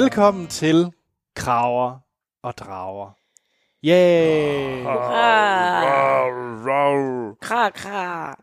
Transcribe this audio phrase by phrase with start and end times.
[0.00, 0.92] Velkommen til
[1.36, 1.98] Kraver
[2.42, 3.10] og Drager.
[3.84, 4.82] Yay!
[7.40, 8.34] Kra, kra.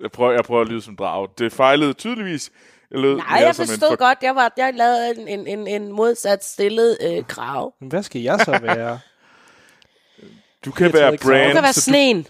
[0.00, 1.28] Jeg prøver, jeg prøver at lyde som drag.
[1.38, 2.50] Det fejlede tydeligvis.
[2.90, 4.18] Jeg lød Nej, mere jeg som en forstod for- godt.
[4.22, 7.74] Jeg, var, jeg lavede en, en, en, en modsat stillet øh, krav.
[7.80, 8.98] Men Hvad skal jeg så være?
[10.64, 11.48] Du kan Jeg være ikke, så- brand.
[11.48, 12.26] Du kan være så sneen.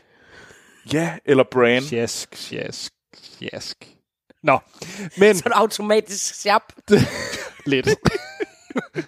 [0.93, 1.85] Ja, eller brand.
[1.85, 2.93] Sjask, sjask,
[3.39, 3.89] sjask.
[4.43, 4.59] Nå,
[5.17, 6.63] men Så er du automatisk sjap.
[7.67, 7.89] lidt.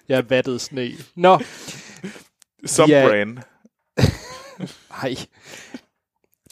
[0.08, 0.90] Jeg er vattet sne.
[1.14, 1.38] Nå,
[2.66, 3.06] Som Ja.
[3.08, 3.38] brand.
[5.02, 5.14] hej.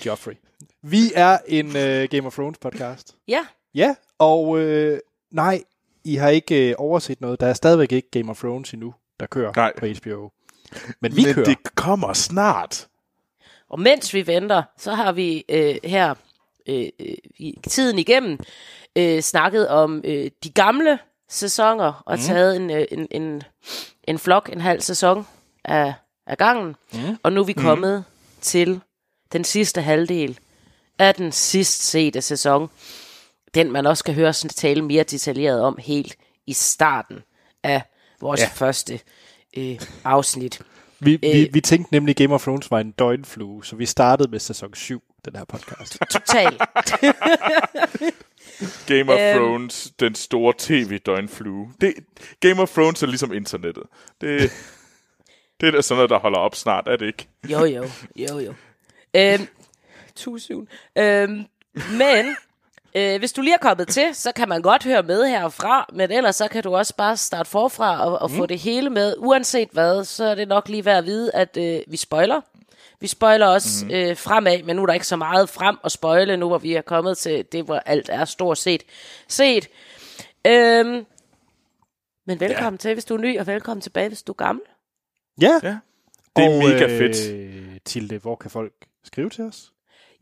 [0.07, 0.35] Joffrey.
[0.83, 3.17] Vi er en uh, Game of Thrones podcast.
[3.29, 3.47] Ja.
[3.75, 4.99] Ja, og øh,
[5.31, 5.63] nej,
[6.05, 7.41] I har ikke øh, overset noget.
[7.41, 9.73] Der er stadigvæk ikke Game of Thrones endnu, der kører Nej.
[9.79, 10.31] på HBO.
[11.01, 11.45] Men vi Men kører.
[11.45, 12.89] det kommer snart.
[13.69, 16.15] Og mens vi venter, så har vi øh, her
[16.69, 18.39] øh, øh, i tiden igennem
[18.97, 22.23] øh, snakket om øh, de gamle sæsoner og mm.
[22.23, 23.43] taget en, øh, en, en,
[24.05, 25.27] en flok, en halv sæson
[25.65, 25.95] af,
[26.27, 26.77] af gangen.
[26.93, 27.19] Mm.
[27.23, 28.05] Og nu er vi kommet
[28.41, 28.81] til
[29.33, 30.39] den sidste halvdel
[30.99, 32.71] af den sidst sete sæson.
[33.55, 37.19] Den man også kan høre sådan tale mere detaljeret om helt i starten
[37.63, 37.83] af
[38.21, 38.47] vores Ja.
[38.55, 39.01] første
[39.57, 40.61] øh, afsnit.
[41.01, 41.55] Vi, vi, Øh.
[41.55, 45.03] vi tænkte nemlig, Game of Thrones var en døgnflue, så vi startede med sæson 7,
[45.25, 45.99] den her podcast.
[46.11, 46.63] Totalt.
[48.87, 49.37] Game of Øhm.
[49.39, 51.73] Thrones, den store tv-døgnflue.
[51.81, 51.95] Det,
[52.41, 53.83] Game of Thrones er ligesom internettet.
[54.21, 54.53] Det,
[55.61, 57.29] det er da sådan noget, der holder op snart, er det ikke?
[57.49, 57.85] Jo, jo,
[58.17, 58.55] jo, jo.
[59.17, 59.47] Øhm,
[60.17, 60.69] soon.
[60.99, 62.37] Øhm, men
[62.95, 66.11] øh, hvis du lige er kommet til, så kan man godt høre med herfra, men
[66.11, 69.15] ellers så kan du også bare starte forfra og, og få det hele med.
[69.19, 72.41] Uanset hvad, så er det nok lige værd at vide, at øh, vi spoiler.
[73.01, 73.91] Vi spoiler også mm.
[73.91, 76.75] øh, fremad, men nu er der ikke så meget frem at spoile, nu hvor vi
[76.75, 78.83] er kommet til det, hvor alt er stort set
[79.29, 79.69] set.
[80.47, 81.07] Øhm,
[82.27, 82.77] men velkommen ja.
[82.77, 84.65] til, hvis du er ny, og velkommen tilbage, hvis du er gammel.
[85.41, 85.79] Ja, Ja.
[86.37, 87.85] Det er og, mega øh, fedt.
[87.85, 88.73] Tilde, hvor kan folk
[89.05, 89.73] skrive til os?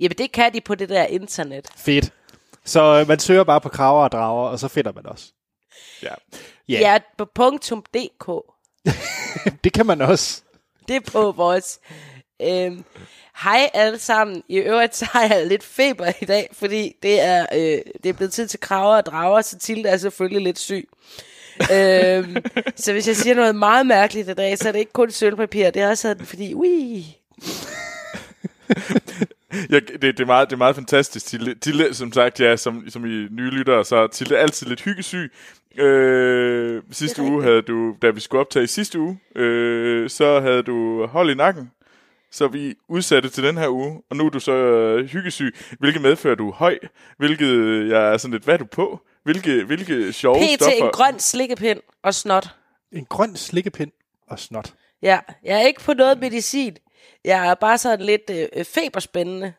[0.00, 1.68] Jamen, det kan de på det der internet.
[1.76, 2.12] Fedt.
[2.64, 5.32] Så øh, man søger bare på kraver og drager, og så finder man os.
[6.02, 6.14] Ja.
[6.68, 6.80] Ja.
[6.80, 7.24] Ja, på
[7.94, 8.28] .dk.
[9.64, 10.42] Det kan man også.
[10.88, 11.80] Det er på vores...
[12.42, 12.84] Øhm,
[13.42, 14.42] hej alle sammen.
[14.48, 18.12] I øvrigt så har jeg lidt feber i dag, fordi det er, øh, det er
[18.12, 20.88] blevet tid til kraver og drager, så Tilde er selvfølgelig lidt syg.
[21.72, 22.36] øhm,
[22.76, 25.70] så hvis jeg siger noget meget mærkeligt i dag, så er det ikke kun sølvpapir,
[25.70, 27.06] det er også sådan, fordi, ui,
[29.70, 31.26] Ja, det, det, er meget, det er meget fantastisk.
[31.26, 34.80] Tilde, Tilde som sagt, ja, som, som I nye lyttere, så er Tilde altid lidt
[34.82, 35.32] hyggesyg.
[35.78, 40.62] Øh, sidste uge havde du, da vi skulle optage i sidste uge, øh, så havde
[40.62, 41.70] du hold i nakken.
[42.32, 46.02] Så vi udsatte til den her uge, og nu er du så øh, hyggesyg, hvilket
[46.02, 46.78] medfører, at du er høj,
[47.18, 49.00] hvilket jeg er sådan lidt, hvad er du på?
[49.24, 50.54] Hvilke, hvilke sjove pt.
[50.62, 50.84] stoffer?
[50.84, 52.48] en grøn slikkepind og snot.
[52.92, 53.92] En grøn slikkepind
[54.28, 54.74] og snot.
[55.02, 56.76] Ja, jeg er ikke på noget medicin.
[57.24, 59.52] Jeg er bare sådan lidt øh, feberspændende.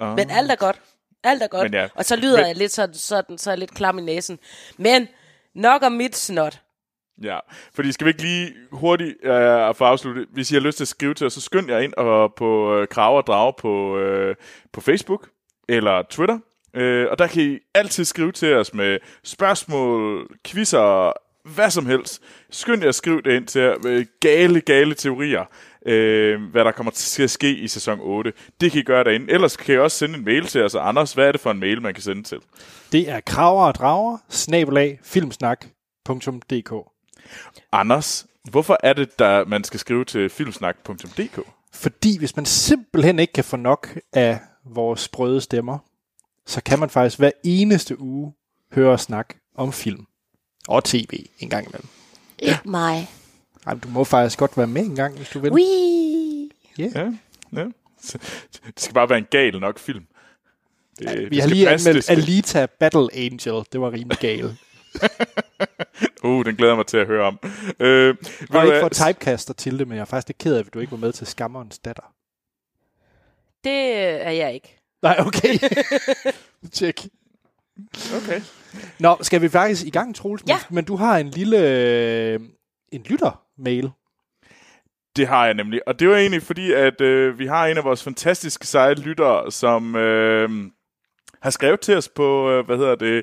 [0.00, 0.16] Ah.
[0.16, 0.80] Men alt er godt.
[1.24, 1.62] Alt er godt.
[1.70, 1.88] Men ja.
[1.94, 4.38] Og så lyder Men- jeg lidt sådan, sådan, så er jeg lidt klam i næsen.
[4.76, 5.08] Men
[5.54, 6.62] nok om mit snot.
[7.22, 7.38] Ja,
[7.74, 10.88] fordi skal vi ikke lige hurtigt øh, få afsluttet, hvis I har lyst til at
[10.88, 14.36] skrive til os, så skynd jer ind og på øh, Krav og Drage på, øh,
[14.72, 15.28] på Facebook
[15.68, 16.38] eller Twitter.
[16.74, 21.12] Øh, og der kan I altid skrive til os med spørgsmål, quizzer,
[21.54, 22.22] hvad som helst.
[22.50, 25.44] Skynd jer at skrive det ind til jer, med gale, gale teorier,
[25.86, 28.32] øh, hvad der kommer til at ske i sæson 8.
[28.60, 29.32] Det kan I gøre derinde.
[29.32, 30.74] Ellers kan I også sende en mail til os.
[30.74, 32.38] Og Anders, hvad er det for en mail, man kan sende til?
[32.92, 36.72] Det er kraver og drager, snabelag, filmsnak.dk.
[37.72, 41.40] Anders, hvorfor er det, der man skal skrive til filmsnak.dk?
[41.72, 45.78] Fordi hvis man simpelthen ikke kan få nok af vores sprøde stemmer,
[46.46, 48.32] så kan man faktisk hver eneste uge
[48.72, 50.06] høre os snakke om film.
[50.68, 51.88] Og tv en gang imellem.
[52.38, 53.08] Ikke mig.
[53.66, 55.52] Ej, men du må faktisk godt være med en gang, hvis du vil.
[55.52, 56.48] Wee.
[56.80, 56.94] Yeah.
[56.94, 57.12] Ja,
[57.60, 57.66] ja.
[58.66, 60.04] Det skal bare være en gal nok film.
[60.98, 63.64] Det, det Vi har skal lige anmeldt det Alita Battle Angel.
[63.72, 64.52] Det var rimelig galt.
[66.24, 67.38] Uh, den glæder jeg mig til at høre om.
[67.80, 68.14] Øh,
[68.50, 70.78] Og ikke for typecaster til det, men jeg er faktisk lidt ked af, at du
[70.80, 72.12] ikke var med til Skammerens datter.
[73.64, 73.94] Det
[74.26, 74.78] er jeg ikke.
[75.02, 75.58] Nej, okay.
[76.72, 77.06] Tjek.
[78.16, 78.40] Okay.
[78.98, 80.42] Nå, skal vi faktisk i gang, Troels?
[80.42, 80.56] Men- Ja.
[80.70, 82.40] Men du har en lille øh,
[82.92, 83.90] en lytter-mail.
[85.16, 85.88] Det har jeg nemlig.
[85.88, 89.52] Og det var egentlig fordi, at øh, vi har en af vores fantastiske seje lyttere,
[89.52, 90.50] som øh,
[91.42, 93.22] har skrevet til os på, øh, hvad hedder det,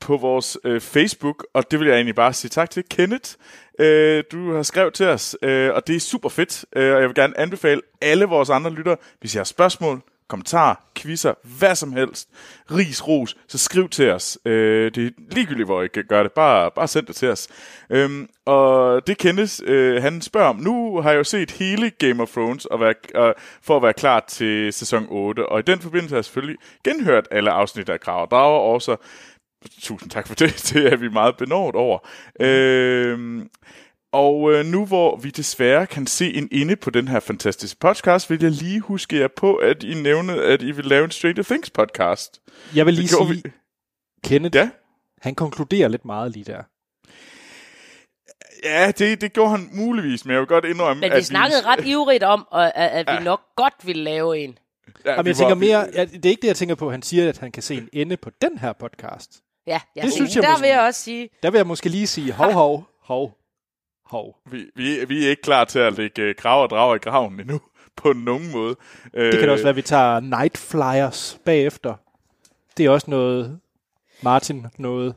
[0.00, 2.84] på vores øh, Facebook, og det vil jeg egentlig bare sige tak til.
[2.90, 3.30] Kenneth,
[3.78, 7.08] øh, du har skrevet til os, øh, og det er super fedt, øh, og jeg
[7.08, 11.92] vil gerne anbefale alle vores andre lyttere, hvis I har spørgsmål, kommentarer, quizzer, hvad som
[11.92, 12.28] helst,
[12.70, 14.38] ris, ros, så skriv til os.
[14.44, 16.32] Øh, det er ligegyldigt, hvor I kan gøre det.
[16.32, 17.48] Bare, bare send det til os.
[17.90, 22.22] Øhm, og det kendes, øh, han spørger om, nu har jeg jo set hele Game
[22.22, 25.78] of Thrones og være, øh, for at være klar til sæson 8, og i den
[25.78, 28.96] forbindelse har jeg selvfølgelig genhørt alle afsnit af Krav og Drager, også
[29.80, 31.98] tusind tak for det, det er vi meget benådet over.
[32.40, 33.42] Øh,
[34.12, 38.30] og øh, nu hvor vi desværre kan se en inde på den her fantastiske podcast,
[38.30, 41.42] vil jeg lige huske jer på, at I nævnede, at I vil lave en Stranger
[41.42, 42.40] Things podcast.
[42.74, 43.42] Jeg vil lige sige,
[44.24, 44.70] Kenneth, Ja,
[45.22, 46.62] han konkluderer lidt meget lige der.
[48.64, 51.60] ja det, det gjorde han muligvis, men jeg vil godt indrømme, Men at vi snakkede
[51.66, 53.20] ret ivrigt om, at, at vi Ja.
[53.20, 54.58] nok godt ville lave en.
[55.04, 56.90] Ja, Jamen, vi jeg tænker var- mere, ja, det er ikke det, jeg tænker på.
[56.90, 59.42] Han siger, at han kan se en ende på den her podcast.
[59.66, 60.02] Ja, ja.
[60.02, 62.32] Det synes jeg der måske- vil jeg også sige, Der vil jeg måske lige sige,
[62.32, 63.38] hov, hov, hov,
[64.04, 64.36] hov.
[64.50, 67.40] Vi, vi, vi er ikke klar til at lægge øh, grav og drager i graven
[67.40, 67.60] endnu,
[67.96, 68.76] på nogen måde.
[69.14, 71.94] Det kan da også være, at vi tager Night Flyers bagefter.
[72.76, 73.60] Det er også noget,
[74.22, 75.14] Martin noget.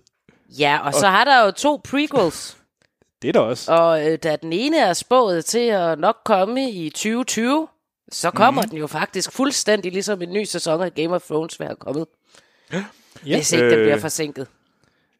[0.59, 2.57] ja, og så har der jo to prequels.
[3.21, 3.73] Det er der også.
[3.73, 7.67] Og øh, da den ene er spået til at nok komme i 2020,
[8.11, 8.69] så kommer mm.
[8.69, 12.05] den jo faktisk fuldstændig ligesom en ny sæson af Game of Thrones vil have kommet.
[13.25, 13.35] Ja.
[13.35, 13.71] Hvis ikke øh...
[13.71, 13.85] den Øh.
[13.85, 14.47] bliver forsinket.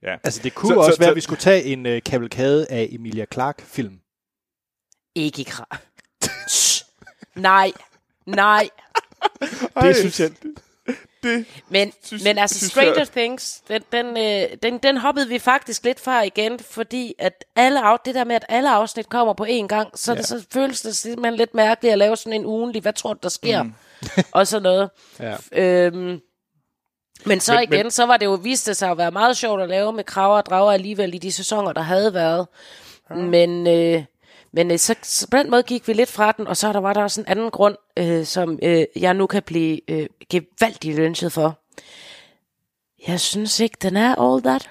[0.04, 0.16] Ja.
[0.24, 1.98] Altså, det kunne Så- så, også så- være, så- at vi skulle tage en uh,
[2.06, 4.00] kavalkade af Emilia Clarke-film.
[5.16, 5.78] Ikke i kra.
[7.36, 7.72] Nej,
[8.26, 8.70] nej.
[9.82, 10.32] Det synes jeg...
[11.24, 15.28] Det, Men, Synes- men altså synes Stranger jeg- Things, den, den, øh, den, den hoppede
[15.28, 19.10] vi faktisk lidt fra igen, fordi at alle af, det der med, at alle afsnit
[19.10, 20.18] kommer på én gang, så, ja.
[20.18, 23.20] det, så føles det simpelthen lidt mærkeligt at lave sådan en ugenlig, hvad tror du,
[23.24, 23.64] der sker?
[23.64, 23.74] Mm.
[24.32, 24.90] og sådan noget.
[25.20, 25.36] Ja.
[25.52, 26.20] Øhm,
[27.26, 29.38] men så Men- men, igen, så var det jo vist det sig at være meget
[29.38, 32.48] sjovt at lave med kraver og drager alligevel i de sæsoner, der havde været.
[33.10, 33.16] Ja.
[33.16, 34.04] Men, øh,
[34.52, 36.80] men øh, så, så på den måde gik vi lidt fra den, og så der
[36.80, 40.98] var der også en anden grund, øh, som øh, jeg nu kan blive øh, gevaldigt
[40.98, 41.60] lynchet for.
[43.08, 44.70] Jeg synes ikke, den er all that.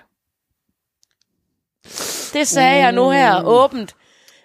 [2.32, 2.80] Det sagde uh.
[2.82, 3.94] jeg nu her åbent.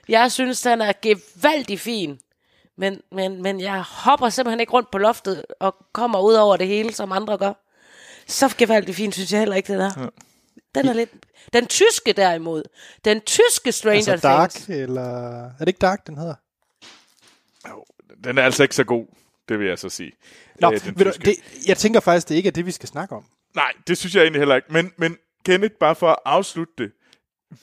[0.10, 2.20] Jeg synes, den er gevaldig fin.
[2.78, 6.68] Men, men, men jeg hopper simpelthen ikke rundt på loftet og kommer ud over det
[6.68, 7.54] hele, som andre gør.
[8.28, 10.10] Så gevaldig fin synes jeg heller ikke, den er.
[10.76, 11.10] Den er lidt...
[11.54, 12.64] Den tyske derimod.
[13.06, 14.70] Den tyske Stranger Altså Dark, Things.
[14.70, 15.46] eller...
[15.46, 16.36] Er det ikke Dark, den hedder?
[18.24, 19.06] den er altså ikke så god,
[19.50, 20.12] det vil jeg så sige.
[20.60, 21.36] Nå, Øh, ved du, det,
[21.68, 23.26] jeg tænker faktisk, det ikke er det, vi skal snakke om.
[23.56, 24.74] Nej, det synes jeg egentlig heller ikke.
[24.74, 26.92] Men, men Kenneth, bare for at afslutte det.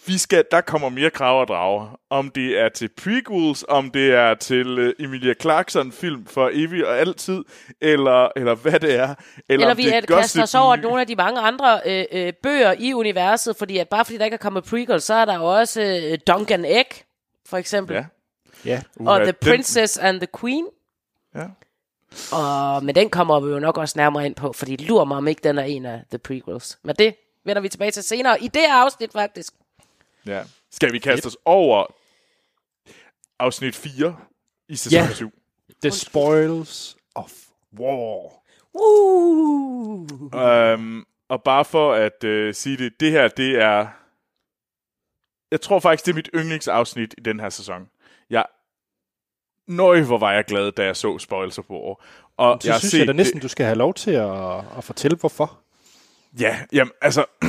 [0.06, 2.00] Vi skal, der kommer mere krav og drager.
[2.10, 6.98] Om det er til prequels, om det er til uh, Emilia Clarkson-film for evig og
[6.98, 7.44] altid,
[7.80, 9.14] eller, eller hvad det er.
[9.48, 12.32] Eller, Eller vi det er kaster os over nogle af de mange andre øh, øh,
[12.42, 15.34] bøger i universet, fordi at bare fordi der ikke er kommet prequel, så er der
[15.36, 16.86] jo også øh, Duncan Egg,
[17.46, 17.96] for eksempel.
[17.96, 18.04] Ja.
[18.64, 18.82] Ja.
[18.96, 20.66] Og Uha, The den- Princess and the Queen.
[21.34, 21.44] Ja.
[22.36, 25.28] Og, men den kommer vi jo nok også nærmere ind på, fordi lurer mig om
[25.28, 26.78] ikke, den er en af the prequels.
[26.82, 27.14] Men det
[27.44, 29.52] vender vi tilbage til senere i det her afsnit faktisk.
[30.26, 30.42] Ja.
[30.72, 31.86] Skal vi kaste os over
[33.38, 34.16] afsnit 4
[34.68, 35.12] i sæson Ja.
[35.14, 35.30] 7?
[35.82, 37.32] The Spoils of
[37.80, 38.32] War.
[38.74, 40.08] Uh.
[40.74, 43.86] Um, og bare for at uh, sige det, det her, det er...
[45.50, 47.88] Jeg tror faktisk, det er mit yndlingsafsnit i den her sæson.
[48.30, 48.44] Jeg...
[49.68, 52.00] Nøj, hvor var jeg glad, da jeg så Spoils of War.
[52.36, 54.84] Og Så jeg synes jeg da næsten, det- du skal have lov til at, at
[54.84, 55.60] fortælle, hvorfor.
[56.40, 57.24] Ja, jamen, altså...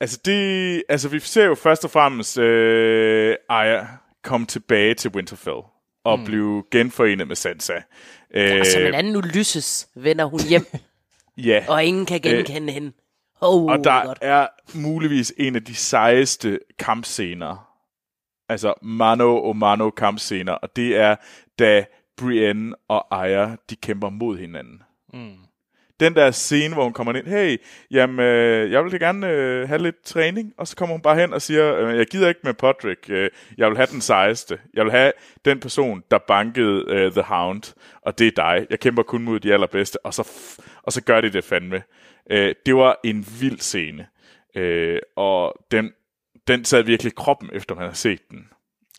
[0.00, 0.82] altså, det...
[0.88, 3.86] Altså, vi ser jo først og fremmest øh, Arya
[4.24, 5.60] komme tilbage til Winterfell
[6.04, 6.24] og mm.
[6.24, 7.74] blive genforenet med Sansa.
[8.34, 10.66] Øh, Og som en anden Ulysses vender hun hjem,
[11.50, 11.64] ja.
[11.68, 12.92] og ingen kan genkende hende.
[13.40, 14.18] Oh, Og der godt.
[14.20, 17.68] er muligvis en af de sejeste kampscener.
[18.48, 20.52] Altså mano og mano kampscener.
[20.52, 21.16] Og det er,
[21.58, 21.84] da
[22.16, 24.82] Brienne og Arya, de kæmper mod hinanden.
[25.12, 25.36] Mm.
[26.00, 27.58] Den der scene, hvor hun kommer ind, hey,
[27.90, 30.54] jamen, øh, jeg vil gerne øh, have lidt træning.
[30.58, 33.30] Og så kommer hun bare hen og siger, øh, jeg gider ikke med Podrick, øh,
[33.58, 34.58] jeg vil have den sejeste.
[34.74, 35.12] Jeg vil have
[35.44, 38.66] den person, der bankede øh, The Hound, og det er dig.
[38.70, 41.82] Jeg kæmper kun mod de allerbedste, og så, f- og så gør de det fandme.
[42.30, 44.06] Øh, det var en vild scene,
[44.56, 45.92] øh, og den,
[46.48, 48.48] den sad virkelig kroppen, efter man har set den.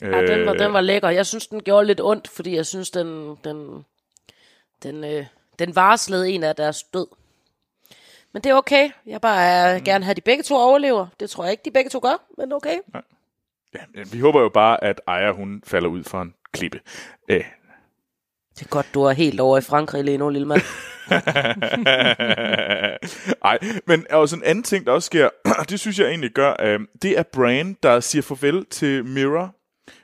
[0.02, 1.10] Ja, den var, Øh, den var lækker.
[1.10, 3.86] Jeg synes, den gjorde lidt ondt, fordi jeg synes, den, den,
[4.84, 5.26] den, øh,
[5.60, 7.08] den varslede en af deres død.
[8.34, 8.90] Men det er okay.
[9.06, 9.84] Jeg bare mm.
[9.84, 11.08] gerne have, at de begge to overlever.
[11.20, 12.78] Det tror jeg ikke, de begge to gør, men okay.
[13.74, 16.80] Ja, men vi håber jo bare, at Aya, hun falder ud for en klippe.
[17.30, 17.44] Øh,
[18.60, 20.62] Det er godt, du er helt over i Frankrig lige nu, lille mand.
[23.46, 26.56] Ej, men også en anden ting, der også sker, og det synes jeg egentlig gør,
[26.60, 29.50] øh, det er Bran, der siger farvel til Mira.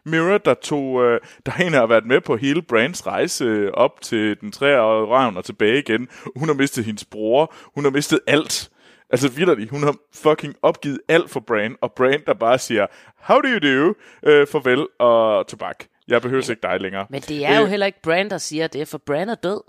[0.06, 3.46] Mirror, der tog, øh, der er en, der har været med på hele Brands rejse
[3.46, 6.08] øh, op til den treårige røven og tilbage igen.
[6.36, 7.54] Hun har mistet hendes bror.
[7.76, 8.70] Hun har mistet alt.
[9.10, 12.88] Altså vidderligt, hun har fucking opgivet alt for Brand, og Brand, der bare siger,
[13.20, 13.94] how do you do,
[14.30, 15.86] øh, farvel og tobak.
[16.08, 17.06] Jeg behøver ikke dig længere.
[17.10, 19.62] Men det er jo Øh, heller ikke Brand, der siger det, for Brand er død.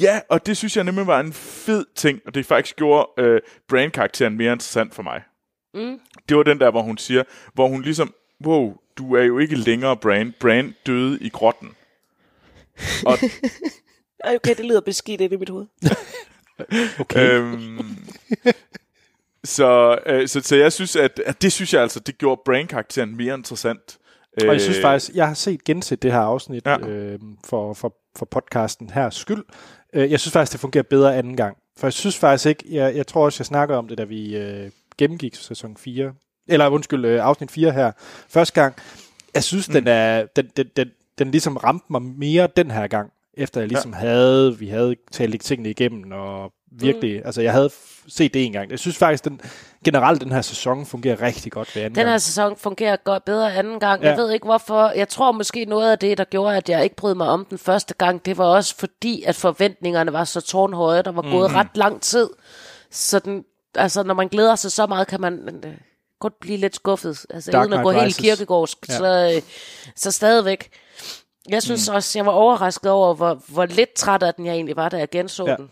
[0.00, 3.40] Ja, og det synes jeg nemlig var en fed ting, og det faktisk gjorde øh,
[3.68, 5.22] Brand-karakteren mere interessant for mig.
[5.74, 6.00] Mm.
[6.28, 7.22] Det var den der, hvor hun siger,
[7.54, 8.14] hvor hun ligesom,
[8.44, 10.32] wow, du er jo ikke længere Brand.
[10.40, 11.68] Brand døde i grotten.
[13.06, 13.18] Og
[14.34, 15.66] Okay, det lyder beskidt ind i mit hoved.
[17.00, 17.30] Okay.
[17.30, 17.96] Øhm,
[19.44, 23.16] så, øh, så, så jeg synes, at, at det synes jeg altså, det gjorde Brain-karakteren
[23.16, 23.98] mere interessant.
[24.40, 26.78] Og jeg synes faktisk, jeg har set genset det her afsnit Ja.
[26.78, 29.44] øh, for, for, for podcasten her skyld.
[29.92, 31.56] Øh, jeg synes faktisk, det fungerer bedre anden gang.
[31.78, 34.36] For jeg synes faktisk ikke, jeg, jeg tror også, jeg snakkede om det, da vi
[34.36, 36.12] øh, gennemgik sæson 4,
[36.48, 37.92] eller undskyld, øh, afsnit 4 her
[38.28, 38.74] første gang.
[39.34, 39.74] Jeg synes, mm.
[39.74, 43.68] den, er, den, den, den, den ligesom ramte mig mere den her gang, efter jeg
[43.68, 43.98] ligesom ja.
[43.98, 47.26] havde, vi havde talt tingene igennem, og virkelig, mm.
[47.26, 47.70] altså jeg havde
[48.08, 48.70] set det en gang.
[48.70, 49.40] Jeg synes faktisk, den,
[49.84, 52.10] generelt den her sæson fungerer rigtig godt ved anden Den gang.
[52.10, 54.02] her sæson fungerer godt bedre anden gang.
[54.02, 54.08] Ja.
[54.08, 54.88] Jeg ved ikke hvorfor.
[54.88, 57.58] Jeg tror måske noget af det, der gjorde, at jeg ikke brød mig om den
[57.58, 61.02] første gang, det var også fordi, at forventningerne var så tårnhøje.
[61.02, 61.56] Der var gået mm.
[61.56, 62.28] ret lang tid.
[62.90, 65.74] Så den, altså, når man glæder sig så meget, kan man øh,
[66.20, 67.26] godt blive lidt skuffet.
[67.30, 68.78] Altså, Dark uden at gå helt kirkegårdsk.
[68.88, 68.96] Ja.
[68.96, 69.42] Så, øh,
[69.96, 70.68] så stadigvæk.
[71.48, 71.94] Jeg synes mm.
[71.94, 74.96] også, jeg var overrasket over, hvor, hvor lidt træt af den jeg egentlig var, da
[74.96, 75.56] jeg genså ja.
[75.56, 75.70] Den.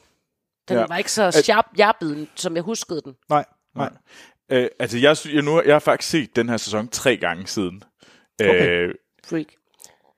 [0.68, 0.86] Den Ja.
[0.88, 3.14] var ikke så sharp jappet, som jeg huskede den.
[3.28, 3.44] Nej,
[3.76, 3.90] nej.
[4.50, 7.82] Øh, altså, jeg, jeg, nu, jeg har faktisk set den her sæson tre gange siden.
[8.40, 8.88] Okay.
[8.88, 8.94] Øh,
[9.26, 9.46] Freak.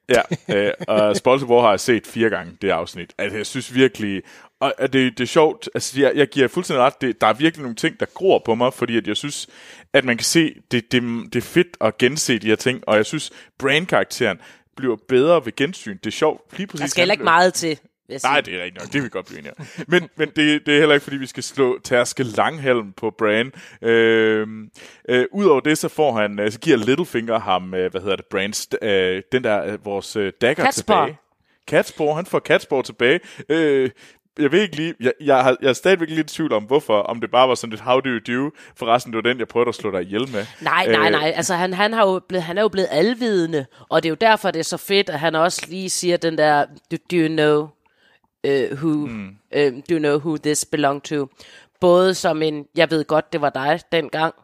[0.09, 0.23] ja,
[0.55, 3.13] øh, og War har jeg set fire gange, det afsnit.
[3.19, 4.23] Altså, jeg synes virkelig...
[4.61, 7.33] Og og det, det er sjovt, altså jeg, jeg giver fuldstændig ret, det, der er
[7.33, 9.47] virkelig nogle ting, der gror på mig, fordi at jeg synes,
[9.97, 12.97] at man kan se, det, det, det er fedt at gense de her ting, og
[12.97, 14.39] jeg synes, Brain-karakteren
[14.77, 15.97] bliver bedre ved gensyn.
[15.97, 16.81] Det er sjovt, lige præcis.
[16.81, 17.79] Der skal heller ikke meget til.
[18.23, 18.87] Nej, det er rigtigt nok.
[18.87, 19.67] Det vil vi godt blive enige om.
[19.89, 23.53] Men, men det, det er heller ikke, fordi vi skal slå tærske langhalm på Bran.
[23.83, 24.47] Øh,
[25.09, 28.25] øh, Udover det, så får han, øh, så giver Littlefinger ham, øh, hvad hedder det,
[28.31, 31.05] Brans, øh, den der, øh, vores øh, dagger Catspor.
[31.07, 31.19] tilbage.
[31.69, 33.21] Catspor, han får Catspor tilbage.
[33.49, 33.91] Øh,
[34.39, 36.99] jeg ved ikke lige, jeg, jeg, har, jeg er stadigvæk lidt i tvivl om, hvorfor,
[36.99, 38.51] om det bare var sådan lidt, how do you do?
[38.77, 40.47] Forresten, det var den, jeg prøvede at slå dig ihjel med.
[40.61, 41.33] Nej, nej, Øh, nej.
[41.37, 44.17] Altså, han, han, har jo blevet, han er jo blevet alvidende, og det er jo
[44.21, 47.29] derfor, det er så fedt, at han også lige siger den der, do, do you
[47.29, 47.69] know
[48.49, 49.29] uh, who, mm.
[49.57, 51.29] uh, do you know who this belong to?
[51.81, 54.35] Både som en, jeg ved godt, det var dig dengang,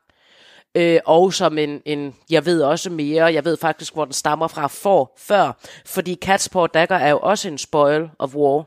[0.74, 4.48] øh, og som en, en, jeg ved også mere, jeg ved faktisk, hvor den stammer
[4.48, 8.64] fra for, før, fordi Catsport Dagger er jo også en spoil of war,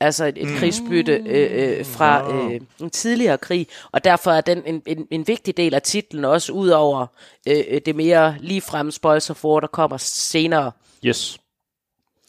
[0.00, 0.56] altså et, et mm.
[0.56, 5.28] krigsbytte øh, øh, fra øh, en tidligere krig, og derfor er den en, en, en
[5.28, 7.06] vigtig del af titlen også, ud over
[7.48, 10.72] øh, øh, det mere ligefrem spoils of war, der kommer senere.
[11.04, 11.38] Yes.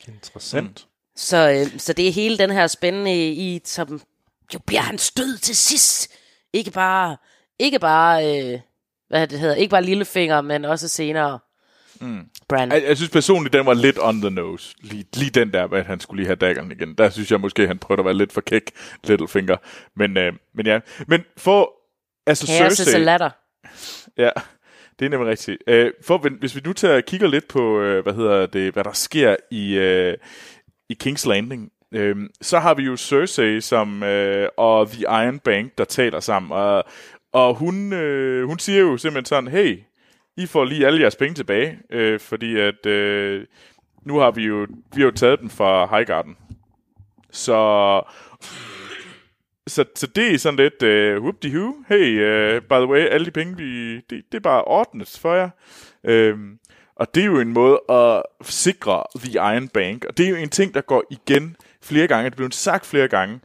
[0.08, 0.88] Interessant.
[1.16, 4.02] Så, øh, så det er hele den her spændende i, som
[4.54, 6.12] jo bliver han stød til sidst.
[6.54, 7.18] Ikke bare,
[7.60, 8.60] ikke bare, øh,
[9.08, 11.40] hvad det hedder, ikke bare lillefinger, men også senere.
[12.02, 12.26] Mm.
[12.50, 12.74] Brand.
[12.74, 14.76] Jeg, jeg synes personligt, den var lidt on the nose.
[14.82, 16.94] Lige, lige den der, at han skulle lige have daggeren igen.
[16.94, 18.72] Der synes jeg måske, han prøvede at være lidt for kæk,
[19.04, 19.58] Littlefinger.
[19.96, 20.80] Men, øh, men ja.
[21.08, 21.74] Men for...
[22.28, 23.04] Altså Chaos is a Cersei...
[23.04, 23.30] ladder.
[24.18, 24.30] Ja,
[25.00, 25.58] det er nemlig rigtigt.
[25.68, 28.94] Øh, for, hvis vi nu tager kigger lidt på, øh, hvad hedder det, hvad der
[28.94, 30.18] sker i, øh,
[30.90, 35.78] i King's Landing, øh, så har vi jo Cersei som, øh, og The Iron Bank,
[35.78, 36.52] der taler sammen.
[36.52, 36.84] Og,
[37.34, 39.80] og hun, øh, hun siger jo simpelthen sådan, hey,
[40.38, 43.46] i får lige alle jeres penge tilbage, øh, fordi at øh,
[44.06, 46.38] nu har vi jo, vi har jo taget den fra Highgarden.
[47.32, 48.02] Så
[49.68, 53.00] så, så det er sådan lidt, øh, whoop de who hey, uh, by the way,
[53.00, 55.50] alle de penge, vi, det, det er bare ordnet for jer.
[56.34, 56.60] Um,
[56.96, 60.36] og det er jo en måde at sikre The Iron Bank, og det er jo
[60.36, 63.40] en ting, der går igen flere gange, det er blevet sagt flere gange,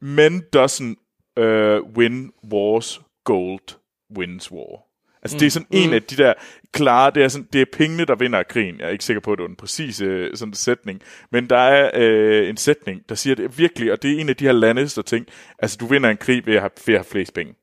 [0.00, 0.94] men doesn't
[1.40, 3.78] uh, win wars, gold
[4.16, 4.93] wins war.
[5.24, 5.38] Altså, mm.
[5.38, 5.76] det er sådan mm.
[5.76, 6.34] en af de der
[6.72, 8.78] klare, det er, sådan, det er pengene, der vinder krigen.
[8.78, 11.02] Jeg er ikke sikker på, at det var en præcis øh, sådan sætning.
[11.32, 14.36] Men der er øh, en sætning, der siger det virkelig, og det er en af
[14.36, 15.26] de her Lannister ting.
[15.58, 17.54] Altså, du vinder en krig ved at have, ved at have flest penge.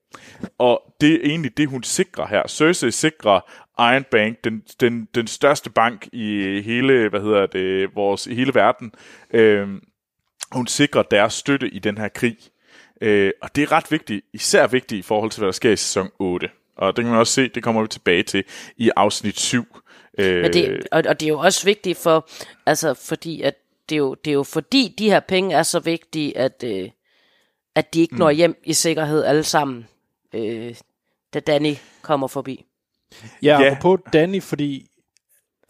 [0.58, 2.48] Og det er egentlig det, hun sikrer her.
[2.48, 3.40] Cersei sikrer
[3.80, 8.56] Iron Bank, den, den, den største bank i hele, hvad hedder det, vores, i hele
[8.56, 8.92] verden.
[9.34, 9.68] Øh,
[10.52, 12.38] hun sikrer deres støtte i den her krig.
[13.02, 15.76] Øh, og det er ret vigtigt, især vigtigt i forhold til, hvad der sker i
[15.76, 16.50] sæson 8.
[16.82, 18.44] Og det kan man også se, det kommer vi tilbage til
[18.78, 19.66] i afsnit 7.
[20.18, 22.30] Øh, Men det, og, og det er jo også vigtigt for,
[22.66, 23.56] altså fordi at
[23.90, 26.90] det er jo, det er jo fordi de her penge er så vigtige, at, øh,
[27.76, 29.88] at de ikke når hjem i sikkerhed alle sammen,
[30.34, 30.76] øh,
[31.34, 32.66] da Danny kommer forbi.
[33.44, 33.62] Ja, Ja.
[33.62, 33.78] ja.
[33.82, 34.91] på Danny, fordi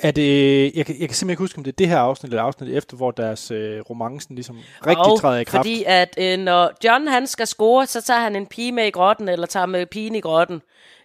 [0.02, 2.30] Er det, jeg, kan, jeg kan simpelthen ikke huske, om det er det her afsnit
[2.30, 5.60] eller afsnit efter, hvor deres øh, romancen ligesom rigtig og træder i kraft.
[5.60, 8.90] fordi at øh, når John han skal score, så tager han en pige med i
[8.90, 10.62] grotten, eller tager med pigen i grotten.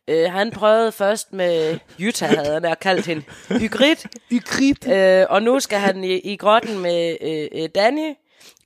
[0.08, 3.22] Øh, han prøvede først med Jutta, havde han der kaldt hende.
[3.62, 4.08] Ygritte.
[4.32, 4.90] Ygritte.
[4.90, 8.14] Øh, og nu skal han i, i grotten med øh, øh, Danny,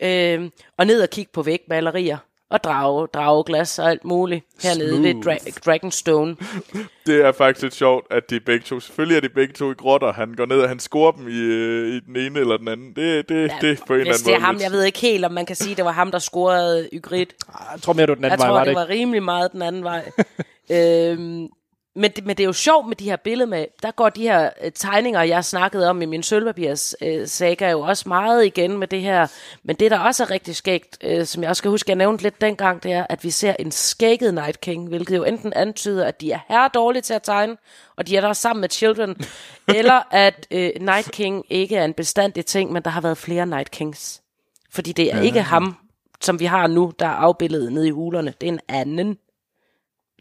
[0.03, 2.17] øh, og ned og kigge på vægmalerier.
[2.51, 6.37] Og drage, drageglas og alt muligt hernede ved Dra- Dragonstone.
[7.07, 9.75] Det er faktisk lidt sjovt, at de begge to, selvfølgelig er de begge to i
[9.75, 10.13] grotter.
[10.13, 12.93] Han går ned, og han scorer dem i, øh, i den ene eller den anden.
[12.97, 14.63] Det, det, ja, det er på en eller Hvis anden det er måde ham, lidt-
[14.65, 17.35] jeg ved ikke helt, om man kan sige, det var ham, der scorede Ygritte.
[17.73, 19.23] Jeg tror mere, det var den anden Jeg vej, tror, var det, det var rimelig
[19.23, 20.11] meget den anden vej.
[20.77, 21.49] øhm,
[21.97, 24.23] men, det, men det er jo sjovt med de her billeder med, der går de
[24.23, 28.79] her øh, tegninger, jeg snakkede om i min sølvpapirs øh, saga, jo også meget igen
[28.79, 29.27] med det her.
[29.63, 32.23] Men det, der også er rigtig skægt, øh, som jeg også skal huske, jeg nævnte
[32.23, 36.07] lidt dengang, det er, at vi ser en skægget Night King, hvilket jo enten antyder,
[36.07, 37.57] at de er her dårlige til at tegne,
[37.97, 39.17] og de er der sammen med Children,
[39.79, 43.47] eller at øh, Night King ikke er en bestandig ting, men der har været flere
[43.47, 44.23] Night Kings.
[44.71, 45.23] Fordi det er ja.
[45.23, 45.77] ikke ham,
[46.21, 48.35] som vi har nu, der er afbildet nede i hulerne.
[48.41, 49.19] Det er en anden.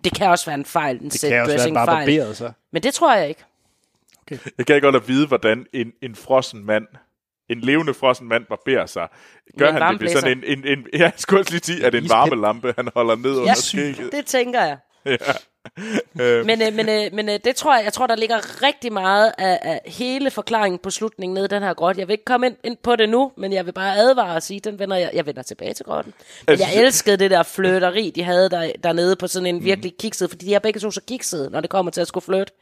[0.03, 2.05] Det kan også være en fejl, en Det set kan også være dressing bare fejl.
[2.07, 2.51] barberet, så.
[2.71, 3.43] Men det tror jeg ikke.
[4.57, 6.85] Jeg kan ikke godt at vide, hvordan en, en frossen mand,
[7.49, 9.07] en levende frossen mand barberer sig.
[9.57, 11.93] Gør han det ved sådan en, en, en, ja, jeg skulle også lige sige, at
[11.93, 14.11] det er en varmelampe, han holder ned under skægget.
[14.11, 14.77] det tænker jeg.
[15.05, 15.17] Ja.
[16.45, 19.31] Men, øh, men, øh, men øh, det tror jeg, jeg tror, der ligger rigtig meget
[19.37, 21.99] af, af hele forklaringen på slutningen nede i den her grotte.
[21.99, 24.43] Jeg vil ikke komme ind, ind på det nu, men jeg vil bare advare og
[24.43, 26.13] sige, den vender jeg, jeg vender tilbage til grotten.
[26.47, 29.93] Men Altså, jeg elskede det der fløteri, de havde der, dernede på sådan en virkelig
[29.99, 32.53] kikset, fordi de er begge to så kiksede, når det kommer til at skulle flytte.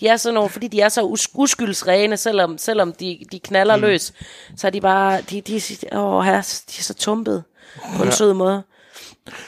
[0.00, 3.76] De er sådan nogle, fordi de er så us- uskyldsrene, selvom, selvom de, de knaller
[3.76, 3.82] mm.
[3.82, 4.12] løs,
[4.56, 5.60] så er de bare, de, de,
[5.92, 7.42] åh, her, de er så tumpede
[7.96, 8.62] på en sød måde.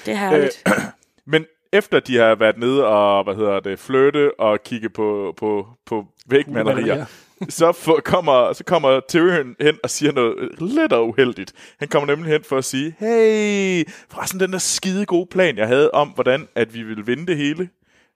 [0.07, 0.62] Det er herligt.
[0.69, 0.73] Øh,
[1.33, 5.66] Men efter de har været nede og, hvad hedder det, flytte og kigge på, på,
[5.87, 7.04] på vægmalerier, Malerier.
[7.49, 11.52] så, for, kommer, så kommer Tyrion hen og siger noget lidt og uheldigt.
[11.78, 15.67] Han kommer nemlig hen for at sige, hey, forresten den der skide gode plan, jeg
[15.67, 17.69] havde om, hvordan at vi ville vinde det hele,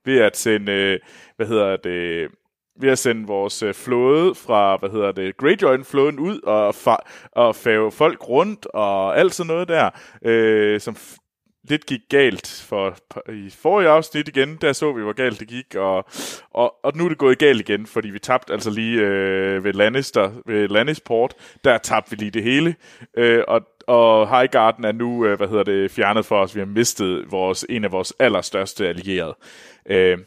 [0.05, 0.98] ved at sende, øh,
[1.37, 2.29] hvad hedder det,
[2.81, 7.57] ved at sende vores øh, flåde fra, hvad hedder det, Greyjoy-flåden ud og, fa- og
[7.57, 9.90] fave folk rundt og alt sådan noget der,
[10.25, 10.96] øh, som
[11.68, 12.96] lidt gik galt for
[13.33, 16.05] i forrige afsnit igen, der så vi, hvor galt det gik, og,
[16.51, 19.73] og, og nu er det gået galt igen, fordi vi tabte altså lige øh, ved
[19.73, 22.75] Lannister, ved Lannisport, der tabte vi lige det hele,
[23.16, 26.66] øh, og, og Highgarden er nu, øh, hvad hedder det, fjernet for os, vi har
[26.66, 29.35] mistet vores, en af vores allerstørste allierede.
[29.87, 30.18] Øh,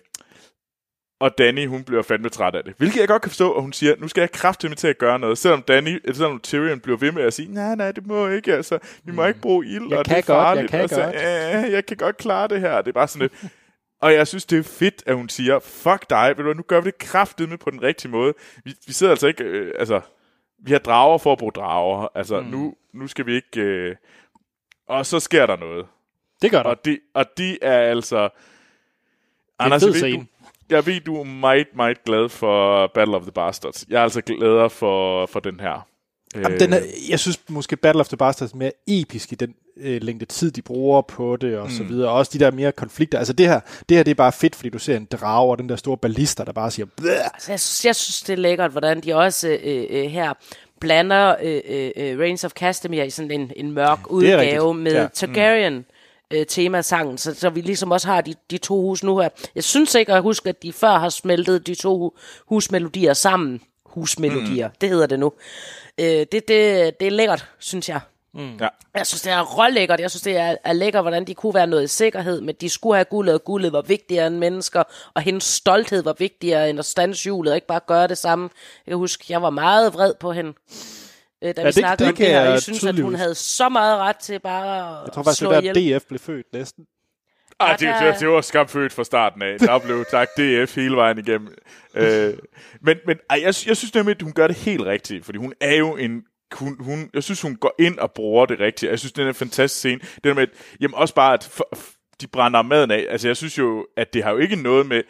[1.19, 2.73] og Danny, hun bliver fandme træt af det.
[2.78, 5.19] Hvilket jeg godt kan forstå, og hun siger, nu skal jeg kraftigt til at gøre
[5.19, 5.38] noget.
[5.38, 8.54] Selvom Danny, eller selvom Tyrion bliver ved med at sige, nej, nej, det må ikke,
[8.54, 8.80] altså.
[9.04, 10.71] Vi må ikke bruge ild, Jeg og kan det er godt, jeg farligt.
[10.71, 11.15] kan og så, godt.
[11.15, 12.78] Ja, jeg kan godt klare det her.
[12.82, 13.52] Det er bare sådan lidt...
[14.02, 16.82] Og jeg synes, det er fedt, at hun siger, fuck dig, ved du nu gør
[16.82, 18.34] vi det kraftigt med på den rigtige måde.
[18.65, 20.02] Vi, vi sidder altså ikke, øh, altså,
[20.65, 22.08] vi har drager for at bruge drager.
[22.15, 22.47] Altså, mm.
[22.47, 23.62] nu, nu skal vi ikke...
[23.62, 23.95] Øh,
[24.88, 25.86] og så sker der noget.
[26.41, 26.69] Det gør der.
[26.69, 28.30] Og de, og de er altså...
[29.60, 30.17] Anders, fed jeg ved, scene.
[30.23, 30.26] du,
[30.69, 33.86] jeg ved, du er meget, meget glad for Battle of the Bastards.
[33.89, 35.88] Jeg er altså glæder for, for den her.
[36.36, 39.56] Jamen, den er, jeg synes måske Battle of the Bastards er mere episk i den
[39.78, 41.71] øh, længde tid, de bruger på det og mm.
[41.73, 42.12] så videre.
[42.12, 43.17] Også de der mere konflikter.
[43.17, 45.58] Altså det her, det her det er bare fedt, fordi du ser en drage og
[45.58, 46.86] den der store ballister, der bare siger!
[46.97, 50.34] Altså, jeg, synes, jeg synes, det er lækkert, hvordan de også øh, øh, her
[50.80, 55.08] blander øh, øh, øh, Reigns of Castamere i sådan en, en mørk udgave med Ja.
[55.13, 55.86] Targaryen.
[56.34, 59.30] Øh, temasangen, så, så vi ligesom også har de, de to hus nu her.
[59.56, 62.12] Jeg synes ikke, at jeg husker, at de før har smeltet de to hu-
[62.46, 63.62] husmelodier sammen.
[63.86, 64.74] Husmelodier, mm.
[64.82, 65.34] det hedder det nu.
[65.98, 66.48] Øh, det, det,
[67.00, 68.00] det er lækkert, synes jeg.
[68.60, 68.67] Ja.
[68.96, 70.00] Jeg synes, det er rålækkert.
[70.00, 72.69] Jeg synes, det er, er lækkert, hvordan de kunne være noget i sikkerhed, men de
[72.69, 76.80] skulle have guldet, og guldet var vigtigere end mennesker, og hendes stolthed var vigtigere end
[76.80, 78.50] at stanse hjulet, og ikke bare gøre det samme.
[78.86, 80.54] Jeg kan huske, jeg var meget vred på hende,
[81.43, 82.41] øh, da Ja, vi det- snakkede det om kan det her.
[82.41, 85.23] jeg Jeg synes, at tydeligt hun havde så meget ret til bare at Jeg tror
[85.23, 85.75] faktisk, slå det ihjel.
[85.91, 86.86] der DF blev født næsten.
[87.60, 89.60] Ah, det, det, det var skamfødt fra starten af.
[89.60, 91.56] Der blev sagt DF hele vejen igennem.
[91.95, 92.34] øh,
[92.82, 95.53] men men ej, jeg, jeg synes nemlig, at hun gør det helt rigtigt, fordi hun
[95.62, 98.89] er jo en hun, hun, jeg synes, hun går ind og bruger det rigtigt.
[98.89, 99.99] Jeg synes, det er en fantastisk scene.
[100.15, 100.49] Det der med, at,
[100.82, 103.06] jamen også bare, at f- f- de brænder maden af.
[103.10, 105.01] Altså, jeg synes jo, at det har jo ikke noget med...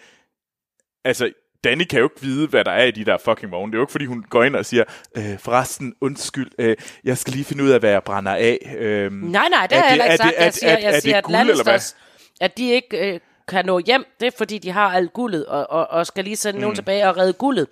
[1.05, 1.31] Altså,
[1.63, 3.71] Danny kan jo ikke vide, hvad der er i de der fucking vogne.
[3.71, 4.83] Det er jo ikke, fordi hun går ind og siger,
[5.17, 8.75] øh, forresten, undskyld, øh, jeg skal lige finde ud af, hvad jeg brænder af.
[8.77, 10.35] Øh, Nej, nej, det har jeg heller er ikke sagt.
[10.39, 11.63] Jeg siger, er- jeg er siger at guld, eller hvad?
[11.65, 11.95] Lannisters,
[12.41, 15.69] at de ikke øh, kan nå hjem, det er fordi, de har alt guldet, og,
[15.69, 16.61] og, og skal lige sende mm.
[16.61, 17.67] nogen tilbage og redde guldet.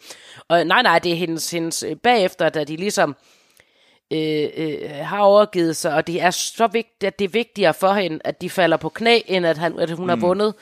[0.47, 3.15] Og nej, nej, det er hendes, hendes øh, bagefter, da de ligesom
[4.11, 7.93] øh, øh, har overgivet sig, og det er så vigtigt, at det er vigtigere for
[7.93, 10.09] hende, at de falder på knæ, end at, han, at hun mm.
[10.09, 10.53] har vundet.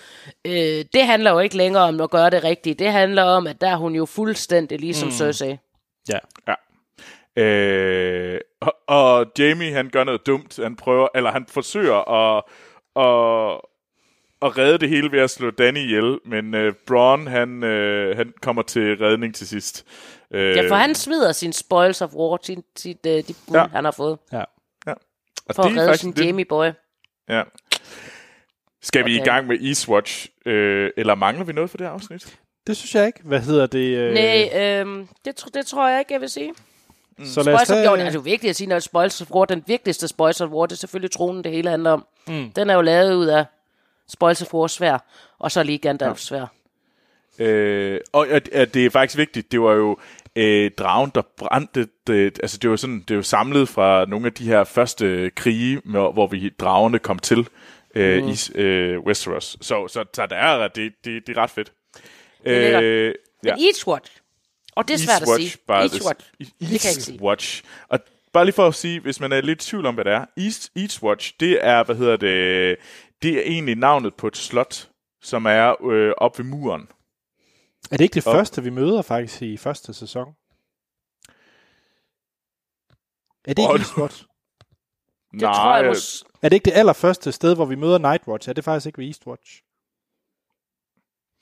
[0.46, 2.80] Øh, det handler jo ikke længere om at gøre det rigtigt.
[2.80, 5.12] Det handler om, at der er hun jo fuldstændig ligesom mm.
[5.12, 5.58] Cersei.
[6.10, 6.20] Ja.
[6.48, 6.56] Ja.
[7.44, 10.60] Øh, og, og Jamie, han gør noget dumt.
[10.64, 12.44] Han prøver, eller han forsøger at,
[12.96, 13.62] at,
[14.42, 18.34] at redde det hele ved at slå Danny ihjel, men øh, Braun, han, øh, han
[18.42, 19.86] kommer til redning til sidst.
[20.34, 23.68] Øh, Ja, for han smider sin spoils of war, sin, sit, øh, de bud, Ja.
[23.68, 24.44] han har fået, ja.
[24.88, 24.94] ja.
[25.50, 26.68] Og for at redde faktisk sin lidt- Jamie boy.
[27.30, 27.44] Ja.
[28.82, 29.26] Skal vi i Okay.
[29.26, 32.38] gang med Eastwatch, øh, eller mangler vi noget for det her afsnit?
[32.68, 33.20] Det synes jeg ikke.
[33.24, 33.98] Hvad hedder det?
[33.98, 36.54] Øh, Nej, øh, det, tr- det tror jeg ikke, jeg vil sige.
[37.26, 39.46] så lad os jo, tage, det er jo vigtigt at sige, når spoils of war,
[39.46, 42.06] den vigtigste spoils of war, det er selvfølgelig tronen, det hele handler om.
[42.28, 42.52] Mm.
[42.52, 43.46] Den er jo lavet ud af
[44.10, 44.98] spoils of war svær,
[45.40, 46.46] og så lige Gandalfs svær.
[47.40, 49.98] Øh, og at, det er faktisk vigtigt, det var jo
[50.36, 54.26] øh, dragen, der brændte, det, altså det var sådan, det er jo samlet fra nogle
[54.26, 57.48] af de her første krige, med, hvor vi dragerne kom til
[57.96, 58.30] øh, mm.
[58.30, 59.58] i øh, Westeros.
[59.62, 61.72] Så, så, så der er, det, det, det er ret fedt.
[62.46, 62.84] er lækkert.
[62.84, 64.12] Øh, Men Eastwatch,
[64.76, 65.58] og det er svært at sige.
[65.68, 66.86] bare Eastwatch, det- det.
[66.86, 67.64] Eastwatch.
[67.90, 68.00] Og
[68.34, 70.26] bare lige for at sige, hvis man er lidt i tvivl om, hvad det er.
[70.38, 72.76] East, Eastwatch, det er, hvad hedder det,
[73.22, 74.90] det er egentlig navnet på et slot,
[75.22, 76.88] som er øh, op ved muren.
[77.92, 78.34] Er det ikke det Op.
[78.34, 80.28] første, vi møder faktisk i første sæson?
[83.46, 84.24] Er det ikke Åh, Eastwatch?
[85.34, 86.26] Det tror jeg måske...
[86.42, 88.50] Er det ikke det allerførste sted, hvor vi møder Nightwatch?
[88.50, 89.64] Er det faktisk ikke ved Eastwatch?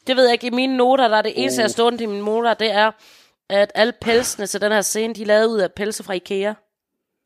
[0.07, 0.47] Det ved jeg ikke.
[0.47, 1.61] I mine noter, der er det eneste, Uh.
[1.61, 2.91] jeg stående i mine noter, det er,
[3.49, 6.53] at alle pelsene til den her scene, de er lavet ud af pelse fra Ikea.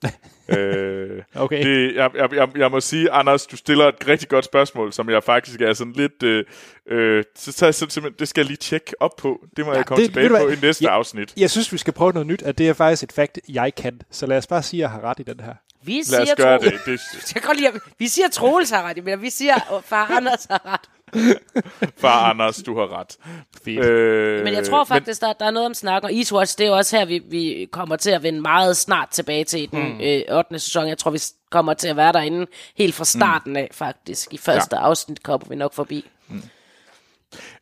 [0.58, 1.64] øh, Okay.
[1.66, 5.10] det, jeg, jeg, jeg, jeg må sige, Anders, du stiller et rigtig godt spørgsmål, som
[5.10, 6.24] jeg faktisk er sådan lidt...
[6.24, 6.46] Øh,
[6.88, 9.46] øh, så, så, så, simpelthen, det skal jeg lige tjekke op på.
[9.58, 10.58] Det må ja, jeg komme det- tilbage på hvad?
[10.58, 10.90] i næste Ja.
[10.92, 11.34] afsnit.
[11.38, 14.02] Jeg synes, vi skal prøve noget nyt, at det er faktisk et fakt, jeg kan.
[14.12, 15.54] Så lad os bare sige, at jeg har ret i den her.
[15.84, 16.80] Vi Lad siger, os gøre Tro- det.
[16.86, 17.00] det
[17.36, 19.84] Jeg kan godt lide, at vi siger, at Troels har ret, men vi siger, at
[19.86, 20.82] far Anders har ret.
[22.02, 23.18] far Anders, du har ret.
[23.64, 23.86] Fedt.
[23.86, 26.68] Øh, Men jeg tror faktisk, der, der er noget om snak, og Eastwatch, det er
[26.68, 30.02] jo også her, vi, vi kommer til at vende meget snart tilbage til den mm.
[30.02, 30.60] øh, 8.
[30.60, 30.88] sæson.
[30.88, 31.20] Jeg tror, vi
[31.52, 32.48] kommer til at være derinde
[32.78, 34.34] helt fra starten af, faktisk.
[34.34, 34.82] I første ja.
[34.82, 36.06] afsnit kommer vi nok forbi.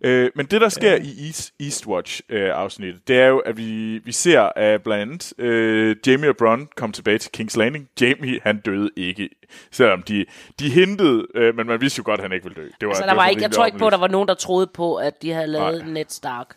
[0.01, 4.41] Øh, men det, der sker i East, Eastwatch-afsnittet, det er jo, at vi, vi ser
[4.41, 7.89] at blandt andet øh, Jamie og Bronn komme tilbage til King's Landing.
[8.01, 9.29] Jamie, han døde ikke,
[9.71, 10.25] selvom de,
[10.60, 12.69] de hintede, øh, men man vidste jo godt, at han ikke ville dø.
[12.82, 14.08] Det var, Så det der var sådan ikke, jeg tror ikke på, at der var
[14.08, 15.91] nogen, der troede på, at de havde lavet Nej.
[15.93, 16.55] Ned Stark.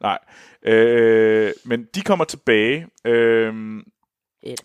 [0.00, 0.18] Nej.
[0.62, 3.54] Øh, men de kommer tilbage, øh,
[4.42, 4.60] Et.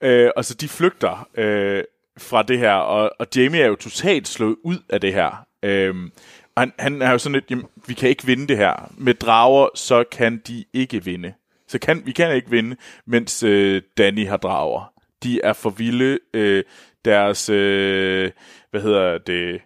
[0.00, 1.84] øh, og så de flygter øh,
[2.18, 5.46] fra det her, og, og Jamie er jo totalt slået ud af det her.
[5.62, 5.94] Øh,
[6.56, 8.92] og han, han er jo sådan lidt, jamen, vi kan ikke vinde det her.
[8.98, 11.34] Med drager, så kan de ikke vinde.
[11.68, 14.92] Så kan, vi kan ikke vinde, mens øh, Danny har drager.
[15.22, 16.18] De er for vilde.
[16.34, 16.64] Øh,
[17.04, 18.30] deres, øh,
[18.70, 19.60] hvad hedder det,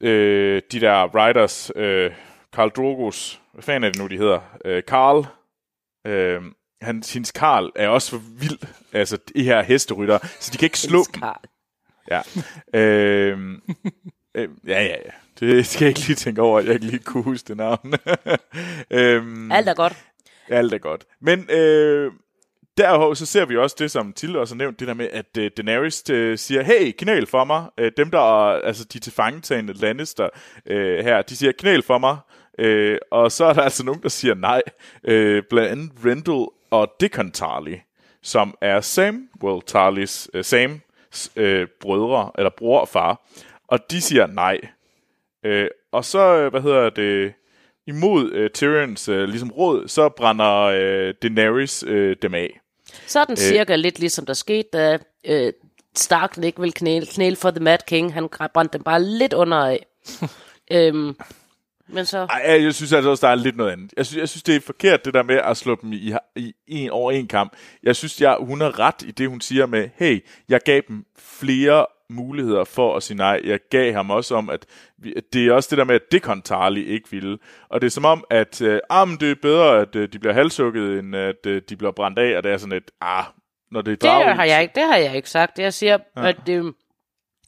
[0.00, 2.10] øh, de der riders, øh,
[2.52, 4.40] Karl Drogos, hvad fanden er det nu, de hedder?
[4.64, 5.26] Øh, Karl,
[6.06, 6.42] øh,
[6.82, 8.58] han, hendes Karl er også for vild,
[8.92, 11.20] altså de her hesterytter, så de kan ikke slå dem.
[11.20, 11.48] Karl.
[12.10, 12.22] Ja.
[12.80, 13.58] øh,
[14.36, 15.10] øh, ja, ja, ja.
[15.40, 17.94] Det skal jeg ikke lige tænke over, at jeg ikke lige kunne huske det navn.
[18.90, 19.96] øhm, Alt er godt.
[20.48, 21.04] alt er godt.
[21.20, 22.12] Men øh,
[22.76, 25.36] derover så ser vi også det, som Tilde også har nævnt, det der med, at
[25.38, 27.66] øh, Daenerys øh, siger, hey, knæl for mig.
[27.78, 30.28] Øh, dem, der er, altså de tilfangetagende Lannister
[30.66, 32.16] øh, her, de siger, knæl for mig.
[32.58, 34.62] Øh, og så er der altså nogen, der siger nej.
[35.04, 37.76] Øh, blandt andet Rendell og Dickon Tarly,
[38.22, 40.80] som er Samuel Tarlys, øh, Sam
[41.36, 43.26] øh, brødre, eller bror og far.
[43.68, 44.60] Og de siger nej.
[45.44, 47.32] Øh, og så, øh, hvad hedder det,
[47.86, 52.60] imod øh, Tyrions øh, ligesom råd, så brænder øh, Daenerys øh, dem af.
[53.06, 55.52] Sådan cirka lidt ligesom der skete, da øh,
[55.96, 58.14] Stark ikke ville knæle, knæle for The Mad King.
[58.14, 59.86] Han brændte dem bare lidt under af.
[60.76, 61.16] øhm,
[61.88, 62.18] men så...
[62.18, 63.92] Ej, jeg synes altså også, der er lidt noget andet.
[63.96, 66.54] Jeg synes, jeg synes det er forkert, det der med at slå dem i, i
[66.66, 67.52] en over en kamp.
[67.82, 71.04] Jeg synes, jeg, hun har ret i det, hun siger med, hey, jeg gav dem
[71.18, 73.40] flere muligheder for at sige nej.
[73.44, 74.66] Jeg gav ham også om, at
[74.98, 77.38] vi, det er også det der med, at Dickon Tarly ikke ville.
[77.68, 80.18] Og det er som om, at øh, ah, men det er bedre, at øh, de
[80.18, 83.24] bliver halshugget, end at øh, de bliver brændt af, og det er sådan et, ah,
[83.70, 85.58] når det er Det drag, har jeg ikke, det har jeg ikke sagt.
[85.58, 86.28] Jeg siger, ja.
[86.28, 86.72] at, øh,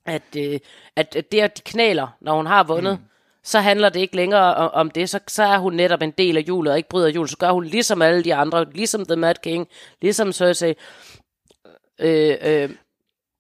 [0.06, 0.60] at, øh,
[0.96, 3.04] at, at det, at de knæler, når hun har vundet, mm.
[3.42, 5.10] så handler det ikke længere om, det.
[5.10, 7.28] Så, så er hun netop en del af julet, og ikke bryder jul.
[7.28, 9.68] Så gør hun ligesom alle de andre, ligesom The Mad King,
[10.02, 10.74] ligesom Cersei.
[12.00, 12.70] Øh, øh,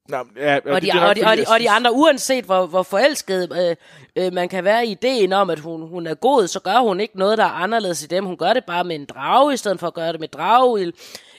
[0.08, 2.82] Nå, ja, og, de, det og, de, og, de, og de andre, uanset hvor, hvor
[2.82, 3.76] forelsket øh,
[4.24, 7.00] øh, man kan være i ideen om, at hun, hun er god, så gør hun
[7.00, 8.24] ikke noget, der er anderledes i dem.
[8.24, 10.92] Hun gør det bare med en drage, i stedet for at gøre det med drageild.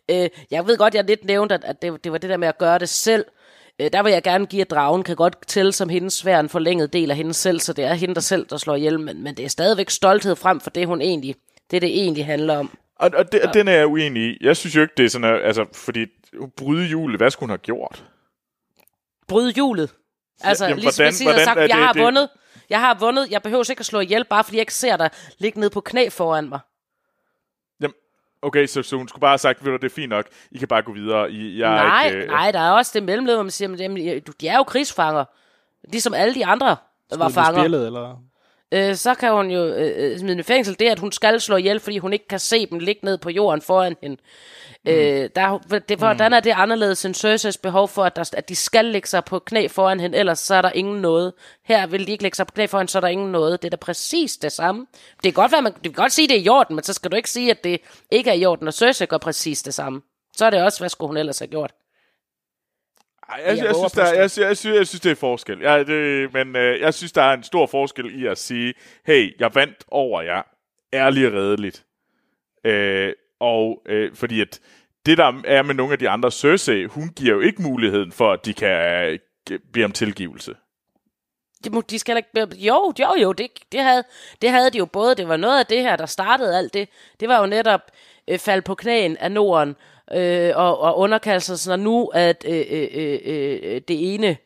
[0.09, 2.47] Øh, jeg ved godt, jeg lidt nævnte, at, at det, det var det der med
[2.47, 3.25] at gøre det selv.
[3.79, 6.49] Øh, der vil jeg gerne give, at dragen kan godt tælle som hendes svær en
[6.49, 9.23] forlænget del af hende selv, så det er hende der selv, der slår ihjel, men,
[9.23, 11.35] men det er stadigvæk stolthed frem for det, hun egentlig,
[11.71, 12.77] det, det egentlig handler om.
[12.95, 14.37] Og, og, det, og den er jeg uenig i.
[14.41, 16.05] Jeg synes jo ikke, det er sådan, at, altså, fordi
[16.57, 18.03] bryde julet, hvad skulle hun have gjort?
[19.29, 19.93] Bryde hjulet.
[20.41, 22.29] Altså, Jamen, ligesom hvordan- har hvordan sagt, jeg det- har det- vundet.
[22.69, 23.31] Jeg har vundet.
[23.31, 25.81] Jeg behøver ikke at slå ihjel, bare fordi jeg ikke ser dig ligge ned på
[25.81, 26.59] knæ foran mig.
[27.81, 27.93] Jamen,
[28.41, 30.57] okay, så, så hun skulle bare have sagt, ved du, det er fint nok, I
[30.57, 31.31] kan bare gå videre.
[31.31, 33.67] I, jeg nej, er ikke, øh, nej, der er også det mellemled, hvor man siger,
[33.69, 35.25] men jamen, du- de er jo krigsfanger.
[35.91, 36.75] Ligesom alle de andre
[37.15, 37.61] var fanger.
[37.61, 38.17] Spillet, eller?
[38.71, 40.79] Øh, så kan hun jo øh, øh, smide i fængsel.
[40.79, 43.17] Det er, at hun skal slå ihjel, fordi hun ikke kan se dem ligge ned
[43.17, 44.17] på jorden foran hende.
[44.85, 44.91] Mm.
[44.91, 48.49] Øh, der, er- det, hvordan er det anderledes end Cerseis behov for, at, der, at
[48.49, 51.33] de skal lægge sig på knæ foran hende, ellers så er der ingen noget.
[51.65, 53.61] Her vil de ikke lægge sig på knæ foran, så er der ingen noget.
[53.61, 54.85] Det er da præcis det samme.
[55.13, 56.93] Det kan godt være, man, du kan godt sige, det er i orden, men så
[56.93, 59.73] skal du ikke sige, at det ikke er i orden, og Cersei gør præcis det
[59.73, 60.01] samme.
[60.37, 61.71] Så er det også, hvad skulle hun ellers have gjort?
[63.29, 65.59] Ej, jeg, Jeg jeg, synes, der, jeg, jeg, jeg, synes, jeg synes, det er forskel.
[65.59, 68.73] Jeg, det, men øh, jeg synes, der er en stor forskel i at sige,
[69.05, 70.41] hey, jeg vandt over jer.
[70.93, 71.85] Ærligt og redeligt.
[72.63, 74.59] Øh, og øh, fordi at
[75.05, 78.31] det, der er med nogle af de andre, Cersei, hun giver jo ikke muligheden for,
[78.31, 79.05] at de kan
[79.51, 80.55] øh, bede om tilgivelse.
[81.63, 82.47] De, må, de skal ikke...
[82.55, 84.03] Jo, jo, jo, det, det, havde,
[84.41, 85.15] det havde de jo både.
[85.15, 86.89] Det var noget af det her, der startede alt det.
[87.19, 87.81] Det var jo netop
[88.29, 89.75] øh, fald på knæen af Norden
[90.13, 91.71] øh, og, og underkastelsen.
[91.71, 94.37] Og nu, at øh, øh, øh, øh, det ene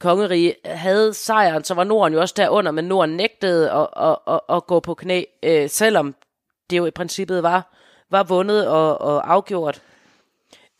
[0.00, 4.40] kongerige havde sejren, så var Norden jo også derunder, men Norden nægtede at, at, at,
[4.56, 6.14] at gå på knæ, øh, selvom
[6.70, 7.74] det jo i princippet var,
[8.10, 9.82] var vundet og, og afgjort.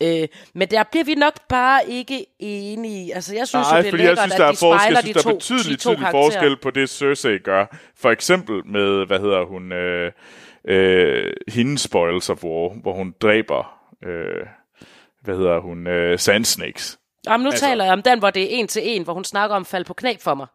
[0.03, 3.15] Øh, men der bliver vi nok bare ikke enige.
[3.15, 4.57] Altså, jeg synes Nej, jo, det er fordi jeg lækkert, synes, der er at de
[4.57, 7.37] forskel, spejler jeg synes, de der er betydelig, de to betydelig forskel på det, Cersei
[7.37, 7.77] gør.
[8.01, 10.11] For eksempel med, hvad hedder hun, øh,
[10.67, 14.45] øh, hendes Spoils of War, hvor hun dræber, øh,
[15.23, 16.99] hvad hedder hun, øh, Sand Snakes.
[17.27, 19.23] Jamen, nu Altså- taler jeg om den, hvor det er en til en, hvor hun
[19.23, 20.47] snakker om fald på knæ for mig.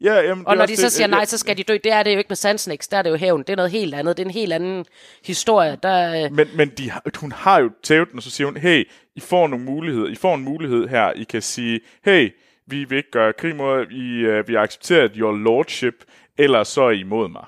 [0.00, 1.72] Ja, jamen, Og når de så det- siger nej, så skal de dø.
[1.84, 3.40] Det er det jo ikke med Sandsnakes, der er det jo hævn.
[3.42, 4.16] Det er noget helt andet.
[4.16, 4.84] Det er en helt anden
[5.24, 5.78] historie.
[5.82, 6.90] Der, øh, Men, men de,
[7.20, 10.08] hun har jo tævet den, og så siger hun, hey, I får nogle muligheder.
[10.08, 11.12] I får en mulighed her.
[11.12, 12.30] I kan sige, hey,
[12.66, 13.86] vi vil ikke gøre krig mod.
[13.90, 15.94] I, uh, vi accepterer your lordship,
[16.38, 17.44] eller så er I imod mig.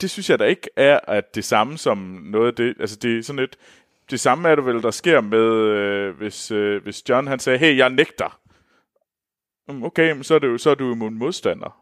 [0.00, 2.74] Det synes jeg da ikke er at det samme som noget af det.
[2.80, 3.56] Altså, det er sådan et...
[4.10, 7.58] Det samme er det vel, der sker med, øh, hvis, øh, hvis John han sagde,
[7.58, 8.38] hey, jeg nægter.
[9.68, 11.76] Mm, Okay, så er, det jo, så er du jo en modstander.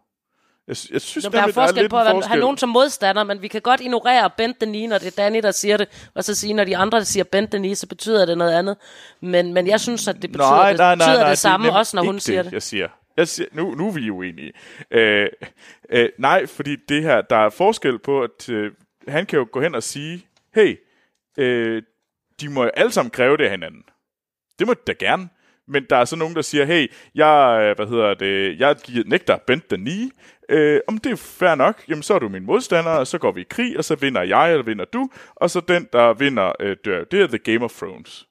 [0.68, 2.28] Jeg, jeg synes, der, der er forskel lidt på at forskel.
[2.28, 5.42] have nogen som modstander, men vi kan godt ignorere Bent Denis, når det er Danny,
[5.42, 8.38] der siger det, og så sige, når de andre siger Bent Denis, så betyder det
[8.38, 8.76] noget andet.
[9.20, 11.64] Men, men jeg synes, at det betyder, nej, det, nej, nej, betyder nej, det samme,
[11.64, 12.52] nemlig også når hun siger det.
[12.52, 12.88] Jeg siger.
[13.16, 14.52] Jeg siger nu, nu er vi uenige.
[14.90, 15.28] Øh,
[15.90, 18.72] øh, nej, fordi det her, der er forskel på, at øh,
[19.08, 20.76] han kan jo gå hen og sige, hey,
[21.38, 21.82] øh,
[22.40, 23.82] de må jo alle sammen kræve det af hinanden.
[24.58, 25.28] Det må de da gerne.
[25.68, 29.04] Men der er så nogen, der siger, hey, jeg, øh, hvad hedder det, jeg giver-
[29.06, 30.10] nægter Bent den nye.
[30.48, 33.32] Øh, om det er fair nok, jamen så er du min modstander, og så går
[33.32, 36.52] vi i krig, og så vinder jeg, eller vinder du, og så den, der vinder,
[36.60, 37.04] øh, dør.
[37.04, 38.28] Det er The Game of Thrones.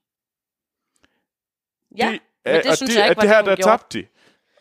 [1.98, 3.70] Ja, det, men det og synes det, jeg at ikke var det her, der gjorde.
[3.72, 4.06] tabte de.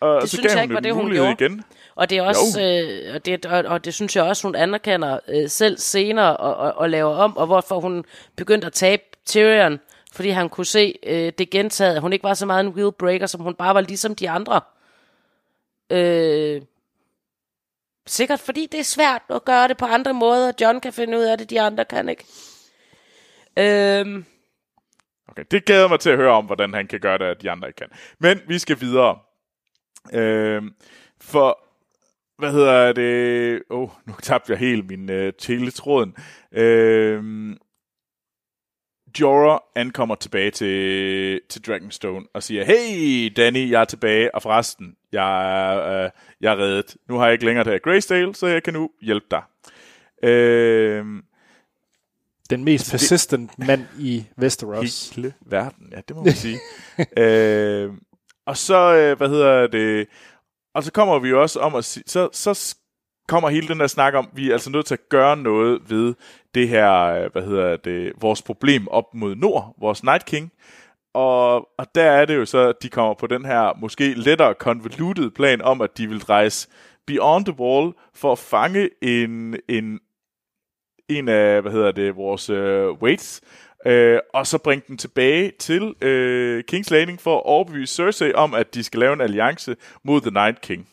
[0.03, 1.33] Og Det så synes gav jeg ikke var det, hun gjorde.
[1.41, 1.63] igen.
[1.95, 5.19] Og det er også, øh, og, det, og, og det synes jeg også, hun anerkender
[5.29, 8.05] øh, selv senere og, og, og laver om, og hvorfor hun
[8.37, 9.81] begyndte at tabe Tyrion,
[10.13, 13.27] fordi han kunne se øh, det gentaget, at hun ikke var så meget en wheelbreaker,
[13.27, 14.61] som hun bare var ligesom de andre.
[15.91, 16.63] Øh,
[18.07, 20.53] sikkert fordi det er svært at gøre det på andre måder.
[20.61, 22.25] John kan finde ud af det, de andre kan ikke.
[23.57, 24.23] Øh,
[25.29, 27.51] Okay, det glæder mig til at høre om, hvordan han kan gøre det, at de
[27.51, 27.89] andre ikke kan.
[28.19, 29.19] Men vi skal videre.
[30.15, 30.71] Øhm,
[31.21, 31.59] for,
[32.39, 33.63] hvad hedder det?
[33.71, 36.15] Åh, oh, nu tabte jeg helt min øh, teletråden.
[36.53, 37.57] Øhm,
[39.21, 44.97] Jorah ankommer tilbage til, til Dragonstone og siger, hey Danny, jeg er tilbage, og forresten,
[45.13, 46.11] jeg er, øh,
[46.41, 46.97] jeg er reddet.
[47.09, 49.43] Nu har jeg ikke længere til Greystale, så jeg kan nu hjælpe dig.
[50.31, 51.23] Øhm,
[52.51, 55.11] Den mest persistent mand i Westeros.
[55.11, 56.59] hele verden, ja, det må man sige.
[57.23, 57.91] øh,
[58.47, 60.09] og så, øh, hvad hedder det,
[60.75, 62.77] og så kommer vi jo også om at sige, så, så
[63.29, 66.15] kommer hele den der snak om, vi er altså nødt til at gøre noget ved
[66.55, 70.53] det her, øh, hvad hedder det, vores problem op mod nord, vores Night King.
[71.15, 74.55] Og, og der er det jo så, at de kommer på den her måske lettere
[74.55, 76.69] convoluted plan om, at de vil rejse
[77.07, 80.01] beyond the wall for at fange en, en
[81.09, 83.41] en af, hvad hedder det, vores øh, weights,
[83.87, 88.55] øh, og så bringe den tilbage til øh, King's Landing for at overbevise Cersei om,
[88.55, 90.89] at de skal lave en alliance mod The Night King.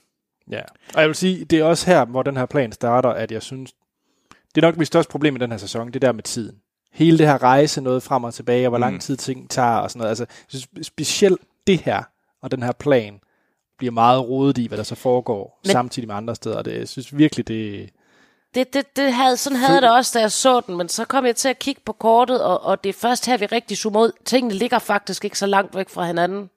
[0.52, 0.62] Ja.
[0.96, 3.42] Og jeg vil sige, det er også her, hvor den her plan starter, at jeg
[3.42, 3.74] synes,
[4.56, 6.56] det er nok mit største problem i den her sæson, det der med tiden.
[6.94, 9.00] hele det her rejse noget frem og tilbage, og hvor lang Mm.
[9.00, 10.10] tid ting tager og sådan noget.
[10.10, 12.04] Altså, jeg synes, specielt det her,
[12.42, 13.20] og den her plan,
[13.78, 16.58] bliver meget rodet i, hvad der så foregår, Men- Men, samtidig med andre steder.
[16.58, 17.90] Og det, jeg synes virkelig, det...
[18.56, 21.06] Det, det, det havde, sådan havde jeg det også, da jeg så den, men så
[21.06, 23.78] kom jeg til at kigge på kortet, og, og det er først her, vi rigtig
[23.78, 24.12] zoomer ud.
[24.26, 26.50] Tingene ligger faktisk ikke så langt væk fra hinanden.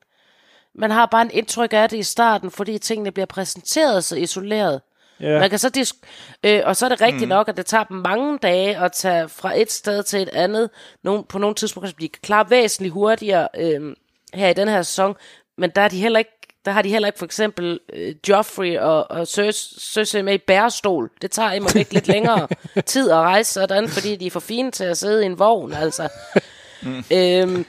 [0.74, 4.80] Man har bare en indtryk af det i starten, fordi tingene bliver præsenteret så isoleret.
[5.20, 6.04] Ja, Man kan så disk-
[6.44, 7.28] øh, og så er det rigtigt mm.
[7.28, 10.70] nok, at det tager dem mange dage at tage fra et sted til et andet.
[11.04, 13.96] Nogle, på nogle tidspunkter kan de klar væsentligt hurtigere øh,
[14.34, 15.14] her i den her sæson,
[15.58, 18.78] men der er de heller ikke der har de heller ikke for eksempel øh, Joffrey
[18.78, 21.10] og, og Cersei med i bærestol.
[21.22, 22.48] Det tager imod ikke lidt længere
[22.86, 25.72] tid at rejse sådan, fordi de er for fine til at sidde i en vogn,
[25.72, 26.08] altså.
[26.82, 27.04] Mm.
[27.12, 27.66] Øhm,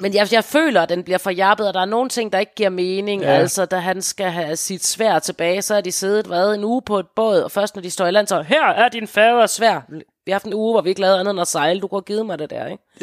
[0.00, 2.54] men jeg, jeg føler, at den bliver forjappet, og der er nogle ting, der ikke
[2.54, 3.22] giver mening.
[3.22, 3.28] Ja.
[3.28, 6.82] Altså, da han skal have sit svær tilbage, så er de siddet hvad, en uge
[6.82, 9.48] på et båd, og først når de står i land, så her er din færre
[9.48, 9.80] svær.
[10.24, 11.80] Vi har haft en uge, hvor vi ikke lavede andet end at sejle.
[11.80, 12.82] Du kunne have givet mig det der, ikke?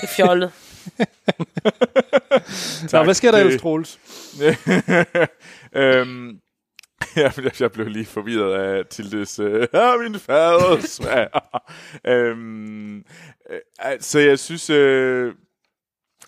[0.00, 0.52] det er fjollet.
[2.92, 3.98] Nå, hvad sker der Det- ellers, Troels?
[5.82, 6.40] øhm,
[7.16, 9.66] jeg, jeg blev lige forvirret af Tildes, øh,
[10.02, 11.26] min fader svær.
[12.14, 12.96] øhm,
[13.50, 15.34] øh, altså, jeg synes, øh,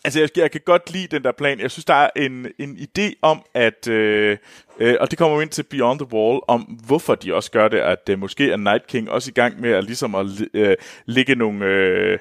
[0.05, 1.61] altså, jeg, jeg kan godt lide den der plan.
[1.61, 4.38] Jeg synes, der er en, en idé om, at, øh,
[4.79, 7.79] øh, og det kommer ind til Beyond the Wall, om hvorfor de også gør det,
[7.79, 11.35] at øh, måske er Night King også i gang med at, ligesom at øh, ligge
[11.35, 12.19] nogle, øh,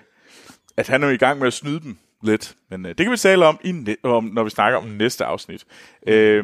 [0.77, 2.55] at han er i gang med at snyde dem lidt.
[2.69, 5.65] Men øh, det kan vi tale om, i om, når vi snakker om næste afsnit.
[6.07, 6.43] Øh,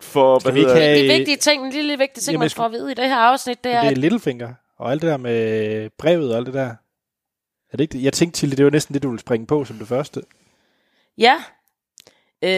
[0.00, 2.72] for, hvad vi hedder, have- vigtige ting, en lille vigtige ting, jamen, man får at
[2.72, 5.16] vide i det her afsnit, det er, Det er at Littlefinger, og alt det der
[5.16, 6.74] med brevet og alt det der.
[7.72, 8.02] Er det ikke det?
[8.02, 10.22] Jeg tænkte til det var næsten det, du ville springe på som det første.
[11.18, 11.36] Ja.
[12.44, 12.50] Øh,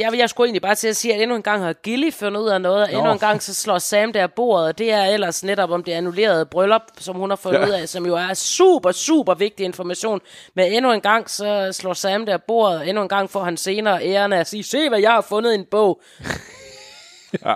[0.00, 2.10] jeg vil jeg skulle egentlig bare til at sige, at endnu en gang har Gilly
[2.12, 2.98] fundet ud af noget, og Nå.
[2.98, 5.92] endnu en gang så slår Sam der bordet, og det er ellers netop om det
[5.92, 7.66] annullerede bryllup, som hun har fundet Ja.
[7.66, 10.20] ud af, som jo er super, super vigtig information.
[10.56, 13.56] Men endnu en gang så slår Sam der bordet, og endnu en gang får han
[13.56, 16.00] senere æren af at sige, se hvad jeg har fundet i en bog.
[17.44, 17.54] ja.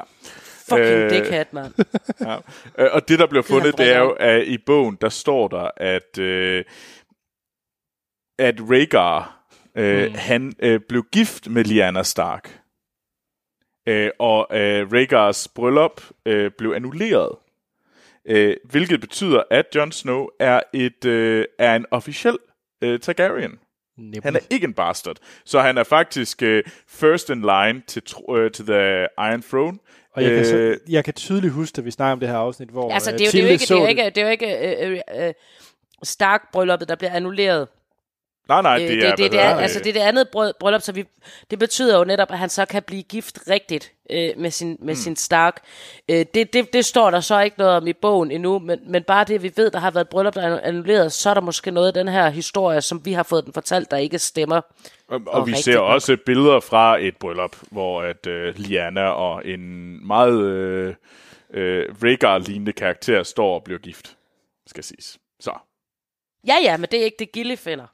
[0.68, 1.72] Fucking Øh, dickhead, mand.
[2.20, 2.36] Ja.
[2.78, 5.48] Øh, Og det, der bliver fundet, det, det er jo, at i bogen, der står
[5.48, 6.64] der, at, øh,
[8.38, 9.37] at Rhaegar,
[9.78, 10.14] øh, mm.
[10.14, 12.60] han øh, blev gift med Lyanna Stark.
[13.88, 17.36] Øh, og øh, Rhaegars bryllup øh, blev annulleret.
[18.24, 22.36] Øh, hvilket betyder, at Jon Snow er, et, øh, er en officiel
[22.82, 23.58] øh, Targaryen.
[23.98, 24.22] Nemlig.
[24.22, 25.16] Han er ikke en bastard.
[25.44, 29.78] Så han er faktisk øh, first in line til, øh, til The Iron Throne.
[30.12, 32.36] Og jeg kan, så, Øh, jeg kan tydeligt huske, at vi snakker om det her
[32.36, 34.46] afsnit, hvor Altså, øh, det er jo, det er jo ikke, det er jo ikke,
[34.48, 35.34] det er jo ikke øh,
[36.02, 37.68] Stark-brylluppet, der bliver annulleret.
[38.48, 39.10] Nej, nej, Øh, det, det, er...
[39.10, 41.04] det, det, det, er, altså, det er det andet brød- bryllup, så vi,
[41.50, 44.94] det betyder jo netop, at han så kan blive gift rigtigt øh, med, sin, med
[44.94, 44.94] mm.
[44.94, 45.64] sin Stark.
[46.08, 49.02] Øh, det, det, det står der så ikke noget om i bogen endnu, men, men
[49.02, 51.40] bare det, vi ved, der har været et bryllup, der er annulleret, så er der
[51.40, 54.60] måske noget af den her historie, som vi har fået den fortalt, der ikke stemmer.
[55.08, 55.92] Og, og vi ser nok.
[55.92, 60.94] også billeder fra et bryllup, hvor at øh, Liana og en meget øh,
[61.54, 64.16] øh, Rhaegar-lignende karakter står og bliver gift,
[64.66, 65.18] skal siges.
[65.40, 65.52] Så.
[66.46, 67.86] Ja, ja, men det er ikke det, Gilly finder.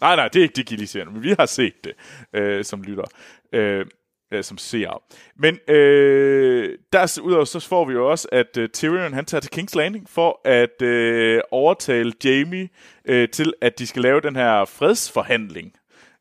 [0.00, 1.92] Nej, nej, det er ikke det, Gilly siger, men vi har set det
[2.34, 3.04] øh, som lytter,
[3.52, 3.86] øh,
[4.32, 5.02] øh, som ser.
[5.36, 9.76] Men øh, derudover så får vi jo også, at øh, Tyrion han tager til King's
[9.76, 12.68] Landing for at øh, overtale Jamie
[13.04, 15.72] øh, til, at de skal lave den her fredsforhandling.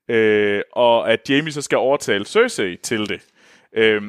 [0.10, 3.22] Øh, og at Jamie så skal overtale Cersei til det.
[3.76, 4.02] Øh,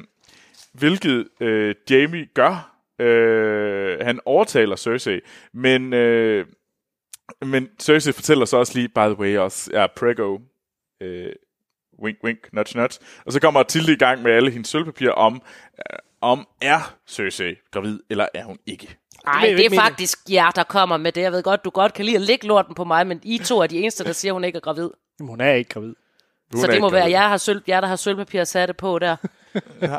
[0.73, 2.77] hvilket øh, Jamie gør.
[3.01, 5.21] Øh, han overtaler Cersei,
[5.55, 5.93] men...
[5.93, 6.47] Øh,
[7.43, 10.39] men Cersei fortæller så også lige, by the way, også er prego.
[11.03, 11.33] Øh,
[12.03, 12.99] wink, wink, nudge, nudge.
[13.27, 15.43] Og så kommer Tilde i gang med alle hendes sølvpapirer om,
[15.79, 18.97] øh, om er Cersei gravid, eller er hun ikke?
[19.25, 19.83] Nej, det, ikke er mene.
[19.83, 21.21] faktisk jer, der kommer med det.
[21.21, 23.59] Jeg ved godt, du godt kan lide at lægge lorten på mig, men I to
[23.61, 24.91] er de eneste, der siger, hun ikke er gravid.
[25.21, 25.95] Jamen, hun er ikke gravid.
[26.53, 27.13] Hun så det må ikke være gravid.
[27.15, 29.17] jer, har sølv, jer, der har sølvpapir sat det på der.
[29.83, 29.97] Ja,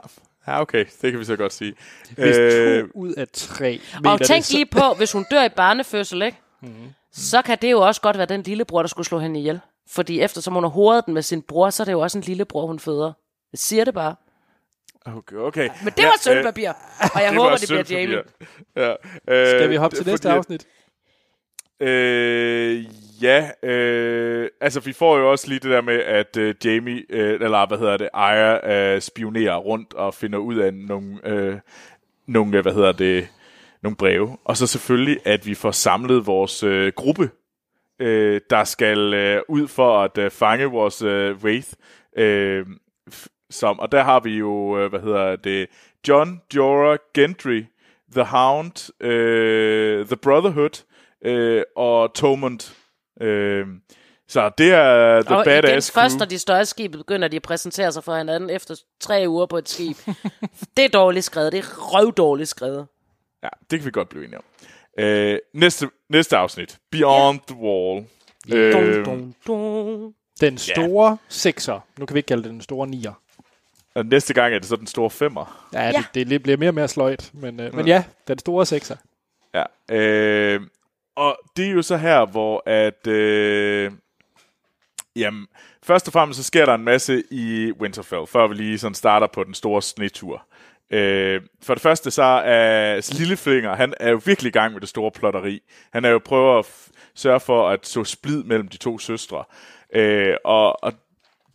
[0.48, 1.74] ja, okay, det kan vi så godt sige.
[2.18, 5.44] Hvis Øh, to ud af tre Og tænk det, så- lige på, hvis hun dør
[5.44, 6.38] i barnefødsel, ikke?
[6.62, 6.90] Mm-hmm.
[7.14, 9.60] Så kan det jo også godt være den lillebror, der skulle slå hende ihjel.
[9.90, 12.24] Fordi eftersom hun har hovedet den med sin bror, så er det jo også en
[12.24, 13.14] lillebror, hun føder.
[13.54, 14.16] Jeg siger det bare.
[15.06, 15.70] okay, okay.
[15.84, 16.70] Men det var sølvpapir,
[17.16, 18.00] og jeg det håber, det bliver.
[18.02, 18.24] Jamie.
[18.76, 18.90] Ja,
[19.28, 20.68] øh, Skal vi hoppe til næste fordi- afsnit?
[21.80, 22.86] Øh,
[23.24, 27.34] ja, øh, altså vi får jo også lige det der med, at øh, Jamie, øh,
[27.42, 31.60] eller hvad hedder det, Aya øh, spionerer rundt og finder ud af nogle, øh,
[32.28, 33.28] nogle, øh, hvad hedder det,
[33.84, 34.38] nogle breve.
[34.46, 37.30] Og så selvfølgelig, at vi får samlet vores øh, gruppe,
[38.02, 41.70] øh, der skal øh, ud for at øh, fange vores øh, Wraith.
[42.18, 42.66] Øh,
[43.50, 45.68] som, og der har vi jo, øh, hvad hedder det,
[46.08, 47.64] John, Jorah, Gendry,
[48.14, 50.84] The Hound, øh, The Brotherhood,
[51.26, 52.60] øh, og Tomund.
[53.22, 53.68] Øh,
[54.28, 56.20] så det er The og igen, Badass først Crew.
[56.20, 59.58] når de større skibe begynder de at præsentere sig for hinanden efter tre uger på
[59.58, 59.98] et skib.
[60.78, 61.52] det er dårligt skrevet.
[61.52, 62.88] Det er røvdårligt skrevet.
[63.44, 64.44] Ja, det kan vi godt blive enige om.
[65.04, 66.78] Øh, næste, næste afsnit.
[66.92, 68.06] Beyond the Wall.
[68.54, 68.74] Øh,
[69.06, 70.14] Dun, dun.
[70.42, 71.80] Den store sekser.
[72.00, 73.14] Nu kan vi ikke kalde det den store nier.
[73.96, 75.70] og næste gang er det så den store femmer.
[75.74, 76.04] Ja, Ja.
[76.14, 77.30] Det, det bliver mere og mere sløjt.
[77.34, 78.96] Men, øh, men ja, den store sekser.
[79.54, 79.64] Ja.
[79.96, 80.62] Øh,
[81.16, 83.08] og det er jo så her, hvor at...
[83.08, 83.92] Øh,
[85.16, 85.48] jamen,
[85.84, 89.28] først og fremmest så sker der en masse i Winterfell, før vi lige sådan starter
[89.28, 90.46] på den store snetur.
[90.92, 94.90] Øh, for det første så er Lillefinger, han er jo virkelig i gang med det
[94.90, 95.62] store plotteri.
[95.94, 99.44] Han er jo prøver at f- sørge for at så splid mellem de to søstre.
[99.96, 100.94] Øh, og, og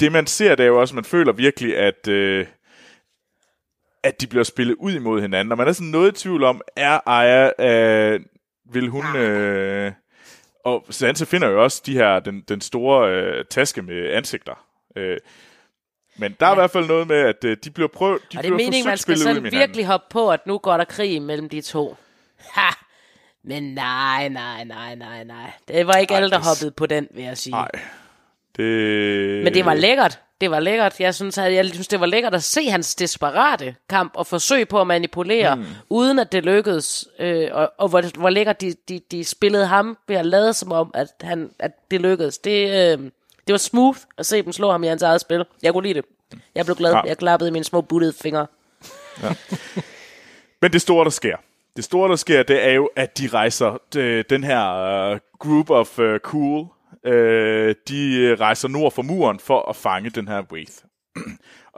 [0.01, 2.09] det man ser, det er jo også, man føler virkelig, at...
[2.09, 2.47] Øh,
[4.03, 6.61] at de bliver spillet ud imod hinanden, og man er sådan noget i tvivl om,
[6.76, 8.20] er Aya, øh,
[8.72, 9.16] vil hun...
[9.16, 9.93] Øh,
[10.64, 14.66] og Sansa finder jo også de her, den, den store øh, taske med ansigter.
[14.97, 15.18] Øh,
[16.18, 18.42] men der er i hvert fald noget med, at øh, de bliver prøvet, de Og
[18.42, 21.22] det er bliver meningen, man skal sådan virkelig hoppe på, at nu går der krig
[21.22, 21.96] mellem de to.
[22.38, 22.74] Ha!
[23.44, 25.50] Men nej, nej, nej, nej, nej.
[25.68, 27.52] Det var ikke Ej, alle, der hoppede på den, vil jeg sige.
[27.52, 27.70] Nej.
[28.56, 29.44] Det...
[29.44, 30.20] Men det var lækkert.
[30.40, 31.00] Det var lækkert.
[31.00, 34.68] Jeg synes, at, jeg synes, det var lækkert at se hans desperate kamp og forsøg
[34.68, 35.64] på at manipulere, mm.
[35.90, 37.08] uden at det lykkedes.
[37.18, 40.72] Øh, og og hvor, hvor lækkert de, de, de spillede ham ved at lade som
[40.72, 42.38] om, at, han, at det lykkedes.
[42.38, 43.10] Det, øh,
[43.47, 45.44] det var smooth at se dem slå ham i hans eget spil.
[45.62, 46.05] Jeg kunne lide det.
[46.55, 46.92] Jeg blev glad.
[46.92, 47.01] Ja.
[47.01, 48.47] Jeg klappede mine små buttede fingre.
[50.62, 51.36] Men det store, der sker,
[51.76, 55.70] det store, der sker, det er jo, at de rejser øh, den her uh, group
[55.70, 56.66] of uh, cool,
[57.05, 60.72] øh, de rejser nord for muren for at fange den her Wraith.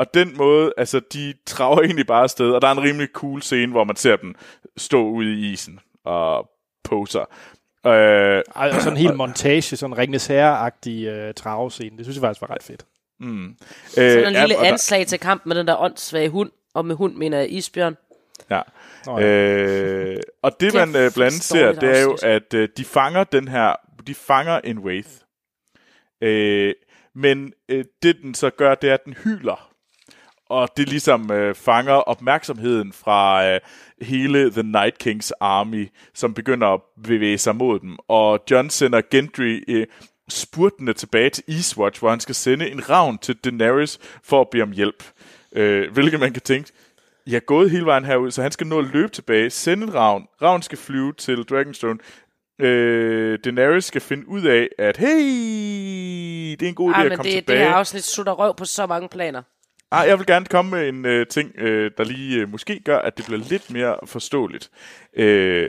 [0.01, 3.43] og den måde, altså, de traver egentlig bare afsted, og der er en rimelig cool
[3.43, 4.35] scene, hvor man ser dem
[4.77, 6.51] stå ude i isen og
[6.85, 7.25] poser.
[7.87, 11.97] Øh, og sådan en hel montage, sådan en Ringnes Herre-agtig øh, travescene.
[11.97, 12.85] Det synes jeg faktisk var ret fedt.
[13.23, 13.29] øh,
[13.89, 16.51] Så en ja, lille der- anslag til kamp med den der åndssvage hund.
[16.75, 17.97] Og med hund mener jeg isbjørn.
[18.51, 18.61] Ja.
[19.07, 19.27] Nå, ja.
[19.27, 22.85] Øh, og det, Det man øh, blandt andet ser, det er jo, at øh, de
[22.85, 23.75] fanger den her,
[24.07, 25.09] de fanger en Wraith.
[26.21, 26.75] Øh,
[27.15, 29.71] men øh, det, den så gør, det er, at den hyler.
[30.49, 33.61] Og det ligesom øh, fanger opmærksomheden fra øh,
[34.03, 37.97] hele The Night Kings army, som begynder at bevæge sig mod dem.
[38.09, 39.87] Og John sender Gendry øh,
[40.29, 44.63] spurtende tilbage til Eastwatch, hvor han skal sende en ravn til Daenerys for at bede
[44.63, 45.05] om hjælp.
[45.53, 46.71] Øh, hvilket man kan tænke,
[47.27, 49.95] jeg er gået hele vejen herud, så han skal nå at løbe tilbage, sende en
[49.95, 50.27] ravn.
[50.43, 51.99] Ravn skal flyve til Dragonstone.
[52.61, 57.11] Øh, Daenerys skal finde ud af, at hey, det er en god idé Ah, at
[57.17, 57.59] komme det, det tilbage.
[57.59, 59.43] her afsnit sutter røv på så mange planer.
[59.91, 62.99] Ah, jeg vil gerne komme med en øh, ting, øh, der lige øh, måske gør,
[62.99, 64.71] at det bliver lidt mere forståeligt.
[65.17, 65.69] Øh,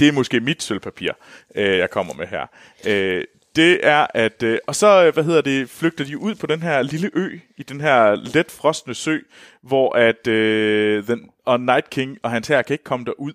[0.00, 1.10] det er måske mit sølvpapir,
[1.54, 2.46] øh, jeg kommer med her.
[2.86, 3.24] Øh,
[3.56, 4.42] det er, at...
[4.42, 7.38] Øh, og så, øh, hvad hedder det, flygter de ud på den her lille ø,
[7.56, 9.18] i den her let frosne sø,
[9.62, 13.32] hvor at øh, den, og Night King og hans her kan ikke komme derud.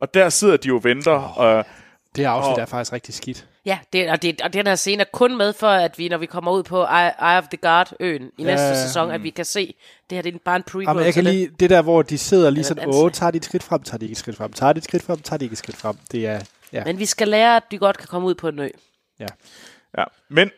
[0.00, 1.64] Og der sidder de jo og venter, og...
[2.16, 3.46] Det afsnit og- er faktisk rigtig skidt.
[3.66, 6.18] Ja, det, og, det, og den her scene er kun med for, at vi, når
[6.18, 9.30] vi kommer ud på Eye, Eye of the God-øen i næste Ja, sæson, at vi
[9.30, 9.74] kan se,
[10.10, 11.70] det her det er bare en prequel Jamen, jeg kan til det.
[11.70, 14.12] der, hvor de sidder lige sådan, åh, tager de et skridt frem, tager de ikke
[14.12, 15.96] et skridt frem, tager de et skridt frem, tager de ikke et skridt frem.
[16.12, 16.40] Det er,
[16.72, 18.68] ja, Men vi skal lære, at de godt kan komme ud på en ø.
[19.20, 19.26] ja.
[19.98, 20.50] Ja, men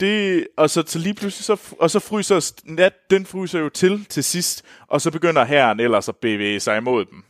[0.00, 4.04] det, og så, så lige pludselig, så, og så fryser nat, den fryser jo til
[4.04, 7.22] til sidst, og så begynder herren ellers at bevæge sig imod dem.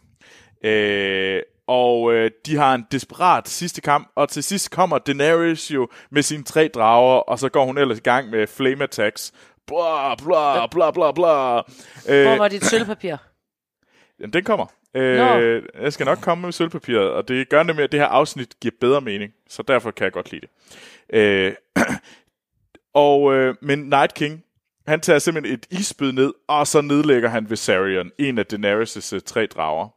[0.71, 5.89] Øh, og øh, de har en desperat sidste kamp, og til sidst kommer Daenerys jo
[6.11, 9.33] med sine tre drager, og så går hun ellers i gang med flame attacks.
[9.67, 11.63] Bla, bla, bla, bla, bla.
[12.03, 13.17] Hvor Øh, var dit sølvpapir?
[14.21, 14.67] jamen, den kommer.
[14.95, 18.61] Øh, jeg skal nok komme med sølvpapiret, og det gør med, at det her afsnit
[18.61, 20.51] giver bedre mening, så derfor kan jeg godt lide det.
[21.19, 21.55] Øh,
[22.95, 24.45] og, øh, men Night King,
[24.87, 29.47] han tager simpelthen et isbid ned, og så nedlægger han Viserion, en af Daenerys' tre
[29.47, 29.89] drager,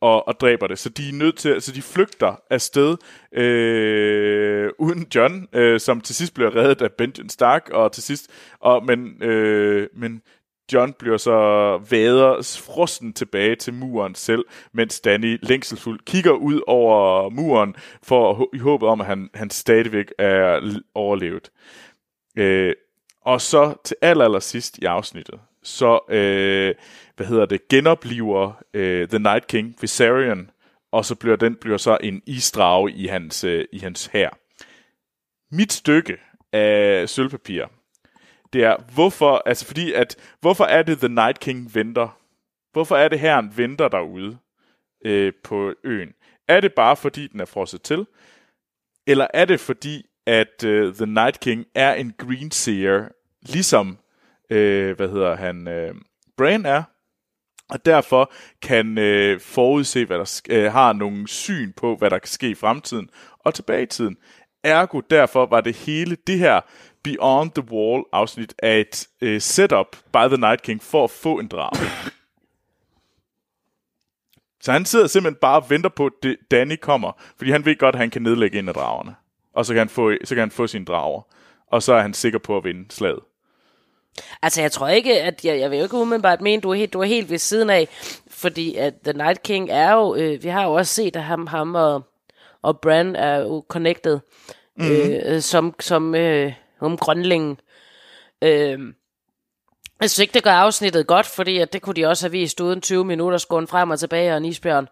[0.00, 0.78] og, og dræber det.
[0.78, 2.96] Så de er nødt til, så de flygter afsted
[3.32, 8.30] øh, uden John, øh, som til sidst bliver reddet af Benjen Stark, og til sidst,
[8.60, 10.22] og, men, øh, men
[10.72, 11.32] John bliver så
[11.90, 18.58] vader frosten tilbage til muren selv, mens Danny længselfuldt kigger ud over muren for i
[18.58, 20.60] håbet om, at han, han stadigvæk er
[20.94, 21.50] overlevet.
[22.36, 22.74] Øh,
[23.20, 26.74] og så til aller, aller sidst i afsnittet, så øh,
[27.16, 30.50] hvad hedder det, genopliver øh, The Night King Viserion,
[30.92, 34.38] og så bliver den bliver så en isdrage i hans, øh, i hans hær.
[35.52, 36.16] Mit stykke
[36.52, 37.64] af sølvpapir,
[38.52, 42.18] det er, hvorfor, altså fordi at, hvorfor er det The Night King venter?
[42.72, 44.38] Hvorfor er det herren venter derude
[45.04, 46.14] øh, på øen?
[46.48, 48.06] Er det bare fordi, den er frosset til?
[49.06, 53.08] Eller er det fordi, at uh, The Night King er en green seer,
[53.42, 53.98] ligesom,
[54.50, 55.94] øh, hvad hedder han, øh,
[56.36, 56.82] Bran er,
[57.70, 58.32] og derfor
[58.62, 62.54] kan øh, forudse, hvad der uh, har nogle syn på, hvad der kan ske i
[62.54, 64.16] fremtiden og tilbage i tiden.
[64.64, 66.60] Ergo derfor var det hele det her
[67.02, 71.38] Beyond the Wall afsnit af et øh, setup by The Night King for at få
[71.38, 71.72] en drag.
[74.60, 77.78] Så han sidder simpelthen bare og venter på, at det, Danny kommer, fordi han ved
[77.78, 79.14] godt, at han kan nedlægge en af dragerne.
[79.54, 81.22] Og så kan han få, så kan han få sine drager.
[81.66, 83.20] Og så er han sikker på at vinde slaget.
[84.42, 86.92] Altså, jeg tror ikke, at jeg, jeg vil jo ikke umiddelbart mene, du er helt,
[86.92, 87.88] du er helt ved siden af,
[88.30, 91.46] fordi at The Night King er jo, øh, vi har jo også set, at ham,
[91.46, 92.02] ham og,
[92.62, 94.18] og Bran er jo connected,
[94.76, 95.12] mm-hmm.
[95.24, 97.60] øh, som, som øh, om grønlingen.
[98.42, 98.78] Øh,
[100.00, 102.60] jeg synes ikke, det gør afsnittet godt, fordi at det kunne de også have vist
[102.60, 104.88] uden 20 minutter, skåne frem og tilbage og en isbjørn.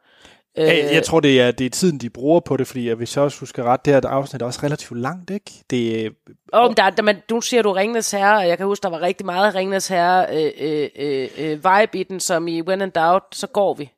[0.56, 3.24] Jeg, jeg tror, det er, det er tiden, de bruger på det, fordi hvis jeg
[3.24, 5.50] også husker ret, det her afsnit er også relativt langt, ikke?
[5.70, 6.12] Det,
[6.52, 8.88] oh, men der, der, man, nu siger du Ringnes Herre, og jeg kan huske, der
[8.88, 12.80] var rigtig meget Ringnes Herre øh, øh, øh, øh, vibe i den, som i When
[12.80, 13.90] in Doubt, så går vi.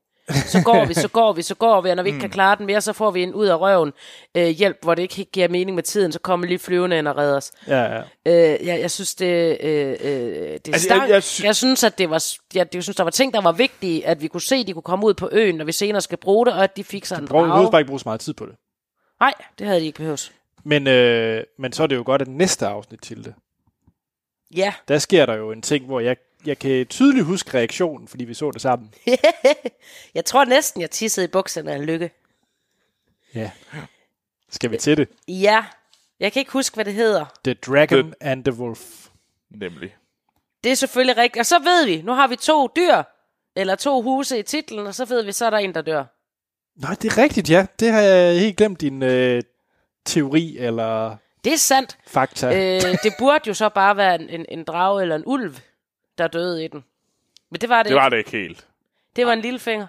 [0.47, 2.57] Så går vi, så går vi, så går vi, og når vi ikke kan klare
[2.57, 3.93] den mere, så får vi en ud af røven
[4.35, 7.17] øh, hjælp, hvor det ikke giver mening med tiden, så kommer lige flyvende ind og
[7.17, 7.53] redder os.
[7.69, 8.03] ja, ja.
[8.27, 11.85] Øh, jeg, jeg synes, det, øh, øh, det er Altså, jeg- Jeg, sy- jeg, synes,
[11.85, 12.25] at det var,
[12.55, 14.73] jeg, jeg synes, der var ting, der var vigtige, at vi kunne se, at de
[14.73, 17.05] kunne komme ud på øen, når vi senere skal bruge det, og at de fik
[17.05, 17.71] sig en drage.
[17.71, 18.55] bare ikke bruge så meget tid på det.
[19.21, 20.33] Nej, det havde de ikke behøvet.
[20.65, 23.35] Men, øh, men så er det jo godt, at næste afsnit til det,
[24.57, 26.17] Ja, der sker der jo en ting, hvor jeg,
[26.47, 28.95] jeg kan tydeligt huske reaktionen, fordi vi så det sammen.
[30.15, 32.11] jeg tror næsten, jeg tissede i bukserne af lykke.
[33.35, 33.51] Ja.
[34.51, 35.09] Skal vi til det?
[35.29, 35.65] Ja,
[36.21, 37.25] jeg kan ikke huske, hvad det hedder.
[37.45, 38.81] The Dragon and the Wolf.
[39.51, 39.95] Nemlig.
[40.65, 41.41] Det er selvfølgelig rigtigt.
[41.41, 43.03] Og så ved vi, nu har vi to dyr,
[43.57, 46.05] eller to huse i titlen, og så ved vi, så er der en, der dør.
[46.77, 47.67] Nej, det er rigtigt, ja.
[47.81, 49.43] Det har jeg helt glemt din øh,
[50.05, 51.99] teori eller Det er sandt.
[52.07, 52.47] fakta.
[52.47, 55.57] øh, det burde jo så bare være en, en, en drage eller en ulv,
[56.19, 56.85] der døde i den.
[57.51, 58.03] Men det var det, Det ikke.
[58.03, 58.67] var det ikke helt.
[59.17, 59.87] Det var en lille finger.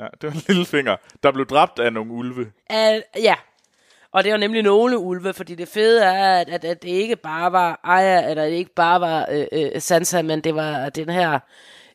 [0.00, 2.40] Ja, det var en lille finger, der blev dræbt af nogle ulve.
[2.70, 3.34] Uh, ja,
[4.12, 7.16] og det var nemlig nogle ulve, fordi det fede er, at, at, at det ikke
[7.16, 11.08] bare var Aya, eller det ikke bare var øh, øh, Sansa, men det var den
[11.08, 11.38] her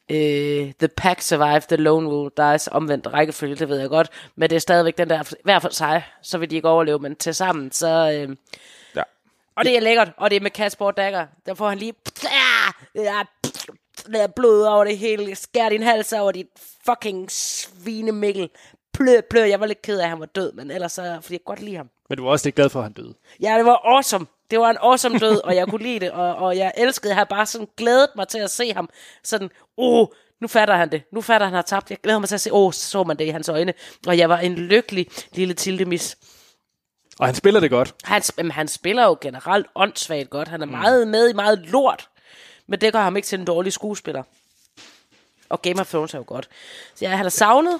[0.09, 4.49] øh, The Pack Survive, The Lone Wolf Dies, omvendt rækkefølge, det ved jeg godt, men
[4.49, 7.35] det er stadigvæk den der, hver for sig, så vil de ikke overleve, men til
[7.35, 8.11] sammen, så...
[8.29, 8.35] Øh.
[9.55, 11.93] Og det er lækkert, og det er med Kasper Dagger, der får han lige
[14.35, 16.47] blod over det hele, skær din hals over dit
[16.85, 18.49] fucking svinemikkel,
[18.93, 21.33] plø, plø, jeg var lidt ked af, at han var død, men ellers så, fordi
[21.33, 21.89] jeg godt lide ham.
[22.09, 23.13] Men du var også lidt glad for, at han døde.
[23.41, 24.25] Ja, det var awesome.
[24.51, 27.15] Det var en awesome død, og jeg kunne lide det, og, og jeg elskede, jeg
[27.15, 28.89] havde bare sådan glædet mig til at se ham,
[29.23, 30.07] sådan, åh, oh,
[30.41, 32.53] nu fatter han det, nu fatter han har tabt, jeg glæder mig til at se,
[32.53, 33.73] åh, oh, så så man det i hans øjne,
[34.07, 36.17] og jeg var en lykkelig lille tildemis.
[37.19, 37.95] Og han spiller det godt.
[38.03, 42.09] Han, jamen, han spiller jo generelt åndssvagt godt, han er meget med i meget lort,
[42.67, 44.23] men det gør ham ikke til en dårlig skuespiller.
[45.49, 46.49] Og Game of Thrones er jo godt.
[46.95, 47.79] Så ja, han er savnet,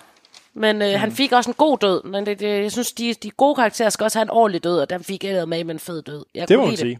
[0.53, 0.99] men øh, mm.
[0.99, 2.03] han fik også en god død.
[2.03, 4.79] Men det, det, jeg synes, de, de gode karakterer skal også have en ordentlig død,
[4.79, 6.25] og den fik jeg med med en fed død.
[6.35, 6.99] Jeg Det må man sige.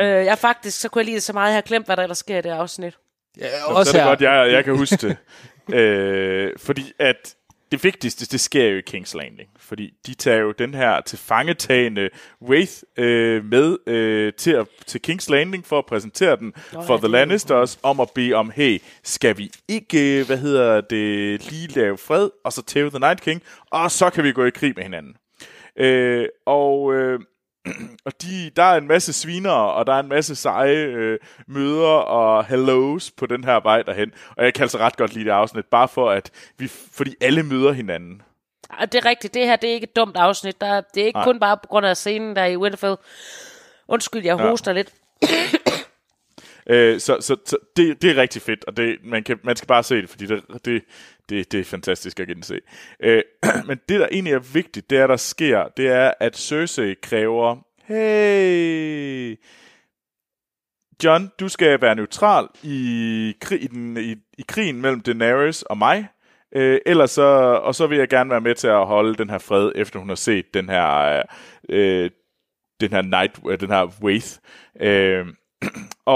[0.00, 2.06] Øh, jeg faktisk, så kunne jeg lide det så meget, jeg har glemt, hvad der,
[2.06, 2.94] der sker i det afsnit.
[3.38, 5.16] Ja, Også så er det godt, jeg, jeg kan huske det.
[5.78, 7.34] øh, fordi at
[7.72, 9.50] det vigtigste, det sker jo i King's Landing.
[9.58, 12.08] Fordi de tager jo den her til fangetagende
[12.42, 16.94] Wraith øh, med øh, til, at, til King's Landing for at præsentere den Nå, for
[16.94, 21.50] ja, The er Lannisters om at bede om, hey, skal vi ikke, hvad hedder det,
[21.50, 24.50] lige lave fred, og så tæve The Night King, og så kan vi gå i
[24.50, 25.16] krig med hinanden.
[25.76, 27.20] Øh, og øh,
[28.06, 31.86] og de, der er en masse sviner, og der er en masse seje øh, møder
[31.88, 34.12] og hellos på den her vej derhen.
[34.36, 37.42] Og jeg kan altså ret godt lide det afsnit, bare for at vi, fordi alle
[37.42, 38.22] møder hinanden.
[38.78, 40.60] Ej, det er rigtigt, det her det er ikke et dumt afsnit.
[40.60, 41.24] Der, er- det er ikke Nej.
[41.24, 42.96] Kun bare på grund af scenen der er i Winterfell.
[43.88, 44.48] Undskyld, jeg Ja.
[44.48, 44.92] hoster lidt.
[46.70, 49.66] Øh, så så, så det, det er rigtig fedt, og det, man, kan, man skal
[49.66, 50.82] bare se det, fordi det, det,
[51.28, 52.60] det, det er fantastisk at gense.
[53.00, 53.22] Øh,
[53.68, 57.56] men det, der egentlig er vigtigt, det er, der sker, det er, at Cersei kræver,
[57.84, 59.36] hey,
[61.04, 65.78] John, du skal være neutral i, krig, i, den, i, i krigen mellem Daenerys og
[65.78, 66.08] mig,
[66.54, 67.22] øh, ellers så,
[67.62, 70.08] og så vil jeg gerne være med til at holde den her fred, efter hun
[70.08, 71.22] har set den her,
[71.68, 72.10] øh,
[72.80, 74.38] den her night, øh, den her Wraith.
[74.80, 75.26] Øh,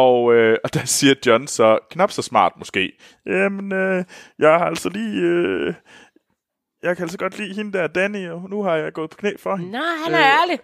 [0.05, 2.93] og, øh, og der siger John så, knap så smart måske,
[3.27, 4.05] jamen, øh,
[4.39, 5.75] jeg har altså lige, øh,
[6.83, 9.33] jeg kan altså godt lide hende der, Danny, og nu har jeg gået på knæ
[9.39, 9.73] for hende.
[9.73, 10.59] Nej, han er Øh, ærlig.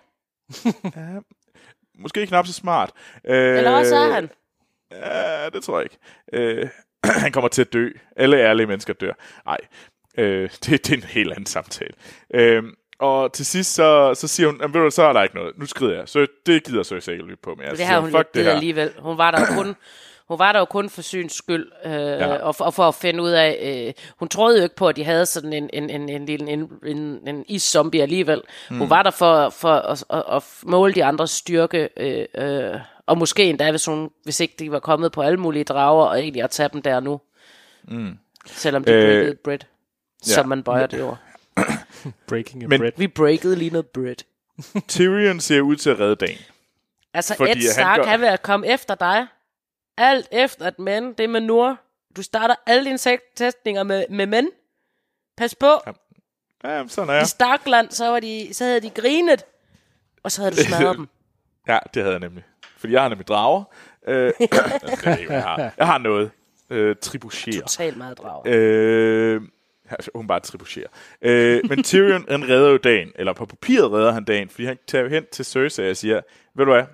[2.03, 2.93] Måske knap så smart.
[3.25, 4.31] Øh, Eller også er han.
[4.91, 5.99] Ja, det tror jeg ikke.
[6.33, 6.69] Øh,
[7.23, 7.89] han kommer til at dø.
[8.17, 9.13] Alle ærlige mennesker dør.
[9.47, 9.59] Nej.
[10.19, 11.95] Øh, det, det er en helt anden samtale.
[12.35, 12.63] Øh,
[12.99, 15.59] og til sidst, så, så siger hun, "Jamen, ved du, så er der ikke noget.
[15.59, 16.03] Nu skrider jeg.
[16.09, 17.55] Så det gider Cersei ikke lytte på.
[17.55, 18.53] Men jeg Det har hun fuck det her.
[18.53, 18.91] alligevel.
[18.99, 19.77] Hun var der kun...
[20.29, 22.35] Hun var der jo kun for syns skyld, øh, ja.
[22.37, 23.59] og, for, og for at finde ud af...
[23.89, 26.51] Øh, hun troede jo ikke på, at de havde sådan en, en, en, en, lille
[26.51, 28.43] en, en, en iszombie alligevel.
[28.71, 28.79] Mm.
[28.79, 32.75] Hun var der for, for at, at, at måle de andres styrke, øh, øh,
[33.07, 36.21] og måske endda, hvis, hun, hvis ikke de var kommet på alle mulige drager, og
[36.21, 37.21] egentlig at tage dem der nu.
[37.89, 38.19] Mm.
[38.47, 39.59] Selvom de Øh, breakede bread,
[40.29, 40.33] ja.
[40.33, 41.19] som man bøjer det ord.
[42.27, 42.93] Breaking a Men- bread.
[42.97, 44.17] Vi breakede lige noget bread.
[44.89, 46.39] Tyrion ser ud til at redde dagen.
[47.15, 49.27] Altså, Fordi Ed han Stark, gør- han vil at komme efter dig.
[49.97, 51.77] Alt efter at mænd, det er med Nur.
[52.17, 54.49] Du starter alle dine testninger med, med mænd.
[55.37, 55.67] Pas på.
[56.65, 57.27] Ja, jamen, sådan er I jeg.
[57.27, 59.45] Starkland, så, var de, så havde de grinet.
[60.23, 61.09] Og så havde du smadret dem.
[61.69, 62.45] Ja, det havde jeg nemlig.
[62.77, 63.65] Fordi jeg har nemlig drager.
[64.07, 64.49] Øh, det
[65.05, 65.73] er jeg, har.
[65.79, 66.31] jeg har noget.
[66.71, 67.61] Øh, tribucherer.
[67.61, 68.43] Totalt meget drager.
[68.47, 69.41] Øh,
[69.91, 70.89] altså, hun bare tribucherer.
[71.23, 73.13] Øh, men Tyrion, han redder jo dagen.
[73.15, 74.49] Eller på papiret redder han dagen.
[74.49, 76.21] Fordi han tager jo hen til Cersei og siger,
[76.57, 76.85] ved du hvad,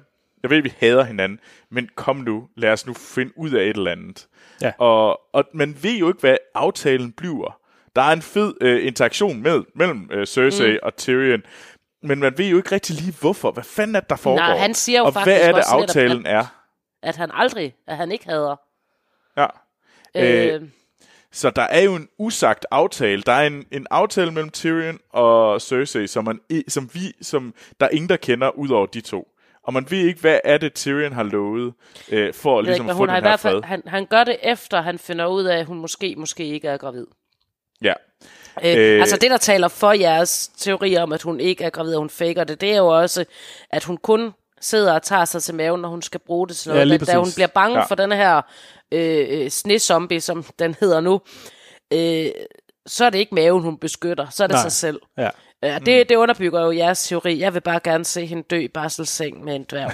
[0.42, 1.40] jeg ved, vi hader hinanden,
[1.70, 4.28] men kom nu, lad os nu finde ud af et eller andet.
[4.62, 4.72] Ja.
[4.78, 7.60] Og, og man ved jo ikke, hvad aftalen bliver.
[7.96, 10.78] Der er en fed øh, interaktion med, mellem øh, Cersei mm.
[10.82, 11.42] og Tyrion,
[12.02, 13.50] men man ved jo ikke rigtig lige hvorfor.
[13.50, 14.46] Hvad fanden er det, der foregår?
[14.46, 16.44] Nej, han siger jo og faktisk hvad er det, også netop, aftalen er?
[17.02, 18.56] At han aldrig, at han ikke hader.
[19.36, 19.46] Ja.
[20.16, 20.62] Øh,
[21.34, 23.22] Så der er jo en usagt aftale.
[23.22, 27.86] Der er en, en aftale mellem Tyrion og Cersei, som, man, som, vi, som der
[27.86, 29.28] er ingen, der kender, udover de to.
[29.64, 31.74] Og man ved ikke, hvad er det, Tyrion har lovet,
[32.10, 33.68] øh, for at ligesom ikke, få hun den har i her hvert fald, fred.
[33.68, 36.76] han, han gør det efter, han finder ud af, at hun måske, måske ikke er
[36.76, 37.06] gravid.
[37.82, 37.92] Ja.
[38.64, 39.00] Øh, Øh.
[39.00, 42.10] altså det, der taler for jeres teori om, at hun ikke er gravid, og hun
[42.10, 43.24] faker det, det er jo også,
[43.70, 46.68] at hun kun sidder og tager sig til maven, når hun skal bruge det til
[46.68, 46.80] noget.
[46.80, 47.84] Ja, lige da, hun bliver bange ja.
[47.84, 48.42] for den her
[48.94, 51.20] øh, øh, snezombie, som den hedder nu,
[51.92, 52.30] øh,
[52.86, 54.62] så er det ikke maven, hun beskytter, så er det Nej.
[54.62, 55.00] sig selv.
[55.18, 55.30] Ja.
[55.62, 57.38] Ja, det, det underbygger jo jeres teori.
[57.38, 59.92] Jeg vil bare gerne se hende dø i barselsseng med en dværg.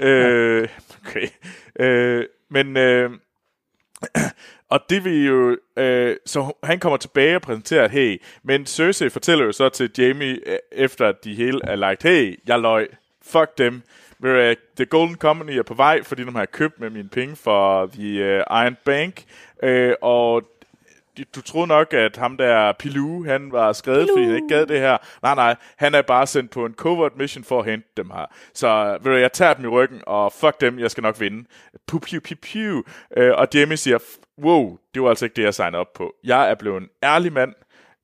[0.04, 0.68] øh,
[1.06, 1.28] okay.
[1.80, 2.76] Øh, men...
[2.76, 3.10] Øh,
[4.70, 5.56] og det vil jo...
[5.76, 9.90] Øh, så han kommer tilbage og præsenterer, at hey, men Cersei fortæller jo så til
[9.98, 12.88] Jamie, øh, efter at de hele er lagt, hey, jeg løg,
[13.22, 13.82] fuck dem.
[14.20, 17.86] Ved The Golden Company er på vej, fordi de har købt med mine penge for
[17.86, 19.24] The uh, Iron Bank,
[19.62, 20.42] øh, og
[21.34, 24.80] du- troede nok, at ham der Pilou, han var skrevet, fordi han ikke gad det
[24.80, 24.96] her.
[25.22, 28.26] Nej, nej, han er bare sendt på en covert mission for at hente dem her.
[28.54, 31.44] Så ved du, jeg tager dem i ryggen, og fuck dem, jeg skal nok vinde.
[31.86, 32.82] Puh, pu, piu, piu.
[33.16, 33.98] Øh, og Jamie siger,
[34.42, 36.14] wow, det var altså ikke det, jeg signede op på.
[36.24, 37.54] Jeg er blevet en ærlig mand,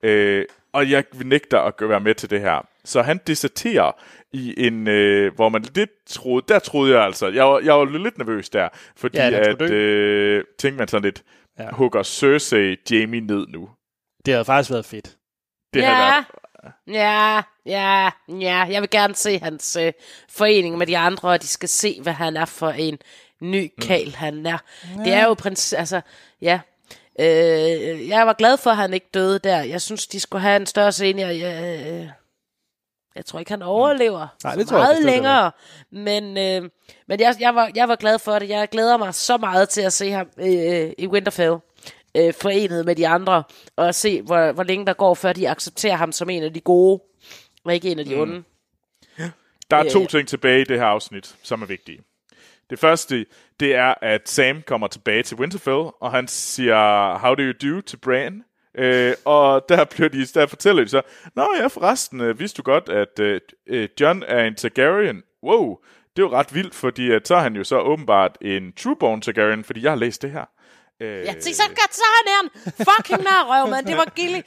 [0.03, 2.67] øh, og jeg nægter at være med til det her.
[2.85, 3.93] Så han deserterer
[4.33, 7.85] i en, øh, hvor man lidt troede, der troede jeg altså, jeg var, jeg var
[7.85, 11.23] lidt nervøs der, fordi Ja, at, øh, tænkte man sådan lidt,
[11.59, 11.65] Ja.
[11.65, 11.71] ja.
[11.73, 13.69] hugger Cersei Jamie ned nu.
[14.27, 15.17] Det havde faktisk været fedt.
[15.75, 16.25] Det havde ja,
[16.63, 18.67] været, ja, ja, ja.
[18.71, 19.93] Jeg vil gerne se hans øh,
[20.31, 22.99] forening med de andre, og de skal se, hvad han er for en
[23.41, 24.13] ny kal, mm.
[24.15, 24.59] han er.
[25.05, 25.73] Det er jo prins...
[25.73, 26.01] Altså,
[26.43, 26.61] ja.
[27.21, 29.63] Øh, jeg var glad for, at han ikke døde der.
[29.63, 31.23] Jeg synes, de skulle have en større scene.
[31.23, 32.09] Jeg, øh,
[33.17, 35.51] jeg tror ikke, han overlever Nej, så det tror jeg meget bestemt heller
[35.91, 36.33] længere.
[36.35, 36.71] Men, øh,
[37.09, 38.49] men jeg, jeg, var, jeg var glad for det.
[38.49, 41.55] Jeg glæder mig så meget til at se ham øh, i Winterfell
[42.17, 43.43] øh, forenet med de andre,
[43.77, 46.61] og se, hvor, hvor længe der går, før de accepterer ham som en af de
[46.61, 47.03] gode,
[47.65, 48.43] og ikke en af de onde.
[49.71, 50.09] der er to Øh.
[50.09, 51.99] ting tilbage i det her afsnit, som er vigtige.
[52.71, 53.27] Det første,
[53.61, 57.81] det er, at Sam kommer tilbage til Winterfell, og han siger, how do you do
[57.81, 58.45] til Bran?
[58.79, 61.03] Øh, og der, bliver de, der fortæller de så,
[61.37, 65.23] Nå ja, forresten, øh, vidste du godt, at øh, øh, John er en Targaryen?
[65.43, 65.77] Wow,
[66.17, 69.21] det er jo ret vildt, fordi at, så er han jo så åbenbart en Trueborn
[69.21, 70.45] Targaryen, fordi jeg har læst det her.
[71.01, 73.87] Øh, Ja, se, så godt, så han er en fucking narrøv, mand.
[73.87, 74.41] Det var gilly.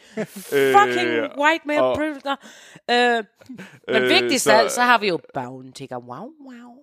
[0.77, 2.37] Fucking Øh, white man og- privilege.
[2.91, 3.23] Øh,
[3.87, 5.81] men Øh, vigtigst så- af alt, så har vi jo Bounty.
[5.91, 6.75] Wow, wow.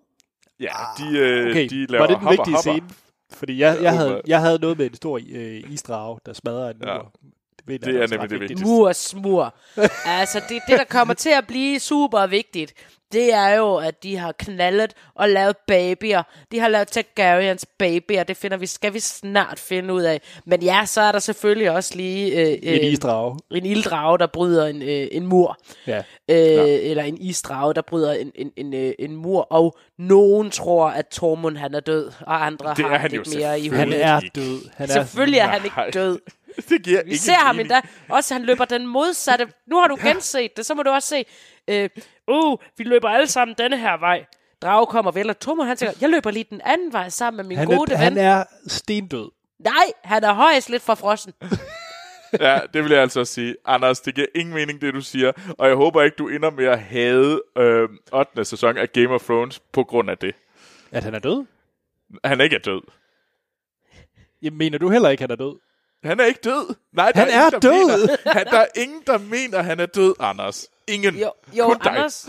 [0.61, 2.73] Ja, de, øh, Okay, de laver var det den hopper, vigtige hopper.
[2.73, 2.89] scene?
[3.33, 6.77] Fordi jeg, jeg, havde, jeg havde noget med en stor øh, isdrage, der smadrer en
[6.85, 6.91] mur.
[6.93, 6.99] Ja.
[7.69, 8.67] Jeg Det er nemlig det vigtigste.
[8.67, 9.55] Mur smur.
[10.07, 12.73] altså, det, det, der kommer til at blive super vigtigt,
[13.12, 16.23] det er jo, at de har knaldet og lavet babyer.
[16.53, 18.23] De har lavet Targaryens babyer.
[18.23, 20.21] Det finder vi, skal vi snart finde ud af.
[20.47, 23.39] Men ja, så er der selvfølgelig også lige øh, En øh, isdrage.
[23.51, 25.59] en ilddrage, der bryder en, øh, en mur.
[25.87, 25.99] Ja.
[26.31, 29.41] Øh, eller en isdrage, der bryder en, en, en, øh, en mur.
[29.41, 33.23] Og nogen tror, at Tormund han er død, og andre Det er har han jo
[33.27, 33.79] lidt mere i selvfølgelig.
[33.79, 34.05] Han hovedet.
[34.07, 34.41] er ikke.
[34.41, 34.61] død.
[34.77, 35.85] Han er, Selvfølgelig er han Nej.
[35.87, 36.19] ikke død.
[36.69, 37.81] Det giver Vi ikke ser ham endda.
[38.09, 39.47] Også han løber den modsatte.
[39.67, 41.25] Nu har du genset det, så må du også se.
[41.69, 41.91] Øh,
[42.29, 44.25] uh, vi løber alle sammen denne her vej.
[44.63, 47.45] Drage kommer vel, og Tormund han tænker, jeg løber lige den anden vej sammen med
[47.45, 48.05] min han, gode er, ven.
[48.05, 49.31] han er stendød.
[49.59, 51.33] Nej, han er højst lidt for frossen.
[52.41, 53.57] ja, det vil jeg altså også sige.
[53.65, 55.33] Anders, det giver ingen mening, det du siger.
[55.59, 58.45] Og jeg håber ikke, du ender med at hade øh, 8.
[58.45, 60.35] sæson af Game of Thrones på grund af det.
[60.93, 61.45] At han er død?
[62.25, 62.83] Han er ikke død.
[64.43, 65.57] Jamen, mener du heller ikke, at han er død?
[66.05, 66.75] Han er ikke død.
[66.93, 68.07] Nej, der Han er, er ingen, der død!
[68.07, 70.67] Mener, han, der er ingen, der mener, han er død, Anders.
[70.89, 71.15] Ingen.
[71.15, 71.93] Jo, jo Kun dig.
[71.93, 72.29] Anders.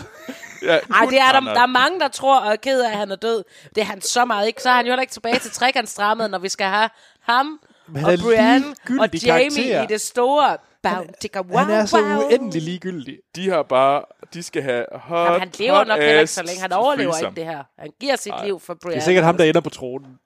[0.61, 1.55] Ja, Ej, det er der, Anders.
[1.55, 3.43] der er mange, der tror og er ked af, at han er død.
[3.75, 4.61] Det er han så meget ikke.
[4.61, 6.89] Så er han jo heller ikke tilbage til trekantsdrammet, når vi skal have
[7.21, 7.59] ham
[7.95, 8.65] han og Brienne
[8.99, 9.83] og Jamie karakter.
[9.83, 10.57] i det store...
[10.83, 12.23] Bow, ticka, wow, Han er så wow.
[12.23, 13.17] uendelig ligegyldig.
[13.35, 14.01] De har bare...
[14.33, 16.61] De skal have hot, Jamen, han lever hot nok heller ikke så længe.
[16.61, 17.29] Han overlever threesome.
[17.29, 17.63] ikke det her.
[17.79, 18.95] Han giver sit liv for Brienne.
[18.95, 20.17] Det er sikkert ham, der ender på tronen.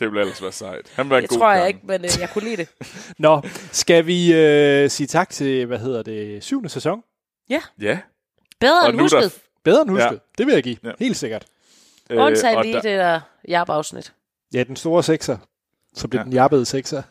[0.00, 0.92] Det vil ellers være sejt.
[0.94, 2.68] Han være en Det god tror jeg ikke, men øh, jeg kunne lide det.
[3.18, 3.42] Nå,
[3.72, 7.02] skal vi øh, sige tak til, hvad hedder det, syvende sæson?
[7.50, 7.60] Ja.
[8.60, 9.42] Bedre Og end nu er der- husket.
[9.64, 10.04] Bedre end husket.
[10.06, 10.10] Ja.
[10.12, 10.18] Ja.
[10.38, 10.76] Det vil jeg give.
[10.82, 10.88] Ja.
[10.88, 10.94] Ja.
[10.98, 11.46] Helt sikkert.
[12.10, 14.12] Øh, Undtagen og lige der- det der jab-afsnit.
[14.54, 15.36] Ja, den store sekser.
[15.94, 16.22] Så bliver Ja.
[16.22, 16.24] ja.
[16.24, 17.02] den jappede sekser.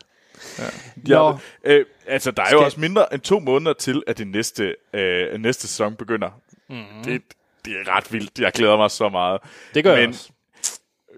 [0.58, 0.64] Ja,
[1.14, 1.38] Nå.
[1.64, 4.76] øh, altså, der er jo Skal- også mindre end to måneder til, at det næste,
[4.92, 6.30] øh, næste sæson begynder.
[6.68, 6.76] Mm.
[7.04, 7.22] Det,
[7.64, 8.38] det er ret vildt.
[8.38, 9.40] Jeg glæder mig så meget.
[9.74, 10.30] Det gør jeg Men også.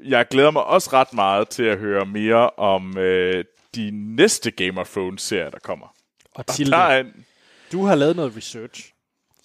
[0.05, 3.44] Jeg glæder mig også ret meget til at høre mere om øh,
[3.74, 5.94] de næste Game of Thrones-serier, der kommer.
[6.34, 7.26] Og Tilde, en,
[7.72, 8.92] du har lavet noget research.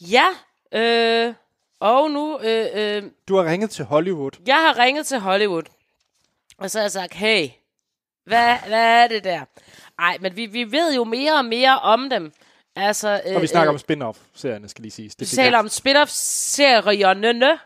[0.02, 0.26] Ja,
[0.74, 1.34] øh,
[1.80, 2.40] og nu...
[2.40, 4.32] Øh, øh, Du har ringet til Hollywood.
[4.48, 5.64] jeg har ringet til Hollywood,
[6.58, 7.48] og så har jeg sagt, hey,
[8.26, 9.42] hvad, hvad er det der?
[10.00, 12.32] Ej, men vi, vi ved jo mere og mere om dem.
[12.76, 15.16] Altså, øh, Og vi snakker øh, om spin-off-serierne, skal lige siges.
[15.16, 17.60] Det Vi taler om spin-off-serierne.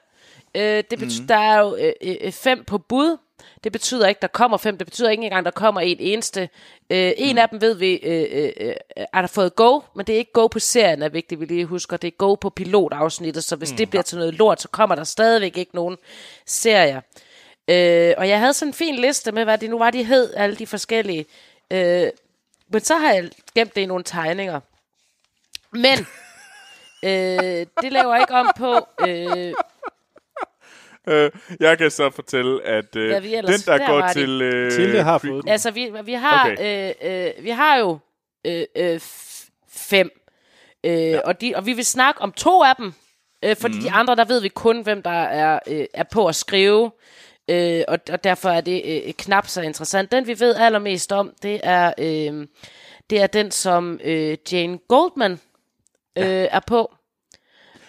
[0.56, 1.28] Øh, det betyder, mm.
[1.28, 3.18] der er jo øh, øh, fem på bud.
[3.64, 4.78] Det betyder ikke, der kommer fem.
[4.78, 6.50] Det betyder ikke engang, der kommer en eneste.
[6.90, 8.74] Øh, en af dem ved vi, øh, øh, øh,
[9.14, 11.66] er der fået go, men det er ikke go på serien, er vigtigt, vi lige
[11.66, 11.98] husker.
[11.98, 13.78] Det er go på pilotafsnittet, så hvis mm.
[13.78, 15.98] det bliver til noget lort, så kommer der stadigvæk ikke nogen
[16.46, 17.02] serier.
[17.68, 20.34] Øh, og jeg havde sådan en fin liste med, hvad det nu var, de hed,
[20.34, 21.26] alle de forskellige.
[21.72, 22.08] Øh,
[22.70, 24.60] men så har jeg gemt det i nogle tegninger.
[25.72, 26.08] Men
[27.04, 28.88] øh, det laver ikke om på.
[29.08, 29.54] Øh,
[31.10, 34.42] øh, jeg kan så fortælle, at øh, ellers- den, der, der går til...
[34.42, 35.52] Øh, Tilde har fået den.
[35.52, 36.94] altså, vi, vi, har, Okay.
[37.04, 38.00] øh, øh, vi har jo
[38.48, 39.00] øh, øh,
[39.70, 40.10] fem.
[40.84, 41.20] Øh, ja.
[41.20, 42.94] og, de, og vi vil snakke om to af dem.
[43.44, 43.82] Øh, fordi mm.
[43.82, 46.92] de andre, der ved vi kun, hvem der er, øh, er på at skrive.
[47.50, 50.12] Øh, og, og derfor er det øh, knap så interessant.
[50.12, 52.48] Den, vi ved allermest om, det er, øh,
[53.10, 55.32] det er den, som øh, Jane Goldman
[56.18, 56.94] øh, er på.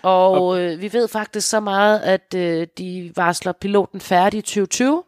[0.02, 5.02] Og øh, vi ved faktisk så meget, at øh, de varsler piloten færdig i 2020.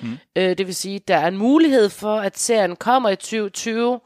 [0.00, 0.18] Mm.
[0.36, 4.00] Øh, det vil sige, der er en mulighed for, at serien kommer i 2020.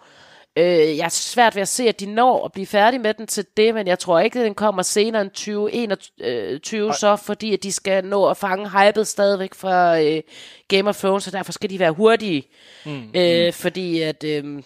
[0.58, 0.64] Øh,
[0.96, 3.46] jeg er svært ved at se, at de når at blive færdige med den til
[3.56, 7.72] det, men jeg tror ikke, at den kommer senere end 2021, så fordi at de
[7.72, 10.22] skal nå at fange hypet stadigvæk fra øh,
[10.68, 12.42] Game of Thrones, så derfor skal de være hurtige.
[12.86, 13.10] Mm.
[13.14, 14.24] Øh, fordi at...
[14.24, 14.62] Øh,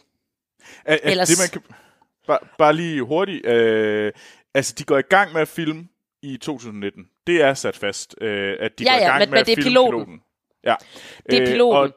[0.84, 1.62] At, at Ellers- det, man kan,
[2.26, 3.46] bare, bare lige hurtigt.
[3.46, 4.12] Øh,
[4.55, 5.88] altså, de går i gang med at filme
[6.22, 7.09] i 2019.
[7.26, 9.38] Det er sat fast, øh, at de Ja, går i ja, gang men- med men
[9.40, 9.90] at det er filme piloten.
[10.00, 10.22] piloten.
[10.64, 10.74] Ja.
[11.30, 11.76] Det er piloten.
[11.78, 11.90] og,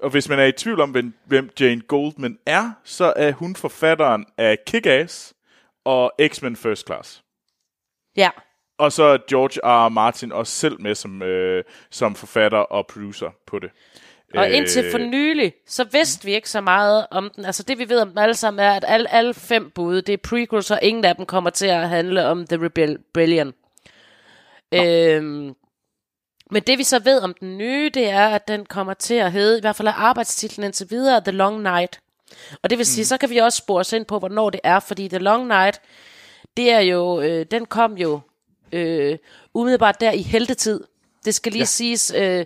[0.00, 3.56] og hvis man er i tvivl om, hvem, hvem Jane Goldman er, så er hun
[3.56, 5.32] forfatteren af Kick-Ass
[5.84, 7.22] og X-Men First Class.
[8.16, 8.30] ja,
[8.78, 9.86] Og så er George R.
[9.86, 9.88] R.
[9.88, 13.70] Martin også selv med som, øh, som forfatter og producer på det.
[14.36, 17.44] Og indtil for nylig, så vidste vi ikke så meget om den.
[17.44, 20.12] Altså det vi ved om dem alle sammen er, at alle, alle fem bud, det
[20.12, 23.52] er prequels, og ingen af dem kommer til at handle om The Rebellion.
[24.74, 25.54] Øhm,
[26.50, 29.32] men det vi så ved om den nye, det er, at den kommer til at
[29.32, 32.00] hedde, i hvert fald er arbejdstitlen indtil videre, The Long Night.
[32.62, 33.06] Og det vil sige, mm.
[33.06, 35.80] så kan vi også spore os ind på, hvornår det er, fordi The Long Night,
[36.56, 38.20] det er jo, øh, den kom jo
[38.72, 39.18] øh,
[39.54, 40.80] umiddelbart der i heltetid.
[41.24, 41.64] Det skal lige ja.
[41.64, 42.44] siges, øh,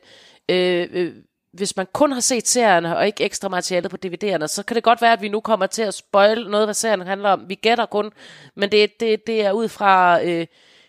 [0.49, 1.14] øh, øh,
[1.53, 4.84] hvis man kun har set serierne og ikke ekstra materiale på DVD'erne, så kan det
[4.84, 7.44] godt være, at vi nu kommer til at spoil noget, hvad serien handler om.
[7.49, 8.11] Vi gætter kun,
[8.55, 10.46] men det, det, det er ud fra øh,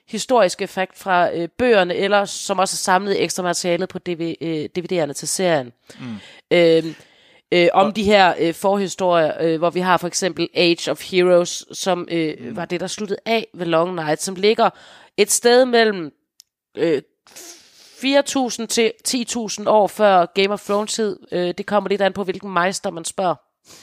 [0.08, 4.70] historisk effekt fra øh, bøgerne, eller som også er samlet ekstra materialet på DV, øh,
[4.78, 5.74] DVD'erne til serien.
[6.00, 6.16] Mm.
[6.52, 6.84] Øh,
[7.52, 11.66] øh, om de her øh, forhistorier, øh, hvor vi har for eksempel Age of Heroes,
[11.72, 12.56] som øh, mm.
[12.56, 14.70] var det, der sluttede af ved Long Night, som ligger
[15.18, 16.12] et sted mellem
[16.78, 17.02] øh,
[18.04, 21.20] 4.000 til 10.000 år før Game of Thrones tid.
[21.32, 23.36] Øh, det kommer lidt an på, hvilken meister man spørger.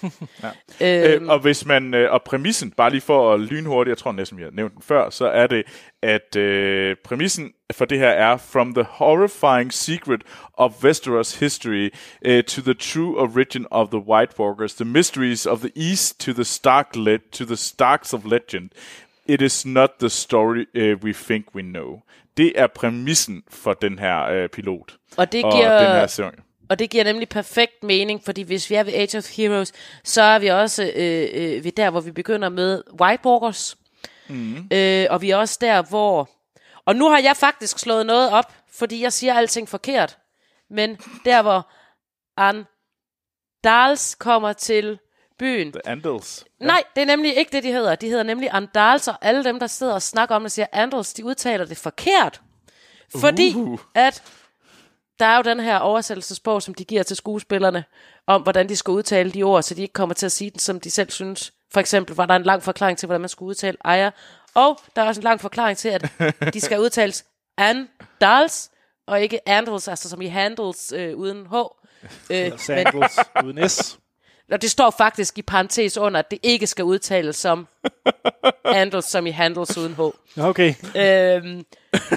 [0.80, 1.14] ja.
[1.14, 4.38] Øh, og hvis man øh, og præmissen, bare lige for at lynhurtigt, jeg tror næsten,
[4.38, 5.64] vi har nævnt den før, så er det,
[6.02, 10.22] at øh, præmissen for det her er From the horrifying secret
[10.54, 11.90] of Westeros history
[12.28, 16.32] uh, to the true origin of the White Walkers, the mysteries of the East to
[16.32, 18.70] the Stark le- to the Starks of legend.
[19.28, 22.00] It is not the story uh, we think we know.
[22.36, 24.96] Det er præmissen for den her øh, pilot.
[25.16, 26.32] Og det og giver- den her serie.
[26.68, 29.72] Og det giver nemlig perfekt mening, fordi hvis vi er ved Age of Heroes,
[30.04, 33.76] så er vi også øh, øh, ved der, hvor vi begynder med White Walkers.
[34.28, 34.68] Mm.
[34.72, 36.30] Øh, og vi er også der, hvor...
[36.84, 40.18] Og nu har jeg faktisk slået noget op, fordi jeg siger alting forkert.
[40.70, 41.70] Men der, hvor
[42.36, 44.98] Andals kommer til
[45.38, 45.72] byen.
[45.72, 46.44] The Andals.
[46.60, 46.66] Ja.
[46.66, 47.94] Nej, det er nemlig ikke det, de hedder.
[47.94, 51.14] De hedder nemlig Andals, og alle dem, der sidder og snakker om det, siger Andals,
[51.14, 52.40] de udtaler det forkert.
[53.16, 53.78] Fordi Uh.
[53.94, 54.22] at
[55.18, 57.84] der er jo den her oversættelsesbog, som de giver til skuespillerne,
[58.26, 60.58] om hvordan de skal udtale de ord, så de ikke kommer til at sige den,
[60.58, 61.52] som de selv synes.
[61.72, 64.10] For eksempel var der en lang forklaring til, hvordan man skulle udtale ejer,
[64.54, 66.12] og der er også en lang forklaring til, at
[66.54, 67.24] de skal udtales
[67.58, 68.70] Andals,
[69.06, 71.54] og ikke Andals, altså som i handles øh, uden H.
[72.30, 73.98] Øh, men, Sandals uden S.
[74.52, 77.66] og det står faktisk i parentes under, at det ikke skal udtales som
[78.74, 80.00] handles, som i handles uden H.
[80.40, 80.74] Okay.
[80.96, 81.64] Øhm,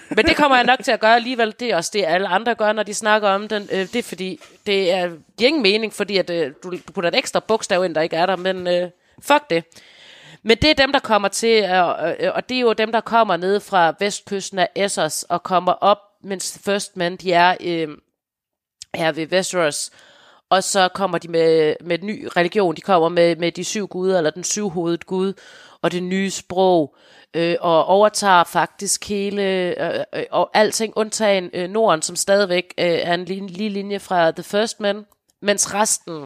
[0.09, 1.55] men det kommer jeg nok til at gøre alligevel.
[1.59, 3.69] Det er også det, alle andre gør, når de snakker om den.
[3.71, 7.15] Øh, det er fordi, det er, ingen mening, fordi at, øh, du, du putter et
[7.15, 8.89] ekstra bogstav ind, der ikke er der, men øh,
[9.21, 9.63] fuck det.
[10.43, 13.01] Men det er dem, der kommer til, øh, øh, og det er jo dem, der
[13.01, 17.87] kommer ned fra vestkysten af Essos og kommer op, mens First Men, de er øh,
[18.95, 19.91] her ved Westeros.
[20.49, 22.75] Og så kommer de med, med en ny religion.
[22.75, 25.33] De kommer med, med de syv guder, eller den syvhovedet gud,
[25.81, 26.95] og det nye sprog,
[27.33, 32.85] øh, og overtager faktisk hele, øh, øh, og alting undtagen øh, Norden, som stadigvæk øh,
[32.85, 35.05] er en lige, lige linje fra The First Man,
[35.41, 36.25] mens resten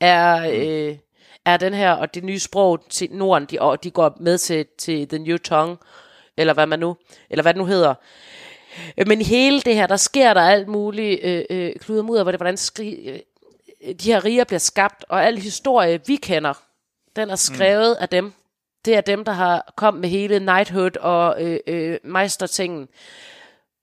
[0.00, 0.96] er, øh,
[1.44, 4.66] er den her, og det nye sprog til Norden, de, og de går med til,
[4.78, 5.76] til The New Tongue,
[6.36, 6.96] eller hvad man nu,
[7.30, 7.94] eller hvad det nu hedder.
[8.98, 12.38] Øh, men hele det her, der sker der alt muligt øh, øh, kludermudder, hvor det,
[12.38, 13.18] hvordan skri, øh,
[14.02, 16.54] de her riger bliver skabt, og al historie, vi kender,
[17.16, 18.02] den er skrevet mm.
[18.02, 18.32] af dem.
[18.84, 22.88] Det er dem, der har kom med hele knighthood og øh, øh, meistertingen.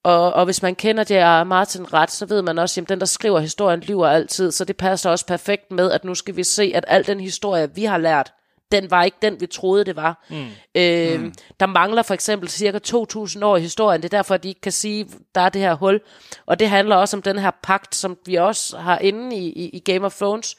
[0.03, 3.05] Og, og hvis man kender det Martin ret, så ved man også, at den, der
[3.05, 4.51] skriver historien, lyver altid.
[4.51, 7.75] Så det passer også perfekt med, at nu skal vi se, at al den historie,
[7.75, 8.33] vi har lært,
[8.72, 10.26] den var ikke den, vi troede, det var.
[10.30, 10.47] Mm.
[10.76, 11.34] Øh, mm.
[11.59, 14.01] Der mangler for eksempel cirka 2.000 år i historien.
[14.01, 16.01] Det er derfor, at de ikke kan sige, der er det her hul.
[16.45, 19.70] Og det handler også om den her pagt, som vi også har inde i, i,
[19.70, 20.57] i Game of Thrones.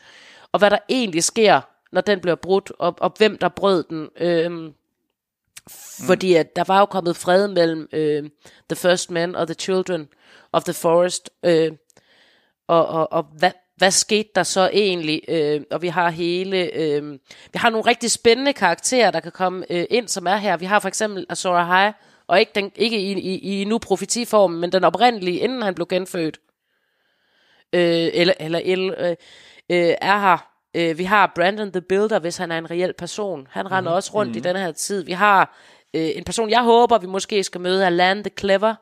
[0.53, 1.61] Og hvad der egentlig sker,
[1.93, 4.09] når den bliver brudt, og, og hvem der brød den.
[4.17, 4.73] Øh,
[6.07, 8.31] fordi at der var jo kommet fred mellem øh,
[8.69, 10.09] The First Men og The Children
[10.53, 11.31] of the Forest.
[11.43, 11.73] Øh,
[12.69, 13.51] og, og, og hvad,
[13.81, 15.23] hvad skete der så egentlig?
[15.29, 17.13] Øh, og vi har hele, øh,
[17.53, 20.57] vi har nogle rigtig spændende karakterer, der kan komme øh, ind, som er her.
[20.57, 21.93] Vi har for eksempel Azor Ahai,
[22.27, 25.87] og ikke, den, ikke i, i, i nu profetiformen, men den oprindelige, inden han blev
[25.87, 26.39] genfødt.
[27.73, 29.11] Øh, eller eller el, øh,
[29.71, 30.47] øh, er her.
[30.75, 33.47] Øh, vi har Brandon the Builder, hvis han er en reel person.
[33.51, 35.05] Han render også rundt i den her tid.
[35.05, 35.57] Vi har
[35.95, 38.75] øh, en person, jeg håber, vi måske skal møde, Land the Clever,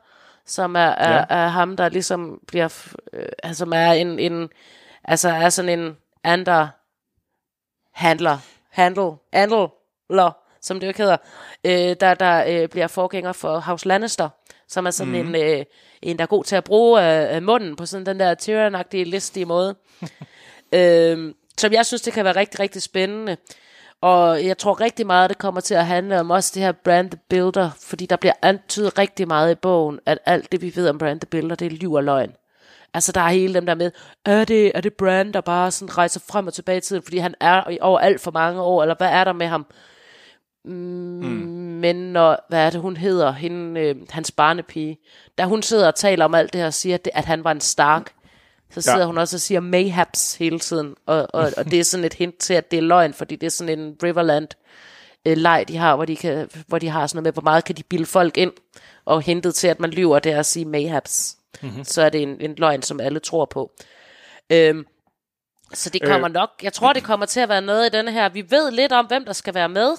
[0.46, 1.24] som er, er, Ja.
[1.28, 4.48] er ham, der ligesom bliver, øh, altså som er en, en
[5.08, 6.70] altså er sådan en andre
[7.92, 8.38] handler,
[8.70, 11.16] handle, handler, som det jo ikke hedder,
[11.64, 14.28] øh, der, der øh, bliver forgænger for House Lannister,
[14.68, 15.34] som er sådan mm.
[15.34, 15.64] en, øh,
[16.02, 19.46] en, der er god til at bruge øh, munden på sådan den der Tyrion-agtige listige
[19.46, 19.74] måde.
[20.78, 23.36] øh, som jeg synes, det kan være rigtig, rigtig spændende.
[24.00, 27.10] Og jeg tror rigtig meget, det kommer til at handle om også det her Brand
[27.10, 30.88] the Builder, fordi der bliver antydet rigtig meget i bogen, at alt det, vi ved
[30.88, 32.32] om Brand the Builder, det er liv og løgn.
[32.94, 33.90] Altså, der er hele dem der med,
[34.24, 37.18] er det, er det Brand, der bare sådan rejser frem og tilbage i tiden, fordi
[37.18, 39.66] han er over alt for mange år, eller hvad er der med ham?
[40.64, 40.72] Mm,
[41.80, 44.98] Men når, hvad er det, hun hedder, hende, øh, hans barnepige,
[45.38, 47.52] da hun sidder og taler om alt det her, og siger, at, at han var
[47.52, 48.12] en Stark,
[48.70, 49.06] så sidder Ja.
[49.06, 52.38] hun også og siger mayhaps hele tiden, og, og, og det er sådan et hint
[52.38, 54.48] til, at det er løgn, fordi det er sådan en Riverland
[55.26, 57.64] øh, leg, de har, hvor de, kan, hvor de har sådan noget med, hvor meget
[57.64, 58.52] kan de bilde folk ind,
[59.04, 61.37] og hintet til, at man lyver, det er at sige mayhaps.
[61.62, 61.84] Mm-hmm.
[61.84, 63.72] Så er det en, en løgn, som alle tror på.
[64.50, 64.86] Øhm,
[65.72, 66.34] så det kommer øh.
[66.34, 68.28] nok, jeg tror, det kommer til at være noget i denne her.
[68.28, 69.92] Vi ved lidt om, hvem der skal være med.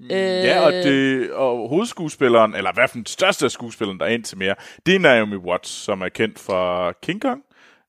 [0.00, 4.10] Øh, Ja, og, det, og hovedskuespilleren, eller hvad for den største af skuespilleren, der er
[4.10, 4.54] indtil mere,
[4.86, 7.42] det er Naomi Watts, som er kendt fra King Kong.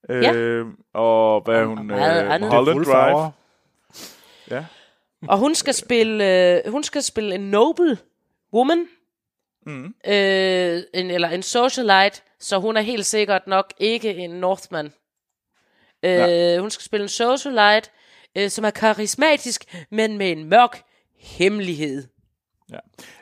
[0.10, 0.34] Ja.
[0.34, 1.88] Øh, og hvad er hun?
[1.88, 3.20] meget Øh, Fuldfarver.
[3.20, 3.32] Drive.
[4.60, 4.66] Ja.
[5.28, 7.98] Og hun skal spille, øh, hun skal spille en noble
[8.54, 8.86] woman,
[9.66, 9.86] mm.
[10.08, 14.86] øh, en, eller en socialite, så hun er helt sikkert nok ikke en Northman.
[16.04, 16.60] Øh, Ja.
[16.60, 17.90] Hun skal spille en socialite,
[18.38, 20.82] øh, som er karismatisk, men med en mørk
[21.20, 22.08] hemmelighed.
[22.72, 22.80] Ja.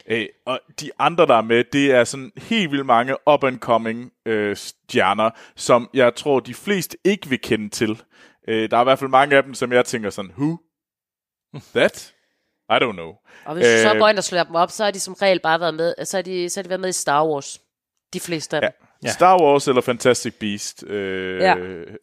[0.08, 4.56] Øh, og de andre, der er med, det er sådan helt vildt mange up-and-coming øh,
[4.56, 8.02] stjerner, som jeg tror, de fleste ikke vil kende til.
[8.48, 10.58] Øh, der er i hvert fald mange af dem, som jeg tænker sådan, who?
[11.76, 12.14] That?
[12.70, 13.14] I don't know.
[13.46, 15.00] Og hvis øh, du så Øh, går ind og slår dem op, så har de
[15.00, 17.26] som regel bare været med, så har de, så har de været med i Star
[17.28, 17.62] Wars.
[18.14, 18.72] De fleste af dem.
[18.82, 18.87] Ja.
[19.06, 20.84] Star Wars eller Fantastic Beast.
[20.88, 21.56] Øh, Ja.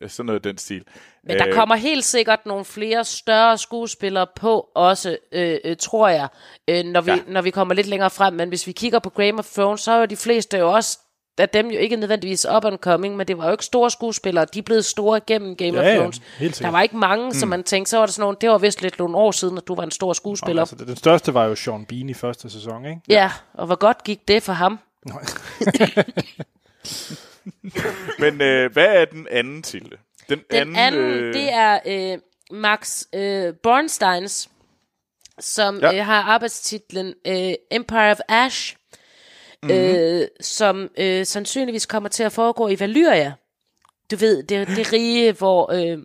[0.02, 0.08] ja.
[0.08, 0.82] Sådan noget af den stil.
[1.26, 6.28] Men der kommer helt sikkert nogle flere større skuespillere på også, øh, øh, tror jeg,
[6.68, 7.16] øh, når, vi, ja.
[7.16, 7.22] Ja.
[7.32, 8.34] når vi kommer lidt længere frem.
[8.34, 10.98] Men hvis vi kigger på Game of Thrones, så er jo de fleste jo også
[11.38, 14.44] af dem jo ikke nødvendigvis up and coming, men det var jo ikke store skuespillere.
[14.54, 16.20] De er blevet store gennem Game Ja, of ja, Thrones.
[16.38, 17.32] helt der var ikke mange, mm.
[17.32, 19.58] som man tænkte, så var der sådan nogle, det var vist lidt nogle år siden,
[19.58, 20.62] at du var en stor skuespiller.
[20.62, 23.00] Altså, den største var jo Sean Bean i første sæson, ikke?
[23.08, 24.78] Ja, og hvor godt gik det for ham?
[28.20, 29.98] Men øh, hvad er den anden til det?
[30.28, 31.34] Den, Den anden, øh...
[31.34, 32.18] det er øh,
[32.50, 34.48] Max øh, Bornsteins,
[35.38, 35.78] som.
[35.78, 35.94] Ja.
[35.94, 38.76] øh, har arbejdstitlen øh, Empire of Ash,
[39.62, 39.78] mm-hmm.
[39.78, 43.32] øh, som øh, sandsynligvis kommer til at foregå i Valyria.
[44.10, 45.72] Du ved, det, det rige, hvor...
[45.72, 45.98] Øh,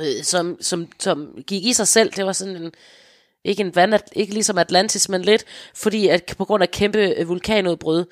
[0.00, 2.12] øh, som, som, som gik i sig selv.
[2.12, 2.72] Det var sådan en,
[3.44, 7.28] ikke en vand, ikke ligesom Atlantis, men lidt, fordi at på grund af kæmpe øh,
[7.28, 8.04] vulkanudbrud.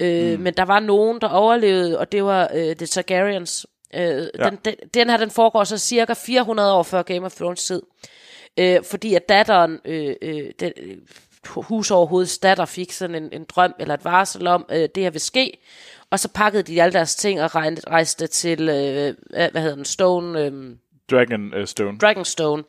[0.00, 0.42] Øh, mm.
[0.42, 3.66] Men der var nogen, der overlevede, og det var øh, The Targaryens.
[3.94, 4.02] Øh,
[4.38, 4.44] ja.
[4.44, 7.82] den, den, den her, den foregår så cirka 400 år før Game of Thrones tid.
[8.58, 10.96] Øh, fordi at datteren, øh, øh, den, øh,
[11.46, 15.20] husoverhovedets datter, fik sådan en, en drøm eller et varsel om, øh, det her vil
[15.20, 15.58] ske.
[16.10, 19.84] Og så pakkede de alle deres ting og rejste, til, øh, hvad hvad hedder den,
[19.84, 20.44] Stone...
[20.44, 20.76] Øh,
[21.10, 21.98] Dragon øh, Stone.
[21.98, 22.64] Dragonstone.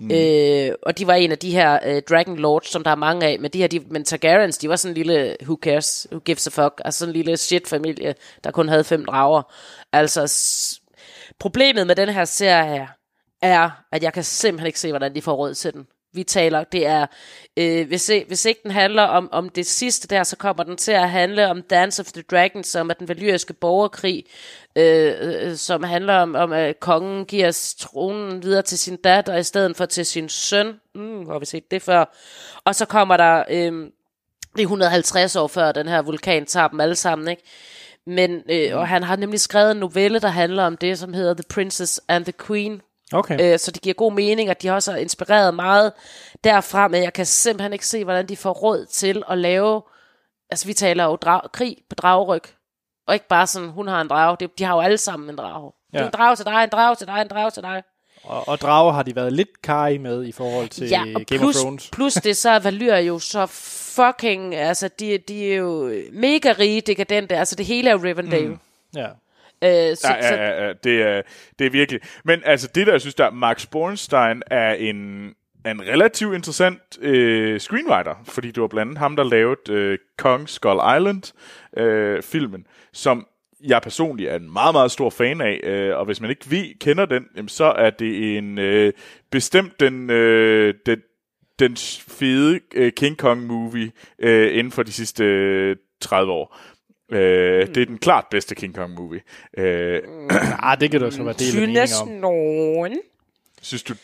[0.00, 0.10] Mm.
[0.10, 3.26] Øh, og de var en af de her øh, Dragon Lords, som der er mange
[3.26, 6.20] af, men de her, de, men Targaryens, de var sådan en lille, who cares, who
[6.20, 9.42] gives a fuck, altså sådan en lille shit-familie, der kun havde fem drager.
[9.92, 10.80] Altså, s-
[11.40, 12.86] problemet med den her serie her,
[13.42, 15.86] er, at jeg kan simpelthen ikke se, hvordan de får råd til den.
[16.12, 17.06] Vi taler, det er,
[17.56, 20.92] øh, hvis, hvis ikke den handler om, om det sidste der, så kommer den til
[20.92, 24.24] at handle om Dance of the Dragons, som er den valyriske borgerkrig,
[24.76, 29.42] øh, øh, som handler om, om at kongen giver tronen videre til sin datter, i
[29.42, 30.80] stedet for til sin søn.
[30.94, 32.04] Mm, har vi set det før?
[32.64, 33.90] Og så kommer der, øh,
[34.56, 37.42] det er 150 år før den her vulkan tager dem alle sammen, ikke?
[38.06, 41.34] Men, øh, og han har nemlig skrevet en novelle, der handler om det, som hedder
[41.34, 42.80] The Princess and the Queen,
[43.12, 43.52] Okay.
[43.52, 45.92] Øh, så det giver god mening, at de også har inspireret meget
[46.44, 49.82] derfra, men jeg kan simpelthen ikke se, hvordan de får råd til at lave,
[50.50, 52.42] altså vi taler jo drag, krig på dragryg,
[53.06, 55.36] og ikke bare sådan, hun har en drage, det, de har jo alle sammen en
[55.36, 55.72] drage.
[55.92, 55.98] Ja.
[55.98, 56.06] Ja.
[56.06, 57.82] En drage til dig, en drage til dig, en drage til dig.
[58.24, 61.38] Og, og drager har de været lidt kaj med i forhold til Ja, og Game
[61.38, 61.90] plus, of Thrones.
[61.90, 63.46] plus det, så er Valyr jo så
[63.96, 68.48] fucking, altså de, de er jo mega rige, dekadente, altså det hele er Rivendale.
[68.48, 68.58] Mm.
[68.96, 69.06] Ja.
[69.64, 71.22] Øh, så, Ja, ja, ja, det er,
[71.58, 72.00] det er virkelig.
[72.24, 74.96] Men altså, det der, jeg synes, der Max Bornstein er en,
[75.66, 80.48] en relativt interessant øh, screenwriter, fordi det var blandt andet ham, der lavede øh, Kong
[80.48, 81.32] Skull Island
[81.76, 83.26] øh, filmen, som
[83.64, 86.78] jeg personligt er en meget, meget stor fan af, øh, og hvis man ikke ved,
[86.80, 88.92] kender den, jamen, så er det en øh,
[89.30, 90.98] bestemt den, øh, den,
[91.58, 91.76] den
[92.08, 96.56] fede øh, King Kong movie øh, inden for de sidste øh, 30 år.
[97.12, 99.20] Øh, Det er den klart bedste King Kong movie.
[99.58, 100.02] Øh,
[100.62, 102.08] Ah, det kan der så være del af om.
[102.08, 102.98] nogen.
[103.62, 103.94] Synes du,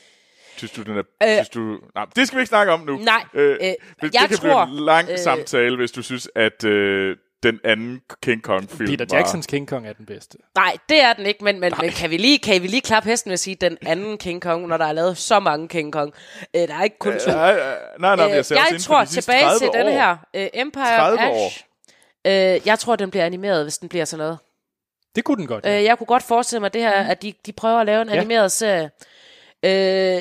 [0.57, 1.03] synes du, den er...
[1.23, 2.97] Øh, synes du, nej, det skal vi ikke snakke om nu.
[2.97, 5.93] Nej, øh, øh, det, jeg det kan tror, blive en lang øh, øh, samtale, hvis
[5.93, 9.17] du synes, at øh, den anden King Kong-film Peter var...
[9.17, 10.39] Jacksons King Kong er den bedste.
[10.55, 13.09] Nej, det er den ikke, men, men, men kan, vi lige, kan vi lige klappe
[13.09, 15.93] hesten ved at sige den anden King Kong, når der er lavet så mange King
[15.93, 16.13] Kong?
[16.57, 17.31] Øh, der er ikke kun to.
[17.31, 17.57] Øh, nej,
[17.99, 19.73] nej, nej, jeg ser Øh, jeg for tror tilbage 30 til år.
[19.73, 21.51] den her uh, Empire 30 of år.
[22.29, 24.39] Uh, jeg tror, den bliver animeret, hvis den bliver sådan noget.
[25.17, 25.65] Det kunne den godt.
[25.65, 25.83] Ja.
[25.83, 28.53] jeg kunne godt forestille mig det her, at de, de prøver at lave en animeret
[28.53, 28.91] serie.
[29.63, 29.69] Uh,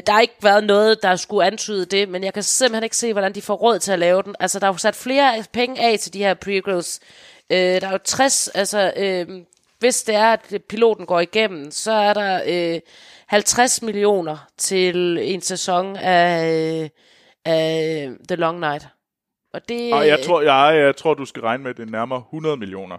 [0.08, 3.14] der har ikke været noget, der skulle antyde det, men jeg kan simpelthen ikke se,
[3.14, 4.36] hvordan de får råd til at lave den.
[4.40, 7.00] Altså, der er jo sat flere penge af til de her prequels.
[7.50, 9.36] Uh, der er jo 60, altså, uh,
[9.80, 12.80] hvis det er, at piloten går igennem, så er der uh,
[13.28, 16.92] 50 millioner til en sæson af,
[17.46, 18.88] af The Long Night.
[19.54, 21.92] Og det, Og jeg tror, jeg, jeg tror, du skal regne med, at det er
[21.92, 22.98] nærmere 100 millioner.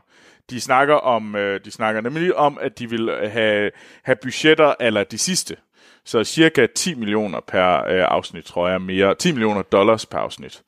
[0.50, 3.70] De snakker om, øh, de snakker nemlig om, at de vil have,
[4.02, 5.56] have budgetter eller de sidste.
[6.04, 9.14] Så cirka 10 millioner per øh, afsnit, tror jeg, mere.
[9.14, 10.62] 10 millioner dollars per afsnit.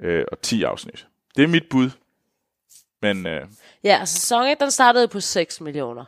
[0.00, 1.06] Øh, og 10 afsnit.
[1.36, 1.90] Det er mit bud.
[3.02, 3.40] Men øh,
[3.84, 6.04] Ja, altså, sæson 1, den startede på 6 millioner.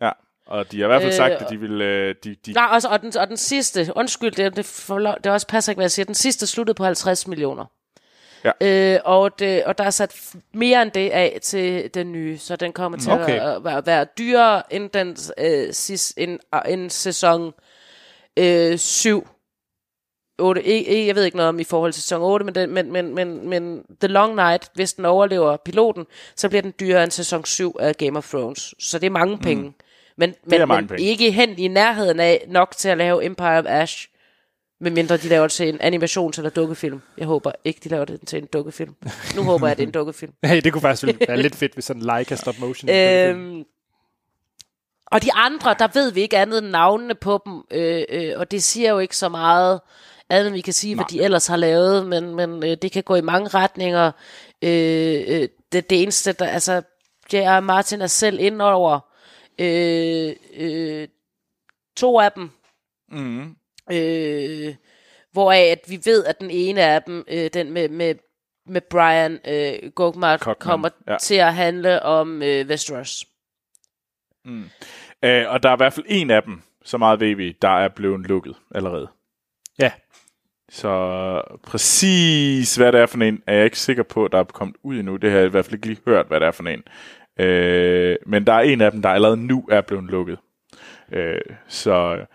[0.00, 0.10] ja,
[0.46, 1.82] og de har i hvert fald sagt, Øh, at de vil...
[1.82, 5.26] Øh, de, de, Nej, også, og, den, og den sidste, undskyld, det, det, for, det
[5.32, 7.64] også passer ikke, hvad jeg siger, den sidste sluttede på 50 millioner.
[8.44, 8.50] Ja.
[8.94, 12.56] Øh, og, det, og der er sat mere end det af til den nye, så
[12.56, 13.40] den kommer til Okay.
[13.40, 17.52] at, være, være dyrere end den øh, sidste, end, øh, end sæson
[18.36, 19.28] øh, 7.
[20.38, 22.92] 8, ikke, jeg ved ikke noget om i forhold til sæson 8, men, den, men,
[22.92, 26.06] men, men, men The Long Night, hvis den overlever piloten,
[26.36, 28.74] så bliver den dyrere end sæson 7 af Game of Thrones.
[28.78, 29.72] Så det er mange penge.
[30.16, 31.02] Men, men, mange men penge.
[31.02, 34.08] ikke hen i nærheden af nok til at lave Empire of Ash.
[34.80, 37.02] Medmindre de laver det til en animations- eller dukkefilm.
[37.18, 38.94] Jeg håber ikke, de laver det til en dukkefilm.
[39.36, 40.32] Nu håber jeg, at det er en dukkefilm.
[40.44, 42.90] Hey, det kunne faktisk være lidt fedt, hvis sådan en Leica stop motion.
[42.90, 43.64] Øhm,
[45.06, 48.50] og de andre, der ved vi ikke andet end navnene på dem, øh, øh, og
[48.50, 49.80] det siger jo ikke så meget
[50.30, 53.14] andet, vi kan sige, hvad de ellers har lavet, men, men øh, det kan gå
[53.14, 54.12] i mange retninger.
[54.62, 56.82] Øh, øh, det, det eneste, der, altså,
[57.32, 57.60] J.R.
[57.60, 59.00] Martin er selv ind over
[59.58, 61.08] øh, øh,
[61.96, 62.50] to af dem,
[63.08, 63.56] Mm.
[63.92, 64.74] Øh,
[65.32, 68.14] hvoraf at vi ved, at den ene af dem, øh, den med, med,
[68.66, 71.16] med Brian øh, Cockman, kommer ja.
[71.20, 73.24] til at handle om øh, Westeros.
[75.22, 77.68] Øh, og der er i hvert fald en af dem, så meget ved vi, der
[77.78, 79.08] er blevet lukket allerede.
[79.78, 79.92] Ja,
[80.68, 84.76] Så præcis hvad det er for en, er jeg ikke sikker på, der er kommet
[84.82, 85.16] ud endnu.
[85.16, 86.82] Det har jeg i hvert fald ikke lige hørt, hvad det er for en.
[87.44, 90.38] Øh, men der er en af dem, der allerede nu er blevet lukket.
[91.12, 92.26] Øh, så...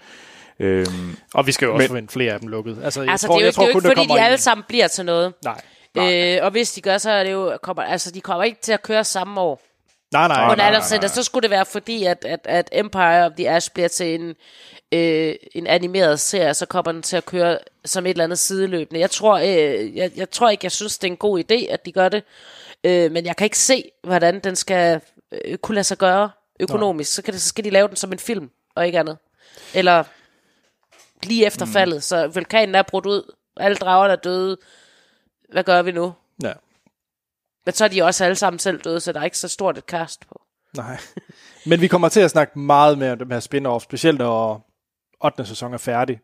[0.61, 0.85] Øh,
[1.33, 2.77] og vi skal jo også Men- forvente flere af dem lukket.
[2.83, 4.03] Altså, jeg Altså, tror, det er jo, jeg tror det er jo kun, ikke, der
[4.07, 4.39] fordi de alle en.
[4.39, 5.33] sammen bliver til noget.
[5.43, 5.61] Nej.
[5.97, 8.71] Øh, og hvis de gør, så er det jo, kommer, altså, de kommer ikke til
[8.71, 9.61] at køre samme år.
[10.11, 10.37] Nej, nej.
[10.49, 10.81] På nej, nej, nej.
[10.87, 14.15] side, så skulle det være fordi, at, at, at Empire of the Ash bliver til
[14.21, 14.35] en,
[14.91, 18.99] øh, en animeret serie, så kommer den til at køre som et eller andet sideløbende.
[18.99, 21.85] Jeg tror, øh, jeg, jeg tror ikke, jeg synes, det er en god idé, at
[21.85, 22.23] de gør det.
[22.83, 25.01] Øh, men jeg kan ikke se, hvordan den skal
[25.45, 27.13] øh, kunne lade sig gøre økonomisk.
[27.13, 29.17] Så, kan det, så skal de lave den som en film, og ikke andet.
[29.73, 30.03] Eller
[31.25, 31.71] lige efter mm.
[31.71, 34.57] faldet, så vulkanen er brudt ud, alle dragerne er døde.
[35.51, 36.13] Hvad gør vi nu?
[36.43, 36.53] Ja.
[37.65, 39.77] Men så er de også alle sammen selv døde, så der er ikke så stort
[39.77, 40.41] et cast på.
[40.77, 40.97] Nej.
[41.65, 44.67] Men vi kommer til at snakke meget mere om dem her spin-off, specielt når
[45.25, 45.45] 8.
[45.45, 46.19] sæson er færdig.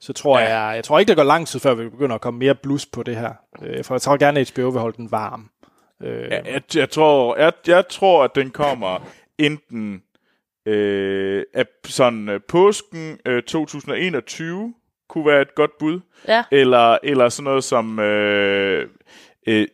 [0.00, 0.58] Så tror Ja.
[0.58, 2.86] jeg, jeg tror ikke, der går lang tid, før vi begynder at komme mere blus
[2.86, 3.32] på det her.
[3.62, 5.50] Øh, For jeg tror gerne, at HBO vil holde den varm.
[6.02, 8.98] Øh, jeg, jeg, jeg, tror, jeg, jeg tror, at den kommer
[9.38, 10.02] enten
[10.66, 14.74] øh, af sådan øh, påsken øh, 2021
[15.08, 16.00] kunne være et godt bud.
[16.28, 16.44] Ja.
[16.50, 18.88] Eller, eller sådan noget som øh,
[19.46, 19.66] øh,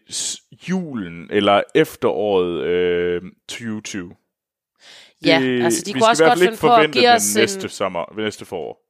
[0.69, 4.13] julen eller efteråret øh, 2020.
[5.25, 7.69] Ja, altså de vi kunne også godt finde på at give den os næste en...
[7.69, 8.83] sommer, næste forår.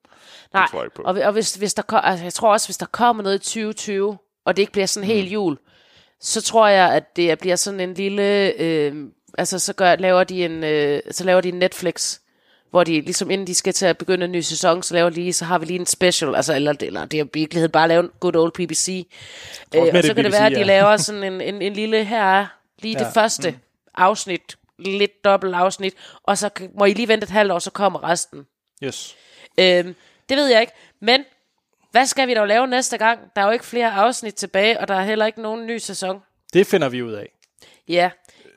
[0.52, 1.02] Nej, tror jeg på.
[1.02, 3.38] og, og hvis, hvis der kom, altså, jeg tror også, hvis der kommer noget i
[3.38, 5.14] 2020, og det ikke bliver sådan Mm.
[5.14, 5.58] helt jul,
[6.20, 8.52] så tror jeg, at det bliver sådan en lille...
[8.60, 8.94] Øh,
[9.38, 12.18] altså, så gør, laver de en, øh, så laver de en Netflix,
[12.70, 15.32] hvor de ligesom inden de skal til at begynde en ny sæson, så laver lige,
[15.32, 17.88] så har vi lige en special, altså, eller, eller det er i virkeligheden bare at
[17.88, 19.06] lave en good old BBC.
[19.74, 20.64] Øh, og så det kan det BBC, være, at de ja.
[20.64, 22.46] laver sådan en, en, en lille, her er
[22.78, 23.04] lige ja.
[23.04, 23.56] det første mm.
[23.94, 28.04] afsnit, lidt dobbelt afsnit, og så må I lige vente et halvt år, så kommer
[28.04, 28.46] resten.
[28.82, 29.16] yes.
[29.58, 29.94] Øhm,
[30.28, 30.72] det ved jeg ikke.
[31.00, 31.24] Men
[31.90, 33.20] hvad skal vi dog lave næste gang?
[33.36, 36.22] Der er jo ikke flere afsnit tilbage, og der er heller ikke nogen ny sæson.
[36.52, 37.32] Det finder vi ud af.
[37.88, 38.10] Ja,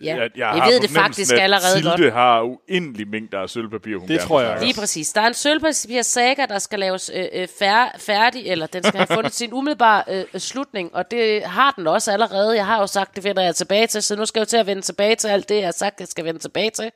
[0.04, 0.16] ja.
[0.16, 2.14] Jeg, jeg, jeg har ved det faktisk at allerede Tilde godt.
[2.14, 5.14] har uendelig mængder af sølvpapir, hun Det gerne tror jeg snakke Lige præcis.
[5.14, 8.98] Der er en sølvpapir saga, der skal laves øh, øh, fær- færdig, eller den skal
[8.98, 12.56] have fundet sin umiddelbare øh, øh, slutning, og det har den også allerede.
[12.56, 14.58] Jeg har jo sagt, det vender jeg tilbage til, så nu skal jeg jo til
[14.58, 16.92] at vende tilbage til alt det, jeg har sagt, jeg skal vende tilbage til.